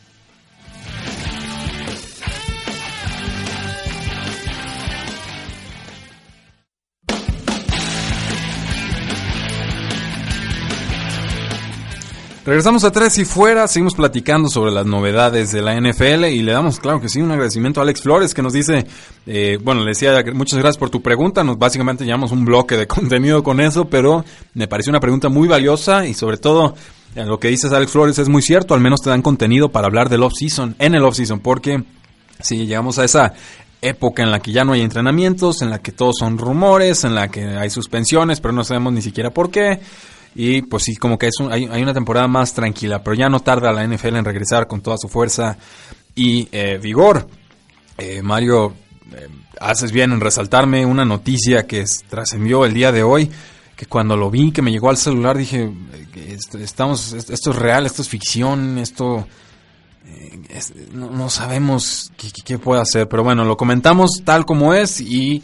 Regresamos 12.48 12.82
a 12.84 12.90
Tres 12.90 13.18
y 13.18 13.26
Fuera, 13.26 13.68
seguimos 13.68 13.94
platicando 13.94 14.48
sobre 14.48 14.72
las 14.72 14.87
novedades 14.87 15.52
de 15.52 15.61
la 15.61 15.78
NFL 15.78 16.24
y 16.24 16.40
le 16.40 16.52
damos, 16.52 16.80
claro 16.80 16.98
que 16.98 17.11
sí, 17.11 17.20
un 17.20 17.30
agradecimiento 17.30 17.78
a 17.78 17.82
Alex 17.82 18.00
Flores 18.00 18.32
que 18.32 18.40
nos 18.40 18.54
dice, 18.54 18.87
eh, 19.26 19.58
bueno, 19.62 19.82
le 19.82 19.88
decía, 19.88 20.24
muchas 20.32 20.58
gracias 20.58 20.78
por 20.78 20.88
tu 20.88 21.02
pregunta, 21.02 21.44
nos 21.44 21.58
básicamente 21.58 22.06
llevamos 22.06 22.32
un 22.32 22.46
bloque 22.46 22.78
de 22.78 22.87
contenido 22.87 23.42
con 23.42 23.61
eso, 23.61 23.84
pero 23.84 24.24
me 24.54 24.66
pareció 24.66 24.88
una 24.88 24.98
pregunta 24.98 25.28
muy 25.28 25.46
valiosa 25.46 26.06
y 26.06 26.14
sobre 26.14 26.38
todo 26.38 26.74
eh, 27.14 27.26
lo 27.26 27.38
que 27.38 27.48
dices 27.48 27.70
Alex 27.70 27.92
Flores 27.92 28.18
es 28.18 28.30
muy 28.30 28.40
cierto, 28.40 28.72
al 28.72 28.80
menos 28.80 29.02
te 29.02 29.11
dan 29.11 29.20
contenido 29.20 29.68
para 29.68 29.87
hablar 29.87 30.08
del 30.08 30.22
off-season, 30.22 30.74
en 30.78 30.94
el 30.94 31.04
off-season, 31.04 31.40
porque 31.40 31.84
si 32.40 32.64
llegamos 32.64 32.98
a 32.98 33.04
esa 33.04 33.34
época 33.82 34.22
en 34.22 34.30
la 34.30 34.40
que 34.40 34.52
ya 34.52 34.64
no 34.64 34.72
hay 34.72 34.80
entrenamientos, 34.80 35.61
en 35.61 35.68
la 35.68 35.80
que 35.80 35.92
todos 35.92 36.14
son 36.18 36.38
rumores, 36.38 37.04
en 37.04 37.14
la 37.14 37.28
que 37.28 37.44
hay 37.44 37.68
suspensiones, 37.68 38.40
pero 38.40 38.54
no 38.54 38.64
sabemos 38.64 38.94
ni 38.94 39.02
siquiera 39.02 39.28
por 39.28 39.50
qué 39.50 39.80
y 40.35 40.62
pues 40.62 40.85
sí, 40.85 40.97
como 40.97 41.19
que 41.19 41.29
es 41.29 41.35
hay, 41.51 41.64
una 41.67 41.95
temporada 41.95 42.29
más 42.29 42.55
tranquila, 42.55 43.03
pero 43.03 43.14
ya 43.14 43.29
no 43.29 43.41
tarda 43.41 43.73
la 43.73 43.87
NFL 43.87 44.17
en 44.17 44.25
regresar 44.25 44.67
con 44.67 44.81
toda 44.81 44.97
su 44.99 45.09
fuerza 45.09 45.59
y 46.14 46.49
eh, 46.53 46.79
vigor. 46.81 47.29
Eh, 47.97 48.23
Mario, 48.23 48.75
eh, 49.12 49.29
haces 49.61 49.91
bien 49.91 50.12
en 50.12 50.21
resaltarme 50.21 50.87
una 50.87 51.05
noticia 51.05 51.67
que 51.67 51.85
trascendió 52.09 52.64
el 52.64 52.75
día 52.75 52.93
de 52.93 53.03
hoy, 53.03 53.31
que 53.77 53.87
cuando 53.87 54.17
lo 54.17 54.31
vi, 54.31 54.53
que 54.53 54.62
me 54.62 54.71
llegó 54.71 54.91
al 54.91 54.97
celular, 54.97 55.37
dije, 55.37 55.71
estamos, 56.61 57.12
esto 57.12 57.51
es 57.51 57.57
real, 57.57 57.87
esto 57.87 58.03
es 58.03 58.09
ficción, 58.09 58.79
esto... 58.79 59.27
no, 60.93 61.31
sabemos 61.31 62.12
qué, 62.17 62.29
qué 62.45 62.59
puede 62.59 62.81
hacer, 62.81 63.09
pero 63.09 63.25
bueno, 63.25 63.45
lo 63.45 63.57
comentamos 63.57 64.23
tal 64.25 64.45
como 64.45 64.75
es 64.75 65.01
y 65.01 65.43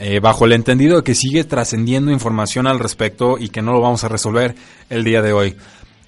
eh, 0.00 0.20
bajo 0.20 0.44
el 0.44 0.52
entendido 0.52 0.98
de 0.98 1.02
que 1.02 1.16
sigue 1.16 1.42
trascendiendo 1.42 2.12
información 2.12 2.68
al 2.68 2.78
respecto 2.78 3.36
y 3.36 3.48
que 3.48 3.62
no 3.62 3.72
lo 3.72 3.80
vamos 3.80 4.04
a 4.04 4.08
resolver 4.08 4.54
el 4.90 5.02
día 5.02 5.22
de 5.22 5.32
hoy. 5.32 5.56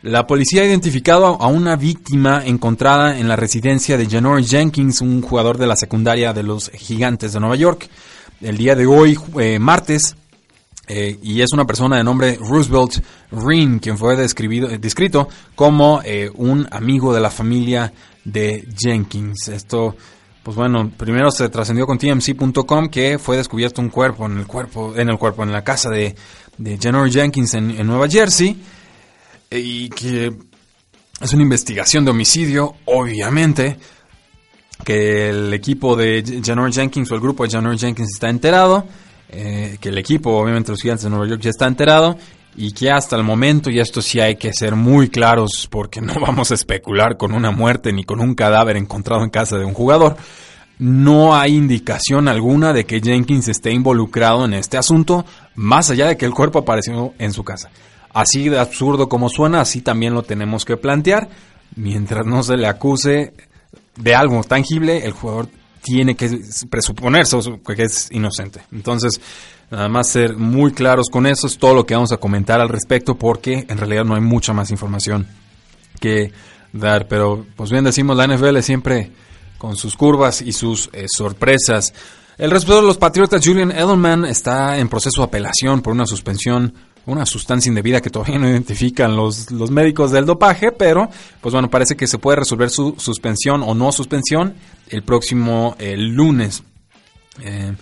La 0.03 0.27
policía 0.29 0.63
ha 0.63 0.67
identificado 0.67 1.27
a 1.43 1.49
una 1.49 1.75
víctima 1.75 2.43
encontrada 2.47 3.19
en 3.19 3.27
la 3.27 3.35
residencia 3.35 3.99
de 3.99 4.07
Janoris 4.07 4.49
Jenkins, 4.49 5.01
un 5.01 5.21
jugador 5.21 5.59
de 5.59 5.67
la 5.67 5.75
secundaria 5.75 6.33
de 6.33 6.45
los 6.45 6.71
Gigantes 6.71 7.33
de 7.33 7.41
Nueva 7.41 7.57
York, 7.57 7.89
el 8.41 8.57
día 8.57 8.77
de 8.77 8.87
hoy, 8.87 9.19
eh, 9.41 9.59
martes, 9.59 10.15
eh, 10.87 11.19
y 11.23 11.43
es 11.43 11.53
una 11.53 11.67
persona 11.67 11.97
de 11.97 12.05
nombre 12.05 12.39
Roosevelt 12.41 13.05
Reen, 13.33 13.81
quien 13.81 13.99
fue 13.99 14.17
descrito 14.17 15.29
como 15.55 16.01
un 16.37 16.67
amigo 16.71 17.13
de 17.13 17.21
la 17.21 17.31
familia 17.31 17.93
de 18.25 18.67
Jenkins. 18.79 19.49
Esto 19.49 19.97
pues 20.43 20.57
bueno, 20.57 20.91
primero 20.97 21.31
se 21.31 21.49
trascendió 21.49 21.87
con 21.87 21.99
TMC.com 21.99 22.89
que 22.89 23.19
fue 23.19 23.37
descubierto 23.37 23.83
un 23.83 23.91
cuerpo 23.91 24.27
en 24.27 24.39
el 24.39 24.47
cuerpo, 24.47 24.95
en 24.97 25.11
el 25.11 25.19
cuerpo, 25.19 25.43
en 25.43 25.53
la 25.53 25.63
casa 25.63 25.91
de, 25.91 26.15
de 26.57 26.79
Jenkins 27.11 27.55
en, 27.55 27.87
Nueva 27.87 28.09
Jersey 28.09 28.57
y 29.51 29.91
que 29.91 30.33
es 31.21 31.33
una 31.35 31.43
investigación 31.43 32.05
de 32.05 32.13
homicidio, 32.13 32.75
obviamente, 32.87 33.77
que 34.85 35.29
el 35.29 35.53
equipo 35.53 35.95
de 35.95 36.41
Janor 36.43 36.73
Jenkins 36.73 37.11
o 37.11 37.15
el 37.15 37.21
grupo 37.21 37.45
de 37.45 37.51
Janor 37.51 37.79
Jenkins 37.79 38.09
está 38.15 38.31
enterado, 38.31 38.87
eh, 39.29 39.77
que 39.79 39.91
el 39.91 39.99
equipo, 39.99 40.31
obviamente 40.39 40.71
los 40.71 40.81
gigantes 40.81 41.05
de 41.05 41.11
Nueva 41.11 41.27
York 41.27 41.43
ya 41.43 41.51
está 41.51 41.67
enterado 41.67 42.17
y 42.57 42.73
que 42.73 42.91
hasta 42.91 43.17
el 43.17 43.23
momento, 43.23 43.71
y 43.71 43.79
esto 43.79 44.03
sí 44.03 44.21
hay 44.21 44.37
que 44.37 44.53
ser 44.53 44.77
muy 44.77 45.09
claros 45.09 45.69
porque 45.71 46.01
no 46.01 46.15
vamos 46.21 46.51
a 46.51 46.55
especular 46.55 47.17
con 47.17 47.33
una 47.33 47.51
muerte 47.51 47.93
ni 47.93 48.05
con 48.05 48.21
un 48.21 48.35
cadáver 48.35 48.77
encontrado 48.77 49.23
en 49.23 49.31
casa 49.31 49.59
de 49.59 49.65
un 49.65 49.75
jugador, 49.75 50.17
no 50.79 51.37
hay 51.37 51.57
indicación 51.57 52.27
alguna 52.27 52.73
de 52.73 52.87
que 52.87 53.01
Jenkins 53.01 53.49
esté 53.49 53.71
involucrado 53.71 54.47
en 54.47 54.55
este 54.55 54.79
asunto, 54.79 55.27
más 55.55 55.91
allá 55.91 56.07
de 56.07 56.17
que 56.17 56.25
el 56.25 56.33
cuerpo 56.33 56.61
apareció 56.61 57.13
en 57.19 57.35
su 57.35 57.45
casa. 57.45 57.71
Así 58.13 58.49
de 58.49 58.59
absurdo 58.59 59.09
como 59.09 59.29
suena, 59.29 59.61
así 59.61 59.83
también 59.83 60.15
lo 60.15 60.23
tenemos 60.23 60.65
que 60.65 60.79
plantear. 60.79 61.29
Mientras 61.77 62.27
no 62.27 62.43
se 62.43 62.57
le 62.57 62.67
acuse 62.67 63.35
de 63.97 64.15
algo 64.15 64.43
tangible, 64.43 65.05
el 65.05 65.13
jugador 65.13 65.49
tiene 65.83 66.15
que 66.15 66.41
presuponerse 66.71 67.39
que 67.65 67.83
es 67.83 68.09
inocente. 68.11 68.63
Entonces, 68.73 69.21
Nada 69.71 69.89
más 69.89 70.09
ser 70.09 70.37
muy 70.37 70.73
claros 70.73 71.07
con 71.11 71.27
eso, 71.27 71.47
es 71.47 71.59
todo 71.59 71.75
lo 71.75 71.87
que 71.87 71.95
vamos 71.95 72.13
a 72.13 72.17
comentar 72.17 72.61
al 72.61 72.69
respecto 72.69 73.15
porque 73.15 73.67
en 73.69 73.79
realidad 73.79 74.05
no 74.05 74.17
hay 74.17 74.21
mucha 74.21 74.53
más 74.53 74.71
información 74.71 75.29
que 76.01 76.33
dar. 76.73 77.07
Pero 77.07 77.47
pues 77.57 77.71
bien 77.71 77.85
decimos, 77.85 78.17
la 78.17 78.27
NFL 78.27 78.59
siempre 78.61 79.13
con 79.59 79.77
sus 79.77 79.97
curvas 79.97 80.43
y 80.43 80.53
sus 80.53 80.91
eh, 80.93 81.07
sorpresas. 81.09 81.95
El 82.37 82.51
resto 82.51 82.75
de 82.75 82.83
los 82.83 82.97
Patriotas, 82.97 83.45
Julian 83.45 83.71
Edelman, 83.71 84.25
está 84.25 84.79
en 84.79 84.89
proceso 84.89 85.21
de 85.21 85.27
apelación 85.27 85.83
por 85.83 85.93
una 85.93 86.07
suspensión 86.07 86.75
una 87.07 87.27
sustancia 87.27 87.69
indebida 87.69 88.01
que 88.01 88.11
todavía 88.11 88.39
no 88.39 88.49
identifican 88.49 89.17
los, 89.17 89.51
los 89.51 89.71
médicos 89.71 90.11
del 90.11 90.27
dopaje, 90.27 90.71
pero 90.71 91.09
pues 91.41 91.53
bueno, 91.53 91.71
parece 91.71 91.97
que 91.97 92.07
se 92.07 92.19
puede 92.19 92.37
resolver 92.37 92.71
su 92.71 92.95
suspensión 92.99 93.63
o 93.63 93.75
no 93.75 93.91
suspensión 93.91 94.55
el 94.89 95.03
próximo 95.03 95.77
lunes. 95.81 96.63
Eh, 97.41 97.73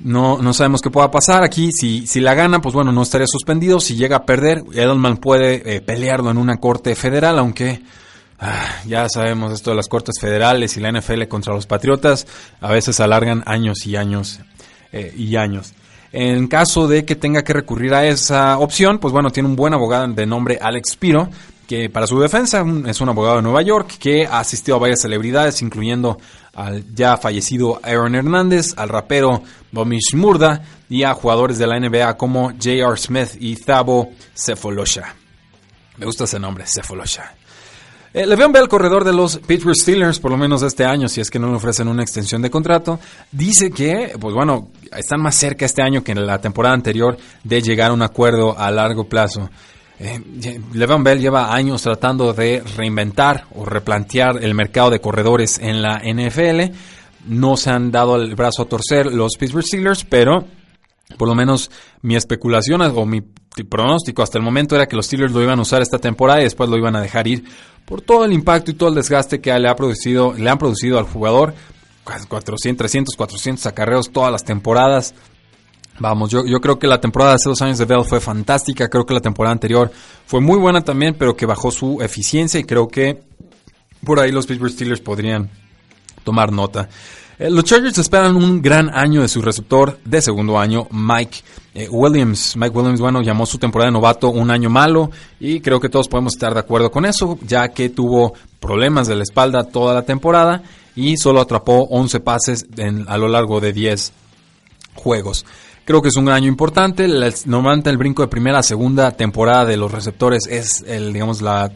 no, 0.00 0.38
no 0.38 0.54
sabemos 0.54 0.80
qué 0.80 0.90
pueda 0.90 1.10
pasar 1.10 1.42
aquí. 1.42 1.72
Si, 1.72 2.06
si 2.06 2.20
la 2.20 2.34
gana, 2.34 2.60
pues 2.60 2.74
bueno, 2.74 2.92
no 2.92 3.02
estaría 3.02 3.26
suspendido. 3.26 3.80
Si 3.80 3.96
llega 3.96 4.18
a 4.18 4.26
perder, 4.26 4.62
Edelman 4.72 5.16
puede 5.16 5.76
eh, 5.76 5.80
pelearlo 5.80 6.30
en 6.30 6.38
una 6.38 6.58
corte 6.58 6.94
federal, 6.94 7.38
aunque 7.38 7.82
ah, 8.38 8.66
ya 8.86 9.08
sabemos 9.08 9.52
esto 9.52 9.70
de 9.70 9.76
las 9.76 9.88
cortes 9.88 10.16
federales 10.20 10.76
y 10.76 10.80
la 10.80 10.92
NFL 10.92 11.24
contra 11.24 11.54
los 11.54 11.66
Patriotas, 11.66 12.26
a 12.60 12.70
veces 12.70 13.00
alargan 13.00 13.42
años 13.46 13.86
y 13.86 13.96
años 13.96 14.40
eh, 14.92 15.12
y 15.16 15.36
años. 15.36 15.74
En 16.12 16.46
caso 16.46 16.88
de 16.88 17.04
que 17.04 17.16
tenga 17.16 17.42
que 17.42 17.52
recurrir 17.52 17.92
a 17.92 18.06
esa 18.06 18.58
opción, 18.58 18.98
pues 18.98 19.12
bueno, 19.12 19.30
tiene 19.30 19.48
un 19.48 19.56
buen 19.56 19.74
abogado 19.74 20.08
de 20.08 20.26
nombre 20.26 20.58
Alex 20.60 20.96
Piro, 20.96 21.28
que 21.66 21.90
para 21.90 22.06
su 22.06 22.18
defensa 22.18 22.64
es 22.86 23.00
un 23.02 23.08
abogado 23.10 23.36
de 23.36 23.42
Nueva 23.42 23.60
York 23.60 23.96
que 23.98 24.26
ha 24.26 24.38
asistido 24.38 24.76
a 24.76 24.80
varias 24.80 25.02
celebridades, 25.02 25.60
incluyendo 25.60 26.18
al 26.58 26.84
ya 26.92 27.16
fallecido 27.16 27.80
Aaron 27.84 28.16
Hernández, 28.16 28.74
al 28.76 28.88
rapero 28.88 29.42
Bomish 29.70 30.14
Murda 30.14 30.60
y 30.88 31.04
a 31.04 31.14
jugadores 31.14 31.56
de 31.56 31.68
la 31.68 31.78
NBA 31.78 32.16
como 32.16 32.50
J.R. 32.50 32.96
Smith 32.96 33.36
y 33.38 33.54
Thabo 33.54 34.10
Sefolosha. 34.34 35.14
Me 35.98 36.06
gusta 36.06 36.24
ese 36.24 36.40
nombre, 36.40 36.66
Sefolosha. 36.66 37.32
Eh, 38.12 38.26
Le'Veon 38.26 38.50
Bell, 38.50 38.68
corredor 38.68 39.04
de 39.04 39.12
los 39.12 39.38
Pittsburgh 39.38 39.76
Steelers, 39.76 40.18
por 40.18 40.32
lo 40.32 40.36
menos 40.36 40.62
este 40.62 40.84
año, 40.84 41.08
si 41.08 41.20
es 41.20 41.30
que 41.30 41.38
no 41.38 41.48
le 41.48 41.56
ofrecen 41.56 41.86
una 41.86 42.02
extensión 42.02 42.42
de 42.42 42.50
contrato, 42.50 42.98
dice 43.30 43.70
que, 43.70 44.16
pues 44.18 44.34
bueno, 44.34 44.70
están 44.96 45.20
más 45.20 45.36
cerca 45.36 45.64
este 45.64 45.82
año 45.82 46.02
que 46.02 46.12
en 46.12 46.26
la 46.26 46.40
temporada 46.40 46.74
anterior 46.74 47.16
de 47.44 47.62
llegar 47.62 47.92
a 47.92 47.94
un 47.94 48.02
acuerdo 48.02 48.58
a 48.58 48.70
largo 48.72 49.04
plazo. 49.04 49.48
Eh, 50.00 50.20
Le'Veon 50.72 51.02
Bell 51.02 51.20
lleva 51.20 51.54
años 51.54 51.82
tratando 51.82 52.32
de 52.32 52.62
reinventar 52.76 53.46
o 53.54 53.64
replantear 53.64 54.42
el 54.42 54.54
mercado 54.54 54.90
de 54.90 55.00
corredores 55.00 55.58
en 55.58 55.82
la 55.82 56.00
NFL. 56.04 56.72
No 57.26 57.56
se 57.56 57.70
han 57.70 57.90
dado 57.90 58.16
el 58.16 58.34
brazo 58.36 58.62
a 58.62 58.68
torcer 58.68 59.06
los 59.06 59.36
Pittsburgh 59.36 59.64
Steelers, 59.64 60.04
pero 60.04 60.44
por 61.16 61.26
lo 61.26 61.34
menos 61.34 61.70
mi 62.02 62.16
especulación 62.16 62.82
o 62.82 63.06
mi 63.06 63.22
pronóstico 63.68 64.22
hasta 64.22 64.38
el 64.38 64.44
momento 64.44 64.76
era 64.76 64.86
que 64.86 64.96
los 64.96 65.06
Steelers 65.06 65.32
lo 65.32 65.42
iban 65.42 65.58
a 65.58 65.62
usar 65.62 65.82
esta 65.82 65.98
temporada 65.98 66.40
y 66.40 66.44
después 66.44 66.70
lo 66.70 66.76
iban 66.76 66.94
a 66.94 67.00
dejar 67.00 67.26
ir 67.26 67.44
por 67.84 68.02
todo 68.02 68.24
el 68.24 68.32
impacto 68.32 68.70
y 68.70 68.74
todo 68.74 68.90
el 68.90 68.94
desgaste 68.94 69.40
que 69.40 69.58
le, 69.58 69.68
ha 69.68 69.74
producido, 69.74 70.34
le 70.34 70.48
han 70.48 70.58
producido 70.58 70.98
al 70.98 71.06
jugador. 71.06 71.54
400, 72.04 72.78
300, 72.78 73.16
400 73.16 73.66
acarreos 73.66 74.10
todas 74.10 74.32
las 74.32 74.44
temporadas. 74.44 75.14
Vamos, 76.00 76.30
yo, 76.30 76.46
yo 76.46 76.60
creo 76.60 76.78
que 76.78 76.86
la 76.86 77.00
temporada 77.00 77.32
de 77.32 77.36
hace 77.36 77.48
dos 77.48 77.62
años 77.62 77.78
de 77.78 77.84
Bell 77.84 78.04
fue 78.04 78.20
fantástica. 78.20 78.88
Creo 78.88 79.04
que 79.04 79.14
la 79.14 79.20
temporada 79.20 79.52
anterior 79.52 79.90
fue 80.26 80.40
muy 80.40 80.58
buena 80.58 80.82
también, 80.82 81.14
pero 81.18 81.36
que 81.36 81.46
bajó 81.46 81.70
su 81.70 82.00
eficiencia 82.00 82.60
y 82.60 82.64
creo 82.64 82.88
que 82.88 83.20
por 84.04 84.20
ahí 84.20 84.30
los 84.30 84.46
Pittsburgh 84.46 84.72
Steelers 84.72 85.00
podrían 85.00 85.50
tomar 86.24 86.52
nota. 86.52 86.88
Eh, 87.38 87.50
los 87.50 87.64
Chargers 87.64 87.98
esperan 87.98 88.34
un 88.36 88.60
gran 88.60 88.90
año 88.92 89.22
de 89.22 89.28
su 89.28 89.40
receptor 89.40 89.98
de 90.04 90.20
segundo 90.20 90.58
año, 90.58 90.88
Mike 90.90 91.38
eh, 91.74 91.88
Williams. 91.88 92.56
Mike 92.56 92.76
Williams, 92.76 93.00
bueno, 93.00 93.22
llamó 93.22 93.46
su 93.46 93.58
temporada 93.58 93.88
de 93.88 93.92
novato 93.92 94.30
un 94.30 94.50
año 94.50 94.68
malo 94.68 95.10
y 95.38 95.60
creo 95.60 95.78
que 95.78 95.88
todos 95.88 96.08
podemos 96.08 96.34
estar 96.34 96.52
de 96.52 96.60
acuerdo 96.60 96.90
con 96.90 97.04
eso, 97.04 97.38
ya 97.46 97.68
que 97.68 97.90
tuvo 97.90 98.34
problemas 98.58 99.06
de 99.06 99.16
la 99.16 99.22
espalda 99.22 99.64
toda 99.64 99.94
la 99.94 100.02
temporada 100.02 100.62
y 100.96 101.16
solo 101.16 101.40
atrapó 101.40 101.86
11 101.90 102.20
pases 102.20 102.66
a 103.06 103.16
lo 103.16 103.28
largo 103.28 103.60
de 103.60 103.72
10 103.72 104.12
juegos. 104.94 105.46
Creo 105.88 106.02
que 106.02 106.08
es 106.08 106.16
un 106.16 106.28
año 106.28 106.48
importante. 106.48 107.08
Normalmente 107.46 107.88
el 107.88 107.96
brinco 107.96 108.20
de 108.20 108.28
primera 108.28 108.58
a 108.58 108.62
segunda 108.62 109.12
temporada 109.12 109.64
de 109.64 109.78
los 109.78 109.90
receptores 109.90 110.46
es 110.46 110.84
el, 110.86 111.14
digamos, 111.14 111.40
la 111.40 111.72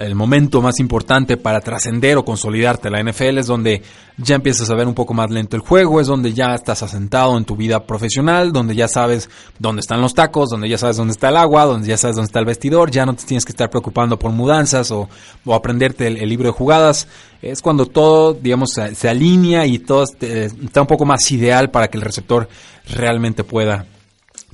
el 0.00 0.14
momento 0.14 0.62
más 0.62 0.80
importante 0.80 1.36
para 1.36 1.60
trascender 1.60 2.16
o 2.16 2.24
consolidarte 2.24 2.88
la 2.88 3.02
NFL 3.02 3.36
es 3.38 3.46
donde 3.46 3.82
ya 4.16 4.34
empiezas 4.34 4.70
a 4.70 4.74
ver 4.74 4.86
un 4.86 4.94
poco 4.94 5.12
más 5.12 5.30
lento 5.30 5.56
el 5.56 5.62
juego, 5.62 6.00
es 6.00 6.06
donde 6.06 6.32
ya 6.32 6.54
estás 6.54 6.82
asentado 6.82 7.36
en 7.36 7.44
tu 7.44 7.54
vida 7.54 7.84
profesional, 7.84 8.50
donde 8.50 8.74
ya 8.74 8.88
sabes 8.88 9.28
dónde 9.58 9.80
están 9.80 10.00
los 10.00 10.14
tacos, 10.14 10.48
donde 10.48 10.70
ya 10.70 10.78
sabes 10.78 10.96
dónde 10.96 11.12
está 11.12 11.28
el 11.28 11.36
agua, 11.36 11.66
donde 11.66 11.86
ya 11.86 11.98
sabes 11.98 12.16
dónde 12.16 12.28
está 12.28 12.38
el 12.38 12.46
vestidor, 12.46 12.90
ya 12.90 13.04
no 13.04 13.14
te 13.14 13.24
tienes 13.24 13.44
que 13.44 13.52
estar 13.52 13.68
preocupando 13.68 14.18
por 14.18 14.32
mudanzas 14.32 14.90
o, 14.90 15.08
aprenderte 15.52 16.06
el, 16.06 16.28
libro 16.28 16.46
de 16.46 16.52
jugadas. 16.52 17.06
Es 17.42 17.60
cuando 17.60 17.84
todo, 17.84 18.32
digamos, 18.32 18.70
se, 18.72 19.08
alinea 19.08 19.66
y 19.66 19.80
todo 19.80 20.04
está 20.04 20.80
un 20.80 20.86
poco 20.86 21.04
más 21.04 21.30
ideal 21.30 21.70
para 21.70 21.88
que 21.88 21.98
el 21.98 22.02
receptor 22.02 22.48
realmente 22.88 23.44
pueda 23.44 23.84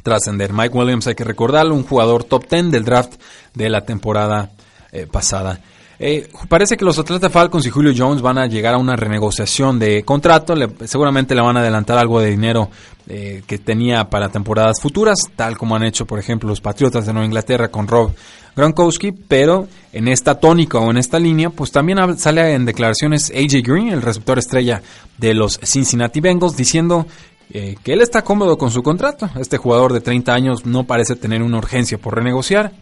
trascender. 0.02 0.52
Mike 0.52 0.76
Williams, 0.76 1.06
hay 1.06 1.14
que 1.14 1.24
recordarlo, 1.24 1.74
un 1.74 1.84
jugador 1.84 2.24
top 2.24 2.48
10 2.48 2.70
del 2.72 2.84
draft 2.84 3.14
de 3.54 3.68
la 3.68 3.84
temporada 3.84 4.50
eh, 4.96 5.06
pasada. 5.06 5.60
Eh, 5.98 6.28
parece 6.48 6.78
que 6.78 6.86
los 6.86 6.98
Atlanta 6.98 7.28
Falcons 7.28 7.66
y 7.66 7.70
Julio 7.70 7.92
Jones 7.94 8.22
van 8.22 8.38
a 8.38 8.46
llegar 8.46 8.72
a 8.72 8.78
una 8.78 8.96
renegociación 8.96 9.78
de 9.78 10.04
contrato. 10.04 10.54
seguramente 10.86 11.34
le 11.34 11.42
van 11.42 11.58
a 11.58 11.60
adelantar 11.60 11.98
algo 11.98 12.18
de 12.18 12.30
dinero 12.30 12.70
eh, 13.06 13.42
que 13.46 13.58
tenía 13.58 14.08
para 14.08 14.30
temporadas 14.30 14.80
futuras, 14.80 15.18
tal 15.36 15.58
como 15.58 15.76
han 15.76 15.82
hecho, 15.82 16.06
por 16.06 16.18
ejemplo, 16.18 16.48
los 16.48 16.62
Patriotas 16.62 17.04
de 17.04 17.12
Nueva 17.12 17.26
Inglaterra 17.26 17.68
con 17.68 17.86
Rob 17.86 18.14
Gronkowski. 18.56 19.12
Pero 19.12 19.68
en 19.92 20.08
esta 20.08 20.40
tónica 20.40 20.78
o 20.78 20.90
en 20.90 20.96
esta 20.96 21.18
línea, 21.18 21.50
pues 21.50 21.72
también 21.72 22.16
sale 22.16 22.54
en 22.54 22.64
declaraciones 22.64 23.30
AJ 23.30 23.62
Green, 23.62 23.88
el 23.88 24.00
receptor 24.00 24.38
estrella 24.38 24.80
de 25.18 25.34
los 25.34 25.60
Cincinnati 25.62 26.20
Bengals, 26.20 26.56
diciendo 26.56 27.06
que 27.50 27.92
él 27.92 28.00
está 28.00 28.22
cómodo 28.22 28.56
con 28.56 28.70
su 28.70 28.82
contrato. 28.82 29.28
Este 29.38 29.58
jugador 29.58 29.92
de 29.92 30.00
30 30.00 30.32
años 30.32 30.64
no 30.64 30.84
parece 30.84 31.16
tener 31.16 31.42
una 31.42 31.58
urgencia 31.58 31.98
por 31.98 32.14
renegociar 32.14 32.72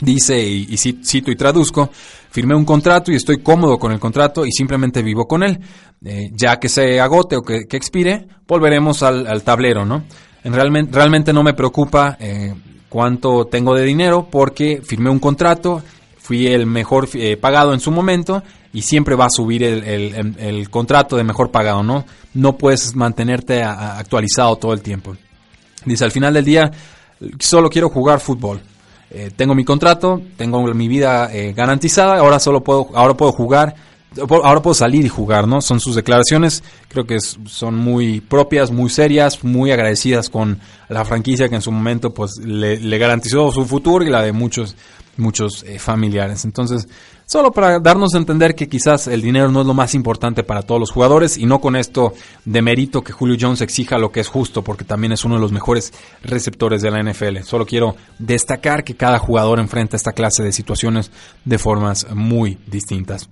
Dice, 0.00 0.40
y, 0.40 0.76
cito 0.76 1.30
y 1.30 1.36
traduzco, 1.36 1.90
firmé 2.30 2.54
un 2.54 2.64
contrato 2.64 3.12
y 3.12 3.16
estoy 3.16 3.42
cómodo 3.42 3.78
con 3.78 3.92
el 3.92 4.00
contrato 4.00 4.46
y 4.46 4.52
simplemente 4.52 5.02
vivo 5.02 5.26
con 5.26 5.42
él. 5.42 5.60
Eh, 6.02 6.30
ya 6.32 6.58
que 6.58 6.70
se 6.70 6.98
agote 6.98 7.36
o 7.36 7.42
que, 7.42 7.66
expire, 7.72 8.26
volveremos 8.48 9.02
al, 9.02 9.42
tablero, 9.42 9.84
¿no? 9.84 10.04
En 10.42 10.54
realmente, 10.54 10.92
realmente 10.94 11.32
no 11.34 11.42
me 11.42 11.52
preocupa 11.52 12.16
eh, 12.18 12.54
cuánto 12.88 13.44
tengo 13.44 13.74
de 13.74 13.84
dinero 13.84 14.26
porque 14.30 14.80
firmé 14.82 15.10
un 15.10 15.18
contrato, 15.18 15.82
fui 16.18 16.46
el 16.46 16.64
mejor 16.64 17.06
eh, 17.12 17.36
pagado 17.36 17.74
en 17.74 17.80
su 17.80 17.90
momento 17.90 18.42
y 18.72 18.80
siempre 18.80 19.14
va 19.14 19.26
a 19.26 19.30
subir 19.30 19.62
el, 19.62 20.70
contrato 20.70 21.16
de 21.16 21.24
mejor 21.24 21.50
pagado, 21.50 21.82
¿no? 21.82 22.06
No 22.32 22.56
puedes 22.56 22.94
mantenerte 22.94 23.62
actualizado 23.62 24.56
todo 24.56 24.72
el 24.72 24.80
tiempo. 24.80 25.16
Dice, 25.84 26.04
al 26.04 26.12
final 26.12 26.32
del 26.32 26.44
día, 26.44 26.70
solo 27.38 27.68
quiero 27.68 27.90
jugar 27.90 28.20
fútbol. 28.20 28.62
Eh, 29.10 29.30
tengo 29.34 29.54
mi 29.54 29.64
contrato, 29.64 30.22
tengo 30.36 30.62
mi 30.72 30.86
vida 30.86 31.30
eh, 31.32 31.52
garantizada, 31.52 32.18
ahora 32.18 32.38
solo 32.38 32.62
puedo, 32.62 32.90
ahora 32.94 33.14
puedo 33.14 33.32
jugar, 33.32 33.74
ahora 34.28 34.62
puedo 34.62 34.74
salir 34.74 35.04
y 35.04 35.08
jugar, 35.08 35.48
¿no? 35.48 35.60
Son 35.60 35.80
sus 35.80 35.96
declaraciones, 35.96 36.62
creo 36.88 37.06
que 37.06 37.18
son 37.20 37.76
muy 37.76 38.20
propias, 38.20 38.70
muy 38.70 38.88
serias, 38.88 39.42
muy 39.42 39.72
agradecidas 39.72 40.30
con 40.30 40.60
la 40.88 41.04
franquicia 41.04 41.48
que 41.48 41.56
en 41.56 41.62
su 41.62 41.72
momento 41.72 42.14
pues 42.14 42.38
le, 42.38 42.98
garantizó 42.98 43.50
su 43.50 43.64
futuro 43.64 44.04
y 44.04 44.10
la 44.10 44.22
de 44.22 44.32
muchos, 44.32 44.76
muchos 45.16 45.64
eh, 45.64 45.78
familiares. 45.78 46.44
Entonces, 46.44 46.88
Solo 47.30 47.52
para 47.52 47.78
darnos 47.78 48.12
a 48.12 48.18
entender 48.18 48.56
que 48.56 48.68
quizás 48.68 49.06
el 49.06 49.22
dinero 49.22 49.52
no 49.52 49.60
es 49.60 49.66
lo 49.68 49.72
más 49.72 49.94
importante 49.94 50.42
para 50.42 50.62
todos 50.62 50.80
los 50.80 50.90
jugadores 50.90 51.38
y 51.38 51.46
no 51.46 51.60
con 51.60 51.76
esto 51.76 52.12
de 52.44 52.60
mérito 52.60 53.04
que 53.04 53.12
Julio 53.12 53.36
Jones 53.40 53.60
exija 53.60 53.98
lo 53.98 54.10
que 54.10 54.18
es 54.18 54.26
justo 54.26 54.64
porque 54.64 54.84
también 54.84 55.12
es 55.12 55.24
uno 55.24 55.36
de 55.36 55.40
los 55.40 55.52
mejores 55.52 55.92
receptores 56.24 56.82
de 56.82 56.90
la 56.90 57.00
NFL. 57.00 57.42
Solo 57.44 57.66
quiero 57.66 57.94
destacar 58.18 58.82
que 58.82 58.96
cada 58.96 59.20
jugador 59.20 59.60
enfrenta 59.60 59.96
esta 59.96 60.10
clase 60.10 60.42
de 60.42 60.50
situaciones 60.50 61.12
de 61.44 61.58
formas 61.58 62.04
muy 62.12 62.58
distintas 62.66 63.30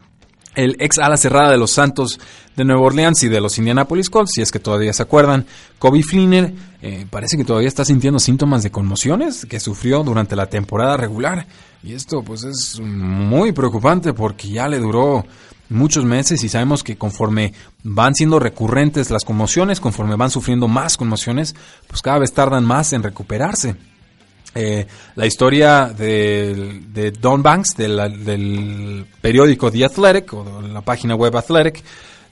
el 0.59 0.77
ex 0.81 0.99
ala 0.99 1.17
cerrada 1.17 1.53
de 1.53 1.57
los 1.57 1.71
Santos 1.71 2.19
de 2.57 2.65
Nueva 2.65 2.83
Orleans 2.83 3.23
y 3.23 3.29
de 3.29 3.41
los 3.41 3.57
Indianapolis 3.59 4.11
Colts, 4.11 4.33
si 4.35 4.43
es 4.43 4.51
que 4.51 4.59
todavía 4.59 4.93
se 4.93 5.05
acuerdan, 5.05 5.47
Kobe 5.79 6.03
Fleener 6.03 6.53
eh, 6.83 7.07
parece 7.09 7.37
que 7.37 7.45
todavía 7.45 7.69
está 7.69 7.85
sintiendo 7.85 8.19
síntomas 8.19 8.65
de 8.65 8.73
conmociones 8.73 9.47
que 9.47 9.61
sufrió 9.61 10.03
durante 10.03 10.35
la 10.35 10.47
temporada 10.47 10.97
regular. 10.97 11.47
Y 11.85 11.93
esto 11.93 12.25
pues 12.25 12.43
es 12.43 12.81
muy 12.81 13.53
preocupante 13.53 14.13
porque 14.13 14.49
ya 14.49 14.67
le 14.67 14.81
duró 14.81 15.25
muchos 15.69 16.05
meses 16.05 16.43
y 16.43 16.49
sabemos 16.49 16.83
que 16.83 16.99
conforme 16.99 17.53
van 17.85 18.17
siendo 18.17 18.41
recurrentes 18.41 19.11
las 19.11 19.25
conmociones, 19.25 19.79
conforme 19.79 20.17
van 20.17 20.31
sufriendo 20.31 20.67
más 20.67 20.97
conmociones, 20.97 21.55
pues 21.87 22.03
cada 22.03 22.19
vez 22.19 22.33
tardan 22.33 22.65
más 22.65 22.93
en 22.93 23.05
recuperarse. 23.05 23.77
Eh, 24.61 24.89
la 25.15 25.25
historia 25.25 25.95
de, 25.97 27.13
Don 27.21 27.45
Banks, 27.45 27.77
del 27.77 29.07
periódico 29.21 29.71
The 29.71 29.85
Athletic, 29.85 30.35
o 30.35 30.61
la 30.61 30.81
página 30.81 31.15
web 31.15 31.37
Athletic, 31.37 31.85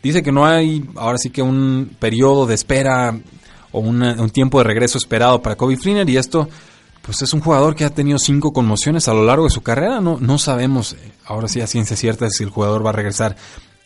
dice 0.02 0.24
que 0.24 0.32
no 0.32 0.44
hay 0.44 0.84
ahora 0.96 1.18
sí 1.18 1.30
que 1.30 1.40
un 1.40 1.96
periodo 2.00 2.44
de 2.46 2.56
espera 2.56 3.16
o 3.70 3.78
un 3.78 4.30
tiempo 4.30 4.58
de 4.58 4.64
regreso 4.64 4.98
esperado 4.98 5.40
para 5.40 5.54
Kobe 5.54 5.76
Fleener 5.76 6.10
y 6.10 6.16
esto 6.16 6.48
pues 7.02 7.22
es 7.22 7.32
un 7.32 7.40
jugador 7.40 7.76
que 7.76 7.84
ha 7.84 7.90
tenido 7.90 8.18
cinco 8.18 8.52
conmociones 8.52 9.06
a 9.06 9.14
lo 9.14 9.24
largo 9.24 9.44
de 9.44 9.50
su 9.50 9.62
carrera. 9.62 10.00
No, 10.00 10.18
no 10.18 10.38
sabemos 10.38 10.96
ahora 11.24 11.46
sí 11.46 11.60
a 11.60 11.68
ciencia 11.68 11.96
cierta 11.96 12.28
si 12.28 12.42
el 12.42 12.50
jugador 12.50 12.84
va 12.84 12.90
a 12.90 12.94
regresar 12.94 13.36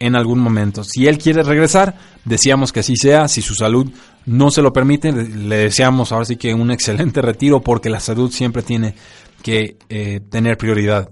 en 0.00 0.16
algún 0.16 0.40
momento. 0.40 0.82
Si 0.82 1.06
él 1.06 1.18
quiere 1.18 1.42
regresar, 1.42 1.94
deseamos 2.24 2.72
que 2.72 2.80
así 2.80 2.96
sea. 2.96 3.28
Si 3.28 3.42
su 3.42 3.54
salud 3.54 3.86
no 4.26 4.50
se 4.50 4.62
lo 4.62 4.72
permite, 4.72 5.12
le 5.12 5.56
deseamos 5.56 6.10
ahora 6.10 6.24
sí 6.24 6.36
que 6.36 6.54
un 6.54 6.70
excelente 6.70 7.22
retiro 7.22 7.60
porque 7.60 7.90
la 7.90 8.00
salud 8.00 8.32
siempre 8.32 8.62
tiene 8.62 8.94
que 9.42 9.76
eh, 9.88 10.20
tener 10.28 10.56
prioridad 10.56 11.10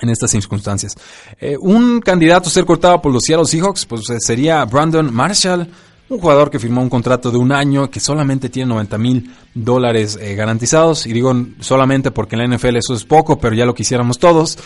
en 0.00 0.10
estas 0.10 0.32
circunstancias. 0.32 0.94
Eh, 1.40 1.56
un 1.58 2.00
candidato 2.00 2.48
a 2.48 2.52
ser 2.52 2.64
cortado 2.64 3.00
por 3.00 3.12
los 3.12 3.22
Seattle 3.24 3.46
Seahawks 3.46 3.86
pues, 3.86 4.10
eh, 4.10 4.16
sería 4.18 4.64
Brandon 4.64 5.12
Marshall, 5.14 5.68
un 6.08 6.18
jugador 6.18 6.50
que 6.50 6.58
firmó 6.58 6.82
un 6.82 6.88
contrato 6.88 7.30
de 7.30 7.38
un 7.38 7.52
año 7.52 7.88
que 7.90 8.00
solamente 8.00 8.48
tiene 8.48 8.70
90 8.70 8.98
mil 8.98 9.30
dólares 9.54 10.16
garantizados. 10.16 11.06
Y 11.06 11.12
digo 11.12 11.36
solamente 11.60 12.10
porque 12.10 12.34
en 12.34 12.50
la 12.50 12.56
NFL 12.56 12.76
eso 12.76 12.94
es 12.94 13.04
poco, 13.04 13.38
pero 13.38 13.54
ya 13.54 13.66
lo 13.66 13.74
quisiéramos 13.74 14.18
todos. 14.18 14.58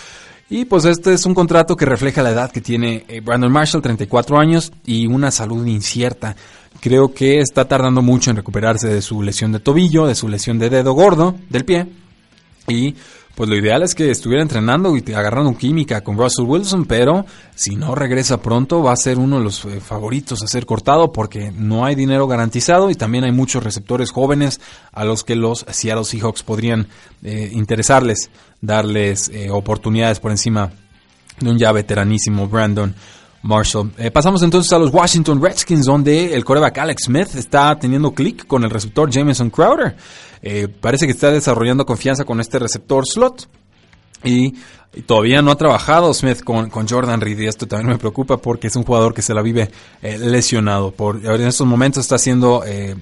Y 0.55 0.67
pues 0.67 0.85
este 0.85 1.15
es 1.15 1.25
un 1.25 1.33
contrato 1.33 1.75
que 1.79 1.87
refleja 1.87 2.23
la 2.23 2.29
edad 2.29 2.53
que 2.53 2.61
tiene 2.61 3.07
eh, 3.09 3.23
Brandon 3.23 3.51
Marshall, 3.51 3.81
34 3.81 4.39
años, 4.39 4.71
y 4.85 5.07
una 5.07 5.31
salud 5.31 5.67
incierta. 5.67 6.37
Creo 6.79 7.15
que 7.15 7.41
está 7.41 7.67
tardando 7.67 8.03
mucho 8.03 8.29
en 8.29 8.37
recuperarse 8.37 8.87
de 8.87 9.01
su 9.01 9.23
lesión 9.23 9.53
de 9.53 9.61
tobillo, 9.61 10.07
de 10.07 10.15
su 10.15 10.29
lesión 10.29 10.59
de 10.59 10.69
dedo 10.69 10.93
gordo 10.93 11.35
del 11.49 11.65
pie. 11.65 11.87
Y 12.69 12.95
pues 13.35 13.49
lo 13.49 13.57
ideal 13.57 13.83
es 13.83 13.95
que 13.95 14.11
estuviera 14.11 14.43
entrenando 14.43 14.95
y 14.97 15.13
agarrando 15.13 15.57
química 15.57 16.03
con 16.03 16.19
Russell 16.19 16.45
Wilson, 16.45 16.85
pero 16.85 17.25
si 17.55 17.77
no 17.77 17.95
regresa 17.95 18.43
pronto 18.43 18.83
va 18.83 18.93
a 18.93 18.97
ser 18.97 19.19
uno 19.19 19.39
de 19.39 19.45
los 19.45 19.65
eh, 19.65 19.81
favoritos 19.81 20.43
a 20.43 20.47
ser 20.47 20.67
cortado 20.67 21.13
porque 21.13 21.51
no 21.51 21.85
hay 21.85 21.95
dinero 21.95 22.27
garantizado 22.27 22.91
y 22.91 22.95
también 22.95 23.25
hay 23.25 23.33
muchos 23.33 23.65
receptores 23.65 24.11
jóvenes 24.11 24.61
a 24.93 25.05
los 25.05 25.25
que 25.25 25.35
los 25.35 25.65
Seattle 25.71 26.05
Seahawks 26.05 26.43
podrían 26.43 26.89
eh, 27.23 27.51
interesarles, 27.53 28.31
darles 28.61 29.31
eh, 29.31 29.51
oportunidades 29.51 30.21
por 30.21 30.31
encima 30.31 30.71
de 31.41 31.51
un 31.51 31.59
ya 31.59 31.73
veteranísimo 31.73 32.49
Brandon 32.49 32.95
Marshall. 33.43 33.91
pasamos 34.13 34.43
entonces 34.43 34.73
a 34.73 34.79
los 34.79 34.93
Washington 34.93 35.43
Redskins, 35.43 35.85
donde 35.85 36.35
el 36.35 36.45
coreback 36.45 36.79
Alex 36.79 37.05
Smith 37.05 37.35
está 37.35 37.77
teniendo 37.79 38.13
clic 38.13 38.47
con 38.47 38.65
el 38.65 38.71
receptor 38.71 39.11
Jameson 39.11 39.51
Crowder. 39.51 39.97
Eh, 40.43 40.69
parece 40.69 41.07
que 41.07 41.13
está 41.13 41.31
desarrollando 41.31 41.87
confianza 41.87 42.25
con 42.25 42.41
este 42.41 42.59
receptor 42.59 43.07
slot. 43.07 43.49
Y, 44.25 44.55
todavía 45.07 45.41
no 45.41 45.51
ha 45.51 45.57
trabajado 45.57 46.13
Smith 46.13 46.43
con, 46.43 46.69
Jordan 46.71 47.21
Reed 47.21 47.39
y 47.39 47.47
esto 47.47 47.67
también 47.67 47.89
me 47.89 47.99
preocupa 47.99 48.37
porque 48.37 48.67
es 48.67 48.77
un 48.77 48.85
jugador 48.85 49.15
que 49.15 49.23
se 49.23 49.33
la 49.33 49.41
vive 49.41 49.71
eh, 50.03 50.19
lesionado. 50.19 50.91
Por, 50.91 51.25
en 51.25 51.47
estos 51.47 51.67
momentos 51.67 52.03
está 52.03 52.17
haciendo, 52.17 52.63
eh, 52.67 52.95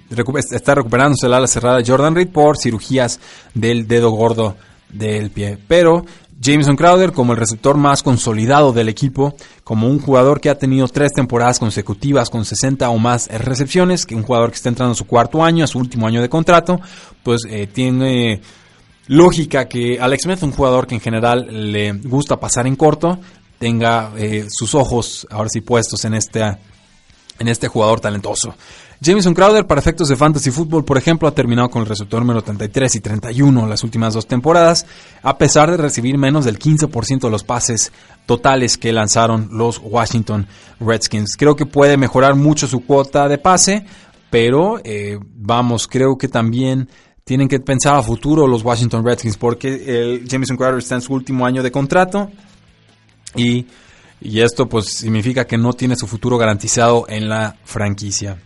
está 0.52 0.76
recuperándose 0.76 1.28
la 1.28 1.38
ala 1.38 1.48
cerrada 1.48 1.82
Jordan 1.84 2.14
Reed 2.14 2.28
por 2.28 2.58
cirugías 2.58 3.18
del 3.54 3.88
dedo 3.88 4.10
gordo 4.10 4.56
del 4.88 5.30
pie. 5.32 5.58
Pero 5.66 6.04
Jameson 6.40 6.74
Crowder 6.74 7.12
como 7.12 7.32
el 7.32 7.38
receptor 7.38 7.76
más 7.76 8.02
consolidado 8.02 8.72
del 8.72 8.88
equipo, 8.88 9.36
como 9.62 9.88
un 9.88 10.00
jugador 10.00 10.40
que 10.40 10.48
ha 10.48 10.58
tenido 10.58 10.88
tres 10.88 11.12
temporadas 11.12 11.58
consecutivas 11.58 12.30
con 12.30 12.46
60 12.46 12.88
o 12.88 12.98
más 12.98 13.28
recepciones, 13.28 14.06
que 14.06 14.14
un 14.14 14.22
jugador 14.22 14.50
que 14.50 14.56
está 14.56 14.70
entrando 14.70 14.92
a 14.92 14.96
su 14.96 15.06
cuarto 15.06 15.44
año, 15.44 15.64
a 15.64 15.66
su 15.66 15.78
último 15.78 16.06
año 16.06 16.22
de 16.22 16.30
contrato, 16.30 16.80
pues 17.22 17.42
eh, 17.46 17.66
tiene 17.66 18.40
lógica 19.06 19.68
que 19.68 19.98
Alex 20.00 20.22
Smith, 20.22 20.42
un 20.42 20.52
jugador 20.52 20.86
que 20.86 20.94
en 20.94 21.02
general 21.02 21.72
le 21.72 21.92
gusta 21.92 22.40
pasar 22.40 22.66
en 22.66 22.76
corto, 22.76 23.18
tenga 23.58 24.12
eh, 24.16 24.46
sus 24.48 24.74
ojos 24.74 25.26
ahora 25.30 25.50
sí 25.50 25.60
puestos 25.60 26.06
en 26.06 26.14
este, 26.14 26.40
en 26.40 27.48
este 27.48 27.68
jugador 27.68 28.00
talentoso. 28.00 28.54
Jameson 29.02 29.32
Crowder, 29.32 29.66
para 29.66 29.80
efectos 29.80 30.08
de 30.08 30.16
fantasy 30.16 30.50
fútbol, 30.50 30.84
por 30.84 30.98
ejemplo, 30.98 31.26
ha 31.26 31.34
terminado 31.34 31.70
con 31.70 31.80
el 31.80 31.88
receptor 31.88 32.20
número 32.20 32.42
33 32.42 32.96
y 32.96 33.00
31 33.00 33.66
las 33.66 33.82
últimas 33.82 34.12
dos 34.12 34.26
temporadas, 34.26 34.84
a 35.22 35.38
pesar 35.38 35.70
de 35.70 35.78
recibir 35.78 36.18
menos 36.18 36.44
del 36.44 36.58
15% 36.58 37.20
de 37.20 37.30
los 37.30 37.42
pases 37.42 37.92
totales 38.26 38.76
que 38.76 38.92
lanzaron 38.92 39.48
los 39.52 39.80
Washington 39.82 40.46
Redskins. 40.80 41.36
Creo 41.38 41.56
que 41.56 41.64
puede 41.64 41.96
mejorar 41.96 42.34
mucho 42.34 42.66
su 42.66 42.84
cuota 42.84 43.26
de 43.26 43.38
pase, 43.38 43.86
pero 44.28 44.82
eh, 44.84 45.18
vamos, 45.34 45.88
creo 45.88 46.18
que 46.18 46.28
también 46.28 46.86
tienen 47.24 47.48
que 47.48 47.58
pensar 47.58 47.96
a 47.96 48.02
futuro 48.02 48.46
los 48.46 48.62
Washington 48.62 49.02
Redskins, 49.02 49.38
porque 49.38 49.68
el 49.86 50.28
Jameson 50.28 50.58
Crowder 50.58 50.78
está 50.78 50.96
en 50.96 51.00
su 51.00 51.14
último 51.14 51.46
año 51.46 51.62
de 51.62 51.72
contrato 51.72 52.30
y, 53.34 53.64
y 54.20 54.40
esto 54.40 54.68
pues 54.68 54.92
significa 54.92 55.46
que 55.46 55.56
no 55.56 55.72
tiene 55.72 55.96
su 55.96 56.06
futuro 56.06 56.36
garantizado 56.36 57.06
en 57.08 57.30
la 57.30 57.56
franquicia. 57.64 58.36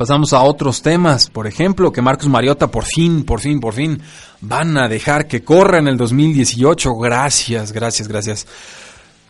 Pasamos 0.00 0.32
a 0.32 0.40
otros 0.40 0.80
temas, 0.80 1.28
por 1.28 1.46
ejemplo, 1.46 1.92
que 1.92 2.00
Marcus 2.00 2.26
Mariota 2.26 2.70
por 2.70 2.84
fin, 2.84 3.22
por 3.22 3.38
fin, 3.38 3.60
por 3.60 3.74
fin 3.74 4.00
van 4.40 4.78
a 4.78 4.88
dejar 4.88 5.28
que 5.28 5.44
corra 5.44 5.78
en 5.78 5.88
el 5.88 5.98
2018. 5.98 6.94
Gracias, 6.94 7.70
gracias, 7.70 8.08
gracias. 8.08 8.46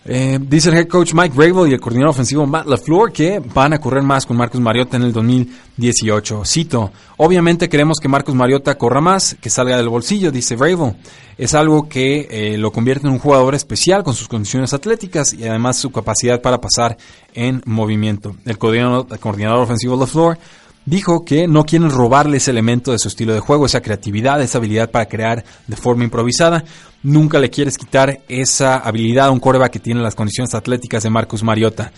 Eh, 0.05 0.39
dice 0.41 0.71
el 0.71 0.77
head 0.77 0.87
coach 0.87 1.13
Mike 1.13 1.35
Rabel 1.37 1.71
y 1.71 1.75
el 1.75 1.81
coordinador 1.81 2.11
ofensivo 2.15 2.47
Matt 2.47 2.67
LaFleur 2.67 3.13
que 3.13 3.39
van 3.39 3.75
a 3.75 3.79
correr 3.79 4.03
más 4.03 4.25
con 4.25 4.35
Marcus 4.37 4.61
Mariota 4.61 4.97
en 4.97 5.03
el 5.03 5.13
2018. 5.13 6.45
Cito, 6.47 6.91
obviamente 7.19 7.69
queremos 7.69 7.99
que 8.01 8.09
Marcus 8.09 8.35
Mariota 8.35 8.79
corra 8.79 9.01
más, 9.01 9.37
que 9.41 9.51
salga 9.51 9.77
del 9.77 9.89
bolsillo, 9.89 10.31
dice 10.31 10.57
Rabel. 10.57 10.95
Es 11.37 11.55
algo 11.55 11.89
que 11.89 12.29
eh, 12.31 12.59
lo 12.59 12.71
convierte 12.71 13.09
en 13.09 13.13
un 13.13 13.19
jugador 13.19 13.55
especial 13.55 14.05
con 14.05 14.15
sus 14.15 14.29
condiciones 14.29 14.73
atléticas 14.73 15.33
y 15.35 15.47
además 15.47 15.79
su 15.79 15.91
capacidad 15.91 16.41
para 16.41 16.61
pasar 16.61 16.97
en 17.35 17.61
movimiento. 17.67 18.37
El 18.47 18.57
coordinador, 18.57 19.07
el 19.11 19.19
coordinador 19.19 19.61
ofensivo 19.61 19.97
LaFleur 19.97 20.39
dijo 20.85 21.25
que 21.25 21.47
no 21.47 21.65
quieren 21.65 21.91
robarle 21.91 22.39
ese 22.39 22.51
elemento 22.51 22.93
de 22.93 22.99
su 22.99 23.09
estilo 23.09 23.35
de 23.35 23.41
juego, 23.41 23.67
esa 23.67 23.83
creatividad, 23.83 24.41
esa 24.41 24.59
habilidad 24.59 24.91
para 24.91 25.07
crear 25.07 25.45
de 25.67 25.77
forma 25.77 26.05
improvisada. 26.05 26.65
Nunca 27.03 27.39
le 27.39 27.51
quieres 27.51 27.79
quitar 27.79 28.21
esa 28.29 28.77
habilidad 28.77 29.27
a 29.27 29.31
un 29.31 29.41
coreback 29.41 29.73
que 29.73 29.81
tiene 29.81 30.03
las 30.03 30.15
condiciones 30.15 30.55
atléticas 30.55 31.03
de 31.03 31.11
Marcus 31.11 31.43
Mariota. 31.43 31.93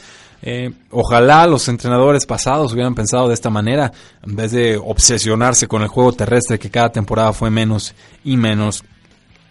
Eh, 0.44 0.72
ojalá 0.90 1.46
los 1.46 1.68
entrenadores 1.68 2.26
pasados 2.26 2.72
hubieran 2.72 2.96
pensado 2.96 3.28
de 3.28 3.34
esta 3.34 3.48
manera, 3.48 3.92
en 4.26 4.34
vez 4.34 4.50
de 4.50 4.76
obsesionarse 4.76 5.68
con 5.68 5.82
el 5.82 5.88
juego 5.88 6.12
terrestre 6.12 6.58
que 6.58 6.70
cada 6.70 6.90
temporada 6.90 7.32
fue 7.32 7.50
menos 7.50 7.94
y 8.24 8.36
menos 8.36 8.82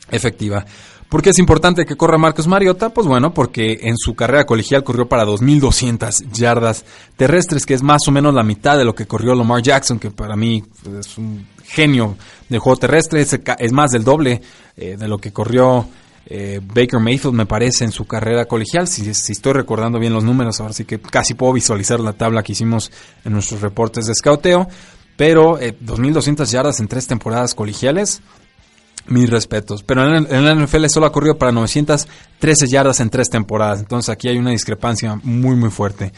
efectiva. 0.10 0.66
¿Por 1.12 1.22
qué 1.22 1.32
es 1.32 1.40
importante 1.40 1.86
que 1.86 1.98
corra 1.98 2.18
Marcos 2.18 2.48
Mariota? 2.48 2.92
Pues 2.92 3.06
bueno, 3.06 3.34
porque 3.34 3.80
en 3.82 3.98
su 3.98 4.16
carrera 4.16 4.46
colegial 4.46 4.86
corrió 4.86 5.10
para 5.10 5.26
2.200 5.26 6.32
yardas 6.32 6.86
terrestres, 7.18 7.66
que 7.66 7.74
es 7.74 7.84
más 7.84 8.00
o 8.08 8.12
menos 8.12 8.34
la 8.34 8.44
mitad 8.44 8.78
de 8.78 8.86
lo 8.86 8.96
que 8.96 9.06
corrió 9.06 9.36
Lamar 9.36 9.62
Jackson, 9.62 10.00
que 10.00 10.10
para 10.10 10.38
mí 10.38 10.64
es 10.98 11.18
un 11.18 11.46
genio 11.66 12.16
del 12.48 12.60
juego 12.62 12.80
terrestre, 12.80 13.20
es, 13.20 13.72
más 13.74 13.92
del 13.92 14.06
doble 14.06 14.42
eh, 14.78 14.96
de 14.98 15.08
lo 15.10 15.18
que 15.18 15.34
corrió 15.34 15.86
eh, 16.28 16.62
Baker 16.64 17.02
Mayfield, 17.02 17.36
me 17.36 17.46
parece, 17.46 17.84
en 17.84 17.92
su 17.92 18.06
carrera 18.06 18.46
colegial. 18.46 18.88
Si, 18.88 19.10
estoy 19.10 19.52
recordando 19.52 20.00
bien 20.00 20.14
los 20.14 20.24
números, 20.24 20.62
ahora 20.62 20.72
sí 20.72 20.86
que 20.86 21.02
casi 21.02 21.34
puedo 21.34 21.52
visualizar 21.52 22.00
la 22.00 22.14
tabla 22.14 22.42
que 22.42 22.54
hicimos 22.54 22.90
en 23.26 23.34
nuestros 23.34 23.60
reportes 23.60 24.06
de 24.06 24.16
scouteo. 24.16 24.66
Pero 25.18 25.60
2.200 25.60 26.42
eh, 26.42 26.46
yardas 26.46 26.80
en 26.80 26.88
tres 26.88 27.06
temporadas 27.06 27.54
colegiales, 27.54 28.22
mis 29.08 29.30
respetos. 29.30 29.84
Pero 29.84 30.16
en, 30.16 30.46
la 30.46 30.56
NFL 30.56 30.86
solo 30.88 31.06
ha 31.06 31.12
corrido 31.12 31.38
para 31.38 31.52
913 31.52 32.68
yardas 32.68 33.00
en 33.00 33.10
tres 33.10 33.30
temporadas. 33.30 33.80
Entonces 33.80 34.10
aquí 34.10 34.28
hay 34.28 34.38
una 34.38 34.52
discrepancia 34.52 35.20
muy, 35.24 35.56
muy 35.56 35.70
fuerte. 35.70 36.14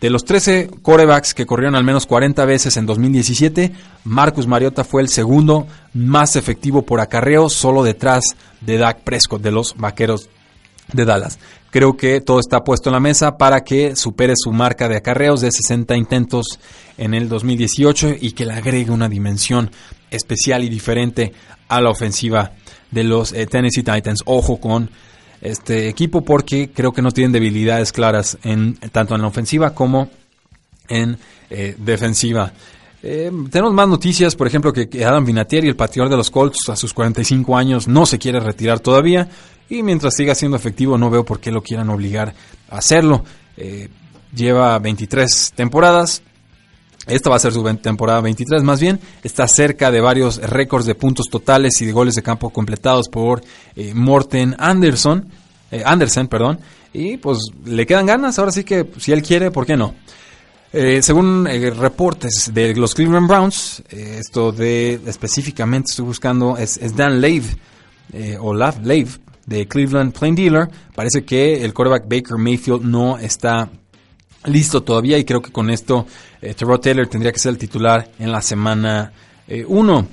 De 0.00 0.10
los 0.10 0.24
13 0.24 0.68
corebacks 0.82 1.32
que 1.32 1.46
corrieron 1.46 1.74
al 1.74 1.84
menos 1.84 2.04
40 2.06 2.44
veces 2.44 2.76
en 2.76 2.84
2017, 2.84 3.72
Marcus 4.04 4.46
Mariota 4.46 4.84
fue 4.84 5.00
el 5.00 5.08
segundo 5.08 5.66
más 5.94 6.36
efectivo 6.36 6.82
por 6.82 7.00
acarreo, 7.00 7.48
solo 7.48 7.82
detrás 7.82 8.36
de 8.60 8.76
Dak 8.76 9.00
Prescott 9.00 9.40
de 9.40 9.52
los 9.52 9.74
Vaqueros 9.76 10.28
de 10.92 11.04
Dallas. 11.06 11.38
Creo 11.70 11.96
que 11.96 12.20
todo 12.20 12.40
está 12.40 12.62
puesto 12.62 12.90
en 12.90 12.94
la 12.94 13.00
mesa 13.00 13.38
para 13.38 13.64
que 13.64 13.96
supere 13.96 14.34
su 14.36 14.52
marca 14.52 14.88
de 14.88 14.96
acarreos 14.96 15.40
de 15.40 15.50
60 15.50 15.96
intentos 15.96 16.58
en 16.98 17.14
el 17.14 17.28
2018 17.28 18.16
y 18.20 18.32
que 18.32 18.46
le 18.46 18.52
agregue 18.52 18.90
una 18.90 19.08
dimensión 19.08 19.70
especial 20.16 20.64
y 20.64 20.68
diferente 20.68 21.32
a 21.68 21.80
la 21.80 21.90
ofensiva 21.90 22.52
de 22.90 23.04
los 23.04 23.32
eh, 23.32 23.46
Tennessee 23.46 23.82
Titans. 23.82 24.22
Ojo 24.26 24.58
con 24.58 24.90
este 25.40 25.88
equipo 25.88 26.22
porque 26.22 26.70
creo 26.70 26.92
que 26.92 27.02
no 27.02 27.10
tienen 27.10 27.32
debilidades 27.32 27.92
claras 27.92 28.38
en 28.42 28.74
tanto 28.92 29.14
en 29.14 29.22
la 29.22 29.28
ofensiva 29.28 29.74
como 29.74 30.10
en 30.88 31.18
eh, 31.50 31.74
defensiva. 31.78 32.52
Eh, 33.02 33.30
tenemos 33.50 33.72
más 33.72 33.88
noticias, 33.88 34.34
por 34.34 34.46
ejemplo, 34.46 34.72
que 34.72 35.04
Adam 35.04 35.24
Vinatieri, 35.24 35.68
el 35.68 35.76
pateador 35.76 36.10
de 36.10 36.16
los 36.16 36.30
Colts, 36.30 36.68
a 36.68 36.76
sus 36.76 36.92
45 36.92 37.56
años, 37.56 37.86
no 37.86 38.06
se 38.06 38.18
quiere 38.18 38.40
retirar 38.40 38.80
todavía. 38.80 39.28
Y 39.68 39.82
mientras 39.82 40.16
siga 40.16 40.34
siendo 40.34 40.56
efectivo, 40.56 40.96
no 40.96 41.10
veo 41.10 41.24
por 41.24 41.38
qué 41.38 41.52
lo 41.52 41.62
quieran 41.62 41.90
obligar 41.90 42.34
a 42.70 42.78
hacerlo. 42.78 43.24
lleva 44.34 44.78
23 44.78 45.52
temporadas, 45.54 46.22
esta 47.06 47.30
va 47.30 47.36
a 47.36 47.38
ser 47.40 47.52
su 47.52 47.62
temporada 47.76 48.20
23 48.20 48.62
más 48.64 48.80
bien. 48.80 48.98
Está 49.22 49.46
cerca 49.46 49.90
de 49.90 50.00
varios 50.00 50.38
récords 50.38 50.86
de 50.86 50.96
puntos 50.96 51.26
totales 51.30 51.80
y 51.80 51.86
de 51.86 51.92
goles 51.92 52.14
de 52.14 52.22
campo 52.22 52.50
completados 52.50 53.08
por 53.08 53.42
eh, 53.76 53.94
Morten 53.94 54.56
Anderson, 54.58 55.28
eh, 55.70 55.82
Andersen. 55.84 56.26
Perdón, 56.26 56.58
y 56.92 57.16
pues 57.18 57.38
le 57.64 57.86
quedan 57.86 58.06
ganas. 58.06 58.38
Ahora 58.38 58.50
sí 58.50 58.64
que 58.64 58.90
si 58.98 59.12
él 59.12 59.22
quiere, 59.22 59.52
¿por 59.52 59.64
qué 59.64 59.76
no? 59.76 59.94
Eh, 60.72 61.00
según 61.00 61.46
reportes 61.46 62.50
de 62.52 62.74
los 62.74 62.94
Cleveland 62.94 63.28
Browns, 63.28 63.82
esto 63.88 64.50
de 64.50 65.00
específicamente 65.06 65.90
estoy 65.90 66.06
buscando 66.06 66.56
es, 66.58 66.78
Dan 66.96 67.20
Lave 67.20 67.56
o 68.40 68.52
Lav 68.52 68.84
Lave 68.84 69.08
de 69.46 69.68
Cleveland 69.68 70.12
Plain 70.12 70.34
Dealer. 70.34 70.68
Parece 70.94 71.24
que 71.24 71.64
el 71.64 71.72
quarterback 71.72 72.08
Baker 72.08 72.36
Mayfield 72.36 72.82
no 72.82 73.16
está 73.16 73.70
listo 74.46 74.82
todavía 74.82 75.18
y 75.18 75.24
creo 75.24 75.42
que 75.42 75.52
con 75.52 75.70
esto 75.70 76.06
eh, 76.40 76.54
Taylor 76.54 77.06
tendría 77.08 77.32
que 77.32 77.38
ser 77.38 77.50
el 77.50 77.58
titular 77.58 78.10
en 78.18 78.32
la 78.32 78.40
semana 78.40 79.12
1. 79.48 79.98
Eh, 80.00 80.04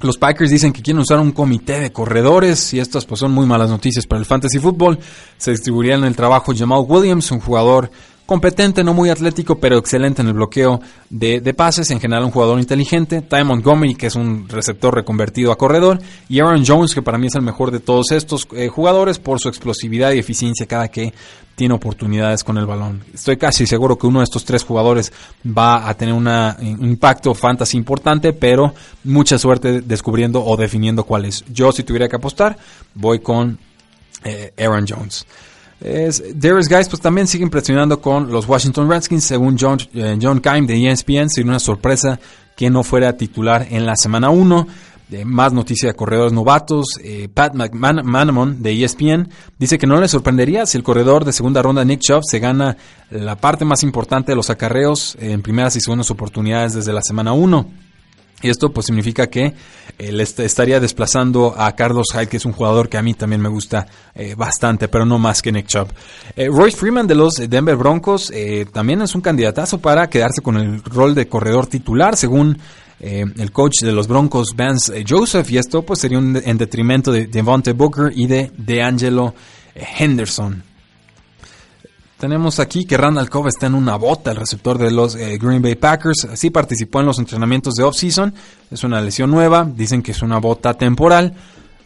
los 0.00 0.18
Packers 0.18 0.50
dicen 0.50 0.72
que 0.72 0.82
quieren 0.82 1.00
usar 1.00 1.20
un 1.20 1.32
comité 1.32 1.78
de 1.78 1.92
corredores 1.92 2.74
y 2.74 2.80
estas 2.80 3.06
pues 3.06 3.20
son 3.20 3.32
muy 3.32 3.46
malas 3.46 3.70
noticias 3.70 4.06
para 4.06 4.18
el 4.18 4.26
fantasy 4.26 4.58
fútbol. 4.58 4.98
Se 5.38 5.52
distribuiría 5.52 5.94
en 5.94 6.04
el 6.04 6.16
trabajo 6.16 6.52
Jamal 6.54 6.84
Williams, 6.86 7.30
un 7.30 7.40
jugador 7.40 7.90
competente, 8.26 8.82
no 8.82 8.94
muy 8.94 9.10
atlético, 9.10 9.56
pero 9.56 9.76
excelente 9.76 10.22
en 10.22 10.28
el 10.28 10.34
bloqueo 10.34 10.80
de, 11.10 11.54
pases, 11.54 11.90
en 11.90 12.00
general 12.00 12.24
un 12.24 12.30
jugador 12.30 12.58
inteligente, 12.58 13.20
Ty 13.22 13.44
Montgomery, 13.44 13.94
que 13.94 14.06
es 14.06 14.14
un 14.14 14.48
receptor 14.48 14.94
reconvertido 14.94 15.52
a 15.52 15.58
corredor, 15.58 16.00
y 16.28 16.40
Aaron 16.40 16.64
Jones, 16.66 16.94
que 16.94 17.02
para 17.02 17.18
mí 17.18 17.26
es 17.26 17.34
el 17.34 17.42
mejor 17.42 17.70
de 17.70 17.80
todos 17.80 18.12
estos 18.12 18.48
eh, 18.54 18.68
jugadores 18.68 19.18
por 19.18 19.40
su 19.40 19.48
explosividad 19.48 20.12
y 20.12 20.18
eficiencia 20.18 20.66
cada 20.66 20.88
que 20.88 21.12
tiene 21.54 21.74
oportunidades 21.74 22.42
con 22.42 22.58
el 22.58 22.66
balón. 22.66 23.04
Estoy 23.12 23.36
casi 23.36 23.66
seguro 23.66 23.96
que 23.96 24.06
uno 24.06 24.20
de 24.20 24.24
estos 24.24 24.44
tres 24.44 24.64
jugadores 24.64 25.12
va 25.46 25.88
a 25.88 25.94
tener 25.94 26.14
un 26.14 26.28
impacto 26.80 27.32
fantasy 27.34 27.76
importante, 27.76 28.32
pero 28.32 28.74
mucha 29.04 29.38
suerte 29.38 29.80
descubriendo 29.80 30.44
o 30.44 30.56
definiendo 30.56 31.04
cuál 31.04 31.26
es. 31.26 31.44
Yo 31.48 31.70
si 31.70 31.84
tuviera 31.84 32.08
que 32.08 32.16
apostar, 32.16 32.56
voy 32.94 33.20
con 33.20 33.58
eh, 34.24 34.52
Aaron 34.58 34.86
Jones. 34.88 35.26
Es, 35.84 36.22
Darius 36.34 36.66
Guys 36.66 36.88
pues 36.88 37.02
también 37.02 37.26
sigue 37.26 37.44
impresionando 37.44 38.00
con 38.00 38.32
los 38.32 38.48
Washington 38.48 38.88
Redskins, 38.88 39.24
según 39.24 39.58
John, 39.60 39.78
eh, 39.92 40.18
John 40.20 40.40
Kime 40.40 40.66
de 40.66 40.90
ESPN, 40.90 41.28
sería 41.28 41.50
una 41.50 41.58
sorpresa 41.58 42.18
que 42.56 42.70
no 42.70 42.82
fuera 42.82 43.18
titular 43.18 43.66
en 43.70 43.84
la 43.84 43.94
semana 43.94 44.30
1. 44.30 44.66
más 45.26 45.52
noticia 45.52 45.90
de 45.90 45.94
corredores 45.94 46.32
novatos, 46.32 46.86
eh, 47.02 47.28
Pat 47.32 47.54
McManamon 47.54 48.62
de 48.62 48.82
ESPN 48.82 49.28
dice 49.58 49.76
que 49.76 49.86
no 49.86 50.00
le 50.00 50.08
sorprendería 50.08 50.64
si 50.64 50.78
el 50.78 50.82
corredor 50.82 51.26
de 51.26 51.32
segunda 51.32 51.60
ronda 51.60 51.84
Nick 51.84 52.00
Chubb 52.00 52.22
se 52.24 52.38
gana 52.38 52.78
la 53.10 53.36
parte 53.36 53.66
más 53.66 53.82
importante 53.82 54.32
de 54.32 54.36
los 54.36 54.48
acarreos 54.48 55.18
en 55.20 55.42
primeras 55.42 55.76
y 55.76 55.80
segundas 55.80 56.10
oportunidades 56.10 56.72
desde 56.72 56.94
la 56.94 57.02
semana 57.02 57.34
1. 57.34 57.83
Y 58.44 58.50
esto 58.50 58.70
pues 58.70 58.84
significa 58.84 59.28
que 59.28 59.54
él 59.96 60.20
estaría 60.20 60.78
desplazando 60.78 61.54
a 61.56 61.74
Carlos 61.74 62.08
Hyde, 62.12 62.26
que 62.26 62.36
es 62.36 62.44
un 62.44 62.52
jugador 62.52 62.90
que 62.90 62.98
a 62.98 63.02
mí 63.02 63.14
también 63.14 63.40
me 63.40 63.48
gusta 63.48 63.86
eh, 64.14 64.34
bastante, 64.36 64.86
pero 64.88 65.06
no 65.06 65.18
más 65.18 65.40
que 65.40 65.50
Nick 65.50 65.66
Chubb. 65.66 65.88
Eh, 66.36 66.48
Royce 66.48 66.76
Freeman 66.76 67.06
de 67.06 67.14
los 67.14 67.36
Denver 67.36 67.74
Broncos 67.74 68.30
eh, 68.34 68.66
también 68.70 69.00
es 69.00 69.14
un 69.14 69.22
candidatazo 69.22 69.78
para 69.78 70.10
quedarse 70.10 70.42
con 70.42 70.58
el 70.58 70.84
rol 70.84 71.14
de 71.14 71.26
corredor 71.26 71.68
titular, 71.68 72.18
según 72.18 72.58
el 73.00 73.50
coach 73.50 73.80
de 73.80 73.92
los 73.92 74.08
Broncos, 74.08 74.54
Vance 74.56 75.04
Joseph, 75.08 75.50
y 75.50 75.58
esto 75.58 75.82
pues 75.82 76.00
sería 76.00 76.18
un, 76.18 76.40
en 76.42 76.58
detrimento 76.58 77.12
de 77.12 77.26
Devontae 77.26 77.72
Booker 77.72 78.12
y 78.14 78.26
de 78.26 78.50
DeAngelo 78.58 79.34
Henderson. 79.74 80.73
Tenemos 82.24 82.58
aquí 82.58 82.86
que 82.86 82.96
Randall 82.96 83.28
Cobb 83.28 83.48
está 83.48 83.66
en 83.66 83.74
una 83.74 83.96
bota, 83.96 84.30
el 84.30 84.38
receptor 84.38 84.78
de 84.78 84.90
los 84.90 85.14
eh, 85.14 85.36
Green 85.36 85.60
Bay 85.60 85.74
Packers. 85.74 86.26
Sí 86.32 86.48
participó 86.48 87.00
en 87.00 87.04
los 87.04 87.18
entrenamientos 87.18 87.74
de 87.74 87.84
off-season. 87.84 88.32
Es 88.70 88.82
una 88.82 89.02
lesión 89.02 89.30
nueva. 89.30 89.70
Dicen 89.70 90.02
que 90.02 90.12
es 90.12 90.22
una 90.22 90.38
bota 90.38 90.72
temporal. 90.72 91.34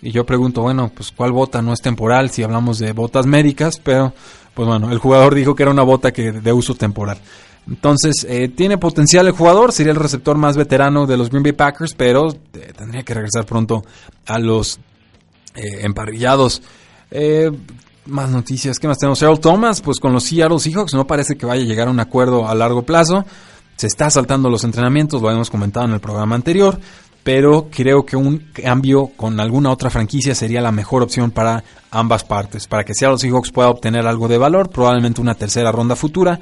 Y 0.00 0.12
yo 0.12 0.24
pregunto, 0.24 0.62
bueno, 0.62 0.92
pues 0.94 1.10
¿cuál 1.10 1.32
bota 1.32 1.60
no 1.60 1.72
es 1.72 1.80
temporal 1.80 2.30
si 2.30 2.44
hablamos 2.44 2.78
de 2.78 2.92
botas 2.92 3.26
médicas? 3.26 3.80
Pero, 3.82 4.14
pues 4.54 4.68
bueno, 4.68 4.92
el 4.92 4.98
jugador 4.98 5.34
dijo 5.34 5.56
que 5.56 5.64
era 5.64 5.72
una 5.72 5.82
bota 5.82 6.12
que 6.12 6.30
de 6.30 6.52
uso 6.52 6.76
temporal. 6.76 7.18
Entonces, 7.66 8.24
eh, 8.28 8.46
tiene 8.46 8.78
potencial 8.78 9.26
el 9.26 9.32
jugador, 9.32 9.72
sería 9.72 9.90
el 9.90 9.98
receptor 9.98 10.38
más 10.38 10.56
veterano 10.56 11.04
de 11.08 11.16
los 11.16 11.30
Green 11.30 11.42
Bay 11.42 11.50
Packers, 11.50 11.94
pero 11.94 12.28
eh, 12.28 12.72
tendría 12.78 13.02
que 13.02 13.12
regresar 13.12 13.44
pronto 13.44 13.84
a 14.24 14.38
los 14.38 14.78
emparrillados. 15.82 16.62
Más 18.08 18.30
noticias, 18.30 18.78
¿qué 18.78 18.88
más 18.88 18.96
tenemos? 18.96 19.20
Earl 19.20 19.38
Thomas, 19.38 19.82
pues 19.82 20.00
con 20.00 20.14
los 20.14 20.24
Seattle 20.24 20.58
Seahawks 20.58 20.94
no 20.94 21.06
parece 21.06 21.36
que 21.36 21.44
vaya 21.44 21.62
a 21.62 21.66
llegar 21.66 21.88
a 21.88 21.90
un 21.90 22.00
acuerdo 22.00 22.48
a 22.48 22.54
largo 22.54 22.82
plazo. 22.82 23.26
Se 23.76 23.86
está 23.86 24.08
saltando 24.08 24.48
los 24.48 24.64
entrenamientos, 24.64 25.20
lo 25.20 25.28
habíamos 25.28 25.50
comentado 25.50 25.84
en 25.84 25.92
el 25.92 26.00
programa 26.00 26.34
anterior, 26.34 26.80
pero 27.22 27.68
creo 27.70 28.06
que 28.06 28.16
un 28.16 28.50
cambio 28.54 29.10
con 29.14 29.38
alguna 29.38 29.70
otra 29.70 29.90
franquicia 29.90 30.34
sería 30.34 30.62
la 30.62 30.72
mejor 30.72 31.02
opción 31.02 31.30
para 31.32 31.62
ambas 31.90 32.24
partes. 32.24 32.66
Para 32.66 32.82
que 32.82 32.94
Seattle 32.94 33.18
Seahawks 33.18 33.52
pueda 33.52 33.68
obtener 33.68 34.06
algo 34.06 34.26
de 34.26 34.38
valor, 34.38 34.70
probablemente 34.70 35.20
una 35.20 35.34
tercera 35.34 35.70
ronda 35.70 35.94
futura, 35.94 36.40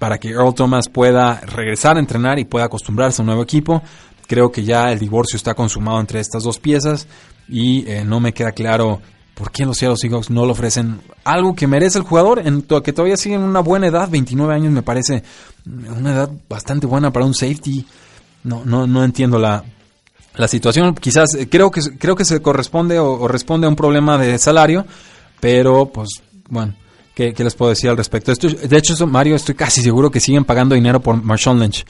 para 0.00 0.18
que 0.18 0.30
Earl 0.30 0.52
Thomas 0.52 0.88
pueda 0.88 1.40
regresar 1.42 1.96
a 1.96 2.00
entrenar 2.00 2.40
y 2.40 2.44
pueda 2.44 2.64
acostumbrarse 2.64 3.20
a 3.20 3.22
un 3.22 3.26
nuevo 3.26 3.42
equipo. 3.44 3.84
Creo 4.26 4.50
que 4.50 4.64
ya 4.64 4.90
el 4.90 4.98
divorcio 4.98 5.36
está 5.36 5.54
consumado 5.54 6.00
entre 6.00 6.18
estas 6.18 6.42
dos 6.42 6.58
piezas 6.58 7.06
y 7.48 7.88
eh, 7.88 8.04
no 8.04 8.18
me 8.18 8.34
queda 8.34 8.50
claro 8.50 9.00
¿Por 9.34 9.50
qué 9.50 9.64
los 9.64 9.78
Seattle 9.78 9.96
Seahawks 9.96 10.30
no 10.30 10.46
le 10.46 10.52
ofrecen 10.52 11.00
algo 11.24 11.54
que 11.54 11.66
merece 11.66 11.98
el 11.98 12.04
jugador? 12.04 12.40
En 12.44 12.62
que 12.62 12.92
todavía 12.92 13.16
sigue 13.16 13.34
en 13.34 13.42
una 13.42 13.60
buena 13.60 13.88
edad, 13.88 14.08
29 14.08 14.54
años 14.54 14.72
me 14.72 14.82
parece 14.82 15.24
una 15.66 16.12
edad 16.12 16.30
bastante 16.48 16.86
buena 16.86 17.12
para 17.12 17.26
un 17.26 17.34
safety. 17.34 17.84
No, 18.44 18.62
no, 18.64 18.86
no 18.86 19.02
entiendo 19.02 19.38
la, 19.38 19.64
la 20.36 20.46
situación. 20.46 20.94
Quizás 20.94 21.34
eh, 21.34 21.48
creo 21.48 21.70
que 21.70 21.80
creo 21.98 22.14
que 22.14 22.24
se 22.24 22.40
corresponde 22.40 22.98
o, 23.00 23.26
responde 23.26 23.66
a 23.66 23.70
un 23.70 23.76
problema 23.76 24.18
de 24.18 24.38
salario, 24.38 24.86
pero 25.40 25.86
pues 25.86 26.08
bueno, 26.48 26.74
¿qué, 27.14 27.34
les 27.36 27.54
puedo 27.56 27.70
decir 27.70 27.90
al 27.90 27.96
respecto? 27.96 28.32
De 28.32 28.76
hecho, 28.76 29.06
Mario, 29.08 29.34
estoy 29.34 29.56
casi 29.56 29.82
seguro 29.82 30.12
que 30.12 30.20
siguen 30.20 30.44
pagando 30.44 30.76
dinero 30.76 31.00
por 31.00 31.20
Marshawn 31.20 31.58
Lynch 31.58 31.84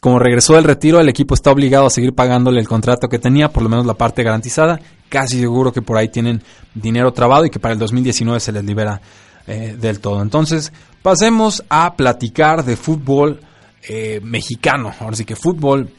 como 0.00 0.18
regresó 0.18 0.54
del 0.54 0.64
retiro, 0.64 1.00
el 1.00 1.08
equipo 1.08 1.34
está 1.34 1.50
obligado 1.50 1.86
a 1.86 1.90
seguir 1.90 2.14
pagándole 2.14 2.60
el 2.60 2.68
contrato 2.68 3.08
que 3.08 3.18
tenía, 3.18 3.48
por 3.48 3.62
lo 3.62 3.68
menos 3.68 3.86
la 3.86 3.94
parte 3.94 4.22
garantizada. 4.22 4.80
Casi 5.08 5.40
seguro 5.40 5.72
que 5.72 5.82
por 5.82 5.96
ahí 5.96 6.08
tienen 6.08 6.42
dinero 6.74 7.12
trabado 7.12 7.44
y 7.44 7.50
que 7.50 7.58
para 7.58 7.72
el 7.72 7.78
2019 7.78 8.40
se 8.40 8.52
les 8.52 8.64
libera 8.64 9.00
eh, 9.46 9.76
del 9.78 10.00
todo. 10.00 10.20
Entonces, 10.22 10.72
pasemos 11.02 11.64
a 11.68 11.94
platicar 11.96 12.64
de 12.64 12.76
fútbol 12.76 13.40
eh, 13.88 14.20
mexicano. 14.22 14.92
Ahora 15.00 15.16
sí 15.16 15.24
que 15.24 15.36
fútbol 15.36 15.90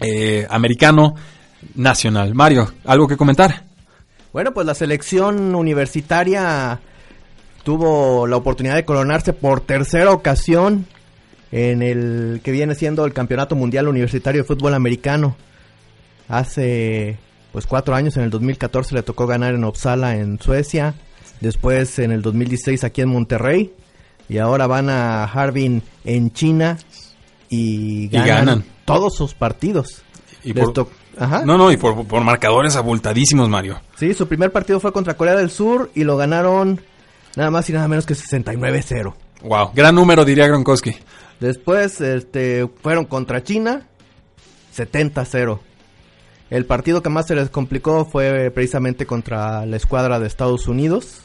eh, 0.00 0.46
americano 0.48 1.14
nacional. 1.74 2.34
Mario, 2.34 2.72
¿algo 2.84 3.08
que 3.08 3.16
comentar? 3.16 3.64
Bueno, 4.32 4.52
pues 4.52 4.66
la 4.66 4.74
selección 4.74 5.54
universitaria 5.54 6.78
tuvo 7.64 8.26
la 8.26 8.36
oportunidad 8.36 8.76
de 8.76 8.84
coronarse 8.84 9.32
por 9.32 9.62
tercera 9.62 10.12
ocasión 10.12 10.86
en 11.50 11.82
el 11.82 12.40
que 12.44 12.52
viene 12.52 12.74
siendo 12.74 13.04
el 13.04 13.12
Campeonato 13.12 13.56
Mundial 13.56 13.88
Universitario 13.88 14.42
de 14.42 14.46
Fútbol 14.46 14.74
Americano. 14.74 15.36
Hace 16.28 17.18
pues 17.52 17.66
cuatro 17.66 17.94
años, 17.94 18.16
en 18.16 18.24
el 18.24 18.30
2014 18.30 18.94
le 18.94 19.02
tocó 19.02 19.26
ganar 19.26 19.54
en 19.54 19.64
Uppsala 19.64 20.16
en 20.16 20.40
Suecia, 20.40 20.94
después 21.40 21.98
en 21.98 22.12
el 22.12 22.22
2016 22.22 22.84
aquí 22.84 23.02
en 23.02 23.08
Monterrey 23.08 23.72
y 24.28 24.38
ahora 24.38 24.66
van 24.66 24.90
a 24.90 25.24
Harbin 25.24 25.82
en 26.04 26.32
China 26.32 26.78
y 27.48 28.08
ganan, 28.08 28.64
todos 28.84 29.14
sus 29.14 29.34
partidos. 29.34 30.02
Y 30.42 30.52
No, 30.52 31.58
no, 31.58 31.72
y 31.72 31.76
por, 31.76 32.06
por, 32.06 32.22
marcadores 32.22 32.76
abultadísimos, 32.76 33.48
Mario. 33.48 33.80
Sí, 33.96 34.14
su 34.14 34.28
primer 34.28 34.52
partido 34.52 34.80
fue 34.80 34.92
contra 34.92 35.16
Corea 35.16 35.34
del 35.34 35.50
Sur 35.50 35.90
y 35.94 36.04
lo 36.04 36.16
ganaron 36.16 36.80
nada 37.36 37.50
más 37.50 37.68
y 37.70 37.72
nada 37.72 37.88
menos 37.88 38.06
que 38.06 38.14
69-0. 38.14 39.14
Wow, 39.42 39.70
gran 39.74 39.94
número 39.94 40.24
diría 40.24 40.46
Gronkowski. 40.46 40.96
Después 41.40 42.00
este, 42.00 42.68
fueron 42.82 43.04
contra 43.04 43.42
China, 43.42 43.86
70-0. 44.74 45.58
El 46.48 46.64
partido 46.64 47.02
que 47.02 47.10
más 47.10 47.26
se 47.26 47.34
les 47.34 47.50
complicó 47.50 48.04
fue 48.04 48.50
precisamente 48.52 49.04
contra 49.04 49.66
la 49.66 49.76
escuadra 49.76 50.20
de 50.20 50.26
Estados 50.28 50.68
Unidos, 50.68 51.22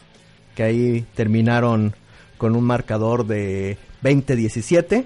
que 0.55 0.63
ahí 0.63 1.05
terminaron 1.15 1.95
con 2.38 2.55
un 2.55 2.63
marcador 2.63 3.28
de 3.28 3.78
20-17. 4.03 5.05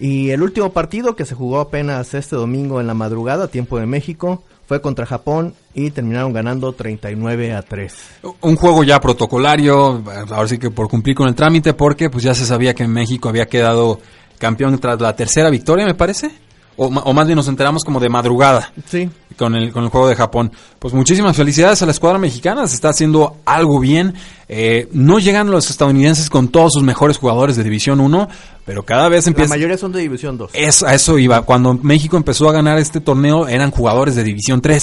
Y 0.00 0.30
el 0.30 0.42
último 0.42 0.72
partido 0.72 1.14
que 1.14 1.24
se 1.24 1.34
jugó 1.34 1.60
apenas 1.60 2.14
este 2.14 2.36
domingo 2.36 2.80
en 2.80 2.86
la 2.86 2.94
madrugada, 2.94 3.48
tiempo 3.48 3.78
de 3.78 3.86
México, 3.86 4.42
fue 4.66 4.80
contra 4.80 5.06
Japón 5.06 5.54
y 5.72 5.90
terminaron 5.90 6.32
ganando 6.32 6.72
39 6.72 7.54
a 7.54 7.62
3. 7.62 7.94
Un 8.42 8.56
juego 8.56 8.84
ya 8.84 9.00
protocolario, 9.00 10.02
ahora 10.30 10.48
sí 10.48 10.58
que 10.58 10.70
por 10.70 10.88
cumplir 10.88 11.16
con 11.16 11.28
el 11.28 11.34
trámite, 11.34 11.74
porque 11.74 12.10
pues 12.10 12.24
ya 12.24 12.34
se 12.34 12.44
sabía 12.44 12.74
que 12.74 12.86
México 12.86 13.28
había 13.28 13.46
quedado 13.46 14.00
campeón 14.38 14.78
tras 14.78 15.00
la 15.00 15.16
tercera 15.16 15.48
victoria, 15.48 15.86
me 15.86 15.94
parece. 15.94 16.47
O, 16.78 16.86
o, 16.86 17.12
más 17.12 17.26
bien 17.26 17.36
nos 17.36 17.48
enteramos 17.48 17.84
como 17.84 17.98
de 17.98 18.08
madrugada. 18.08 18.72
Sí. 18.86 19.10
Con 19.36 19.54
el, 19.54 19.72
con 19.72 19.84
el 19.84 19.90
juego 19.90 20.08
de 20.08 20.14
Japón. 20.14 20.52
Pues 20.78 20.94
muchísimas 20.94 21.36
felicidades 21.36 21.82
a 21.82 21.86
la 21.86 21.92
escuadra 21.92 22.18
mexicana. 22.18 22.66
Se 22.68 22.76
está 22.76 22.88
haciendo 22.88 23.36
algo 23.44 23.80
bien. 23.80 24.14
Eh, 24.48 24.88
no 24.92 25.18
llegan 25.18 25.50
los 25.50 25.70
estadounidenses 25.70 26.30
con 26.30 26.48
todos 26.48 26.72
sus 26.74 26.82
mejores 26.82 27.18
jugadores 27.18 27.56
de 27.56 27.64
División 27.64 28.00
1, 28.00 28.28
pero 28.64 28.84
cada 28.84 29.08
vez 29.08 29.26
empieza. 29.26 29.50
La 29.50 29.56
mayoría 29.56 29.76
son 29.76 29.92
de 29.92 30.00
División 30.00 30.38
2. 30.38 30.52
Es, 30.54 30.82
a 30.82 30.94
eso 30.94 31.18
iba. 31.18 31.42
Cuando 31.42 31.74
México 31.74 32.16
empezó 32.16 32.48
a 32.48 32.52
ganar 32.52 32.78
este 32.78 33.00
torneo, 33.00 33.48
eran 33.48 33.70
jugadores 33.72 34.14
de 34.14 34.24
División 34.24 34.60
3. 34.60 34.82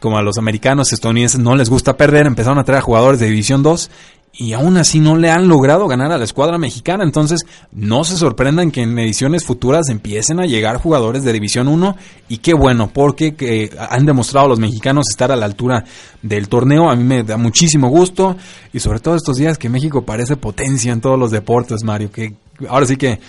como 0.00 0.18
a 0.18 0.22
los 0.22 0.38
americanos 0.38 0.92
estadounidenses 0.92 1.38
no 1.38 1.54
les 1.54 1.70
gusta 1.70 1.96
perder, 1.96 2.26
empezaron 2.26 2.58
a 2.58 2.64
traer 2.64 2.82
jugadores 2.82 3.20
de 3.20 3.26
División 3.26 3.62
2 3.62 3.90
y 4.38 4.52
aún 4.52 4.76
así 4.76 5.00
no 5.00 5.16
le 5.16 5.30
han 5.30 5.48
logrado 5.48 5.88
ganar 5.88 6.12
a 6.12 6.18
la 6.18 6.24
escuadra 6.24 6.58
mexicana. 6.58 7.04
Entonces, 7.04 7.40
no 7.72 8.04
se 8.04 8.16
sorprendan 8.16 8.70
que 8.70 8.82
en 8.82 8.98
ediciones 8.98 9.44
futuras 9.44 9.88
empiecen 9.88 10.40
a 10.40 10.46
llegar 10.46 10.76
jugadores 10.76 11.24
de 11.24 11.32
División 11.32 11.68
1 11.68 11.96
y 12.28 12.38
qué 12.38 12.52
bueno, 12.52 12.90
porque 12.92 13.34
que 13.34 13.70
han 13.90 14.04
demostrado 14.04 14.48
los 14.48 14.58
mexicanos 14.58 15.06
estar 15.08 15.32
a 15.32 15.36
la 15.36 15.46
altura 15.46 15.84
del 16.22 16.48
torneo. 16.48 16.90
A 16.90 16.96
mí 16.96 17.04
me 17.04 17.22
da 17.22 17.36
muchísimo 17.36 17.88
gusto 17.88 18.36
y 18.72 18.80
sobre 18.80 19.00
todo 19.00 19.16
estos 19.16 19.36
días 19.36 19.56
que 19.56 19.68
México 19.68 20.04
parece 20.04 20.36
potencia 20.36 20.92
en 20.92 21.00
todos 21.00 21.18
los 21.18 21.30
deportes, 21.30 21.82
Mario, 21.82 22.10
que 22.10 22.34
ahora 22.68 22.86
sí 22.86 22.96
que 22.96 23.20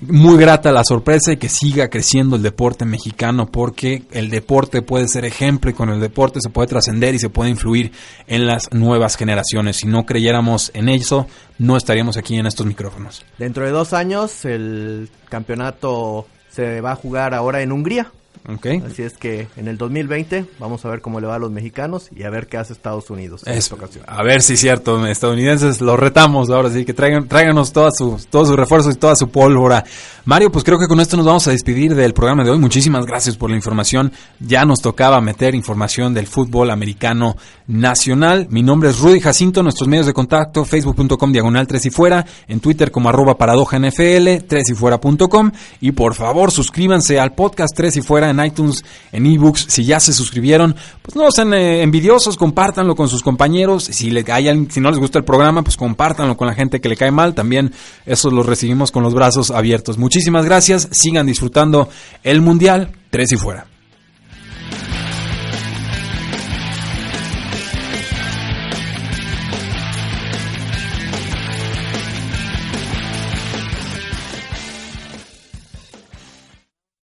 muy 0.00 0.38
grata 0.38 0.72
la 0.72 0.84
sorpresa 0.84 1.32
y 1.32 1.36
que 1.36 1.48
siga 1.48 1.88
creciendo 1.88 2.36
el 2.36 2.42
deporte 2.42 2.84
mexicano 2.84 3.46
porque 3.46 4.04
el 4.10 4.30
deporte 4.30 4.82
puede 4.82 5.08
ser 5.08 5.24
ejemplo 5.24 5.70
y 5.70 5.74
con 5.74 5.90
el 5.90 6.00
deporte 6.00 6.40
se 6.42 6.50
puede 6.50 6.68
trascender 6.68 7.14
y 7.14 7.18
se 7.18 7.28
puede 7.28 7.50
influir 7.50 7.92
en 8.26 8.46
las 8.46 8.72
nuevas 8.72 9.16
generaciones. 9.16 9.76
Si 9.76 9.86
no 9.86 10.06
creyéramos 10.06 10.70
en 10.74 10.88
eso, 10.88 11.26
no 11.58 11.76
estaríamos 11.76 12.16
aquí 12.16 12.36
en 12.36 12.46
estos 12.46 12.66
micrófonos. 12.66 13.24
Dentro 13.38 13.64
de 13.64 13.70
dos 13.70 13.92
años 13.92 14.44
el 14.44 15.10
campeonato 15.28 16.26
se 16.48 16.80
va 16.80 16.92
a 16.92 16.96
jugar 16.96 17.34
ahora 17.34 17.62
en 17.62 17.72
Hungría. 17.72 18.10
Okay. 18.48 18.82
Así 18.84 19.02
es 19.02 19.16
que 19.16 19.46
en 19.56 19.68
el 19.68 19.78
2020 19.78 20.46
vamos 20.58 20.84
a 20.84 20.88
ver 20.88 21.00
cómo 21.00 21.20
le 21.20 21.28
va 21.28 21.36
a 21.36 21.38
los 21.38 21.52
mexicanos 21.52 22.08
y 22.14 22.24
a 22.24 22.30
ver 22.30 22.48
qué 22.48 22.56
hace 22.56 22.72
Estados 22.72 23.08
Unidos 23.10 23.42
en 23.46 23.54
esta 23.54 23.76
ocasión. 23.76 24.04
A 24.08 24.22
ver 24.24 24.42
si 24.42 24.54
es 24.54 24.60
cierto, 24.60 25.06
estadounidenses 25.06 25.80
los 25.80 25.98
retamos 25.98 26.50
ahora 26.50 26.70
sí, 26.70 26.84
que 26.84 26.92
traigan, 26.92 27.28
tráiganos 27.28 27.72
todos 27.72 27.94
sus, 27.96 28.26
todos 28.26 28.48
sus 28.48 28.56
refuerzos 28.56 28.94
y 28.94 28.98
toda 28.98 29.14
su 29.14 29.28
pólvora. 29.28 29.84
Mario, 30.24 30.50
pues 30.50 30.64
creo 30.64 30.78
que 30.78 30.88
con 30.88 31.00
esto 31.00 31.16
nos 31.16 31.26
vamos 31.26 31.46
a 31.46 31.52
despedir 31.52 31.94
del 31.94 32.14
programa 32.14 32.44
de 32.44 32.50
hoy. 32.50 32.58
Muchísimas 32.58 33.06
gracias 33.06 33.36
por 33.36 33.50
la 33.50 33.56
información. 33.56 34.12
Ya 34.40 34.64
nos 34.64 34.80
tocaba 34.80 35.20
meter 35.20 35.54
información 35.54 36.12
del 36.12 36.26
fútbol 36.26 36.70
americano 36.70 37.36
nacional. 37.66 38.48
Mi 38.50 38.62
nombre 38.62 38.90
es 38.90 38.98
Rudy 38.98 39.20
Jacinto, 39.20 39.62
nuestros 39.62 39.88
medios 39.88 40.06
de 40.06 40.12
contacto, 40.12 40.64
facebook.com 40.64 41.32
diagonal 41.32 41.66
3 41.66 41.86
y 41.86 41.90
fuera, 41.90 42.24
en 42.48 42.60
Twitter 42.60 42.90
como 42.90 43.08
arroba 43.08 43.36
paradoja 43.36 43.78
NFL, 43.78 44.44
3 44.46 44.70
y 44.70 44.74
fuera.com 44.74 45.50
y 45.80 45.92
por 45.92 46.14
favor 46.14 46.50
suscríbanse 46.50 47.18
al 47.18 47.34
podcast 47.34 47.74
3 47.76 47.96
y 47.96 48.02
fuera 48.02 48.31
en 48.32 48.44
iTunes, 48.44 48.84
en 49.12 49.26
ebooks. 49.26 49.66
Si 49.68 49.84
ya 49.84 50.00
se 50.00 50.12
suscribieron, 50.12 50.74
pues 51.00 51.14
no 51.14 51.30
sean 51.30 51.54
eh, 51.54 51.82
envidiosos, 51.82 52.36
compártanlo 52.36 52.96
con 52.96 53.08
sus 53.08 53.22
compañeros. 53.22 53.84
Si, 53.84 54.10
le, 54.10 54.24
hay, 54.32 54.66
si 54.70 54.80
no 54.80 54.90
les 54.90 54.98
gusta 54.98 55.18
el 55.18 55.24
programa, 55.24 55.62
pues 55.62 55.76
compártanlo 55.76 56.36
con 56.36 56.46
la 56.46 56.54
gente 56.54 56.80
que 56.80 56.88
le 56.88 56.96
cae 56.96 57.10
mal. 57.10 57.34
También 57.34 57.72
eso 58.04 58.30
lo 58.30 58.42
recibimos 58.42 58.90
con 58.90 59.02
los 59.02 59.14
brazos 59.14 59.50
abiertos. 59.50 59.98
Muchísimas 59.98 60.44
gracias. 60.44 60.88
Sigan 60.90 61.26
disfrutando 61.26 61.88
el 62.22 62.40
Mundial. 62.40 62.90
Tres 63.10 63.32
y 63.32 63.36
fuera. 63.36 63.71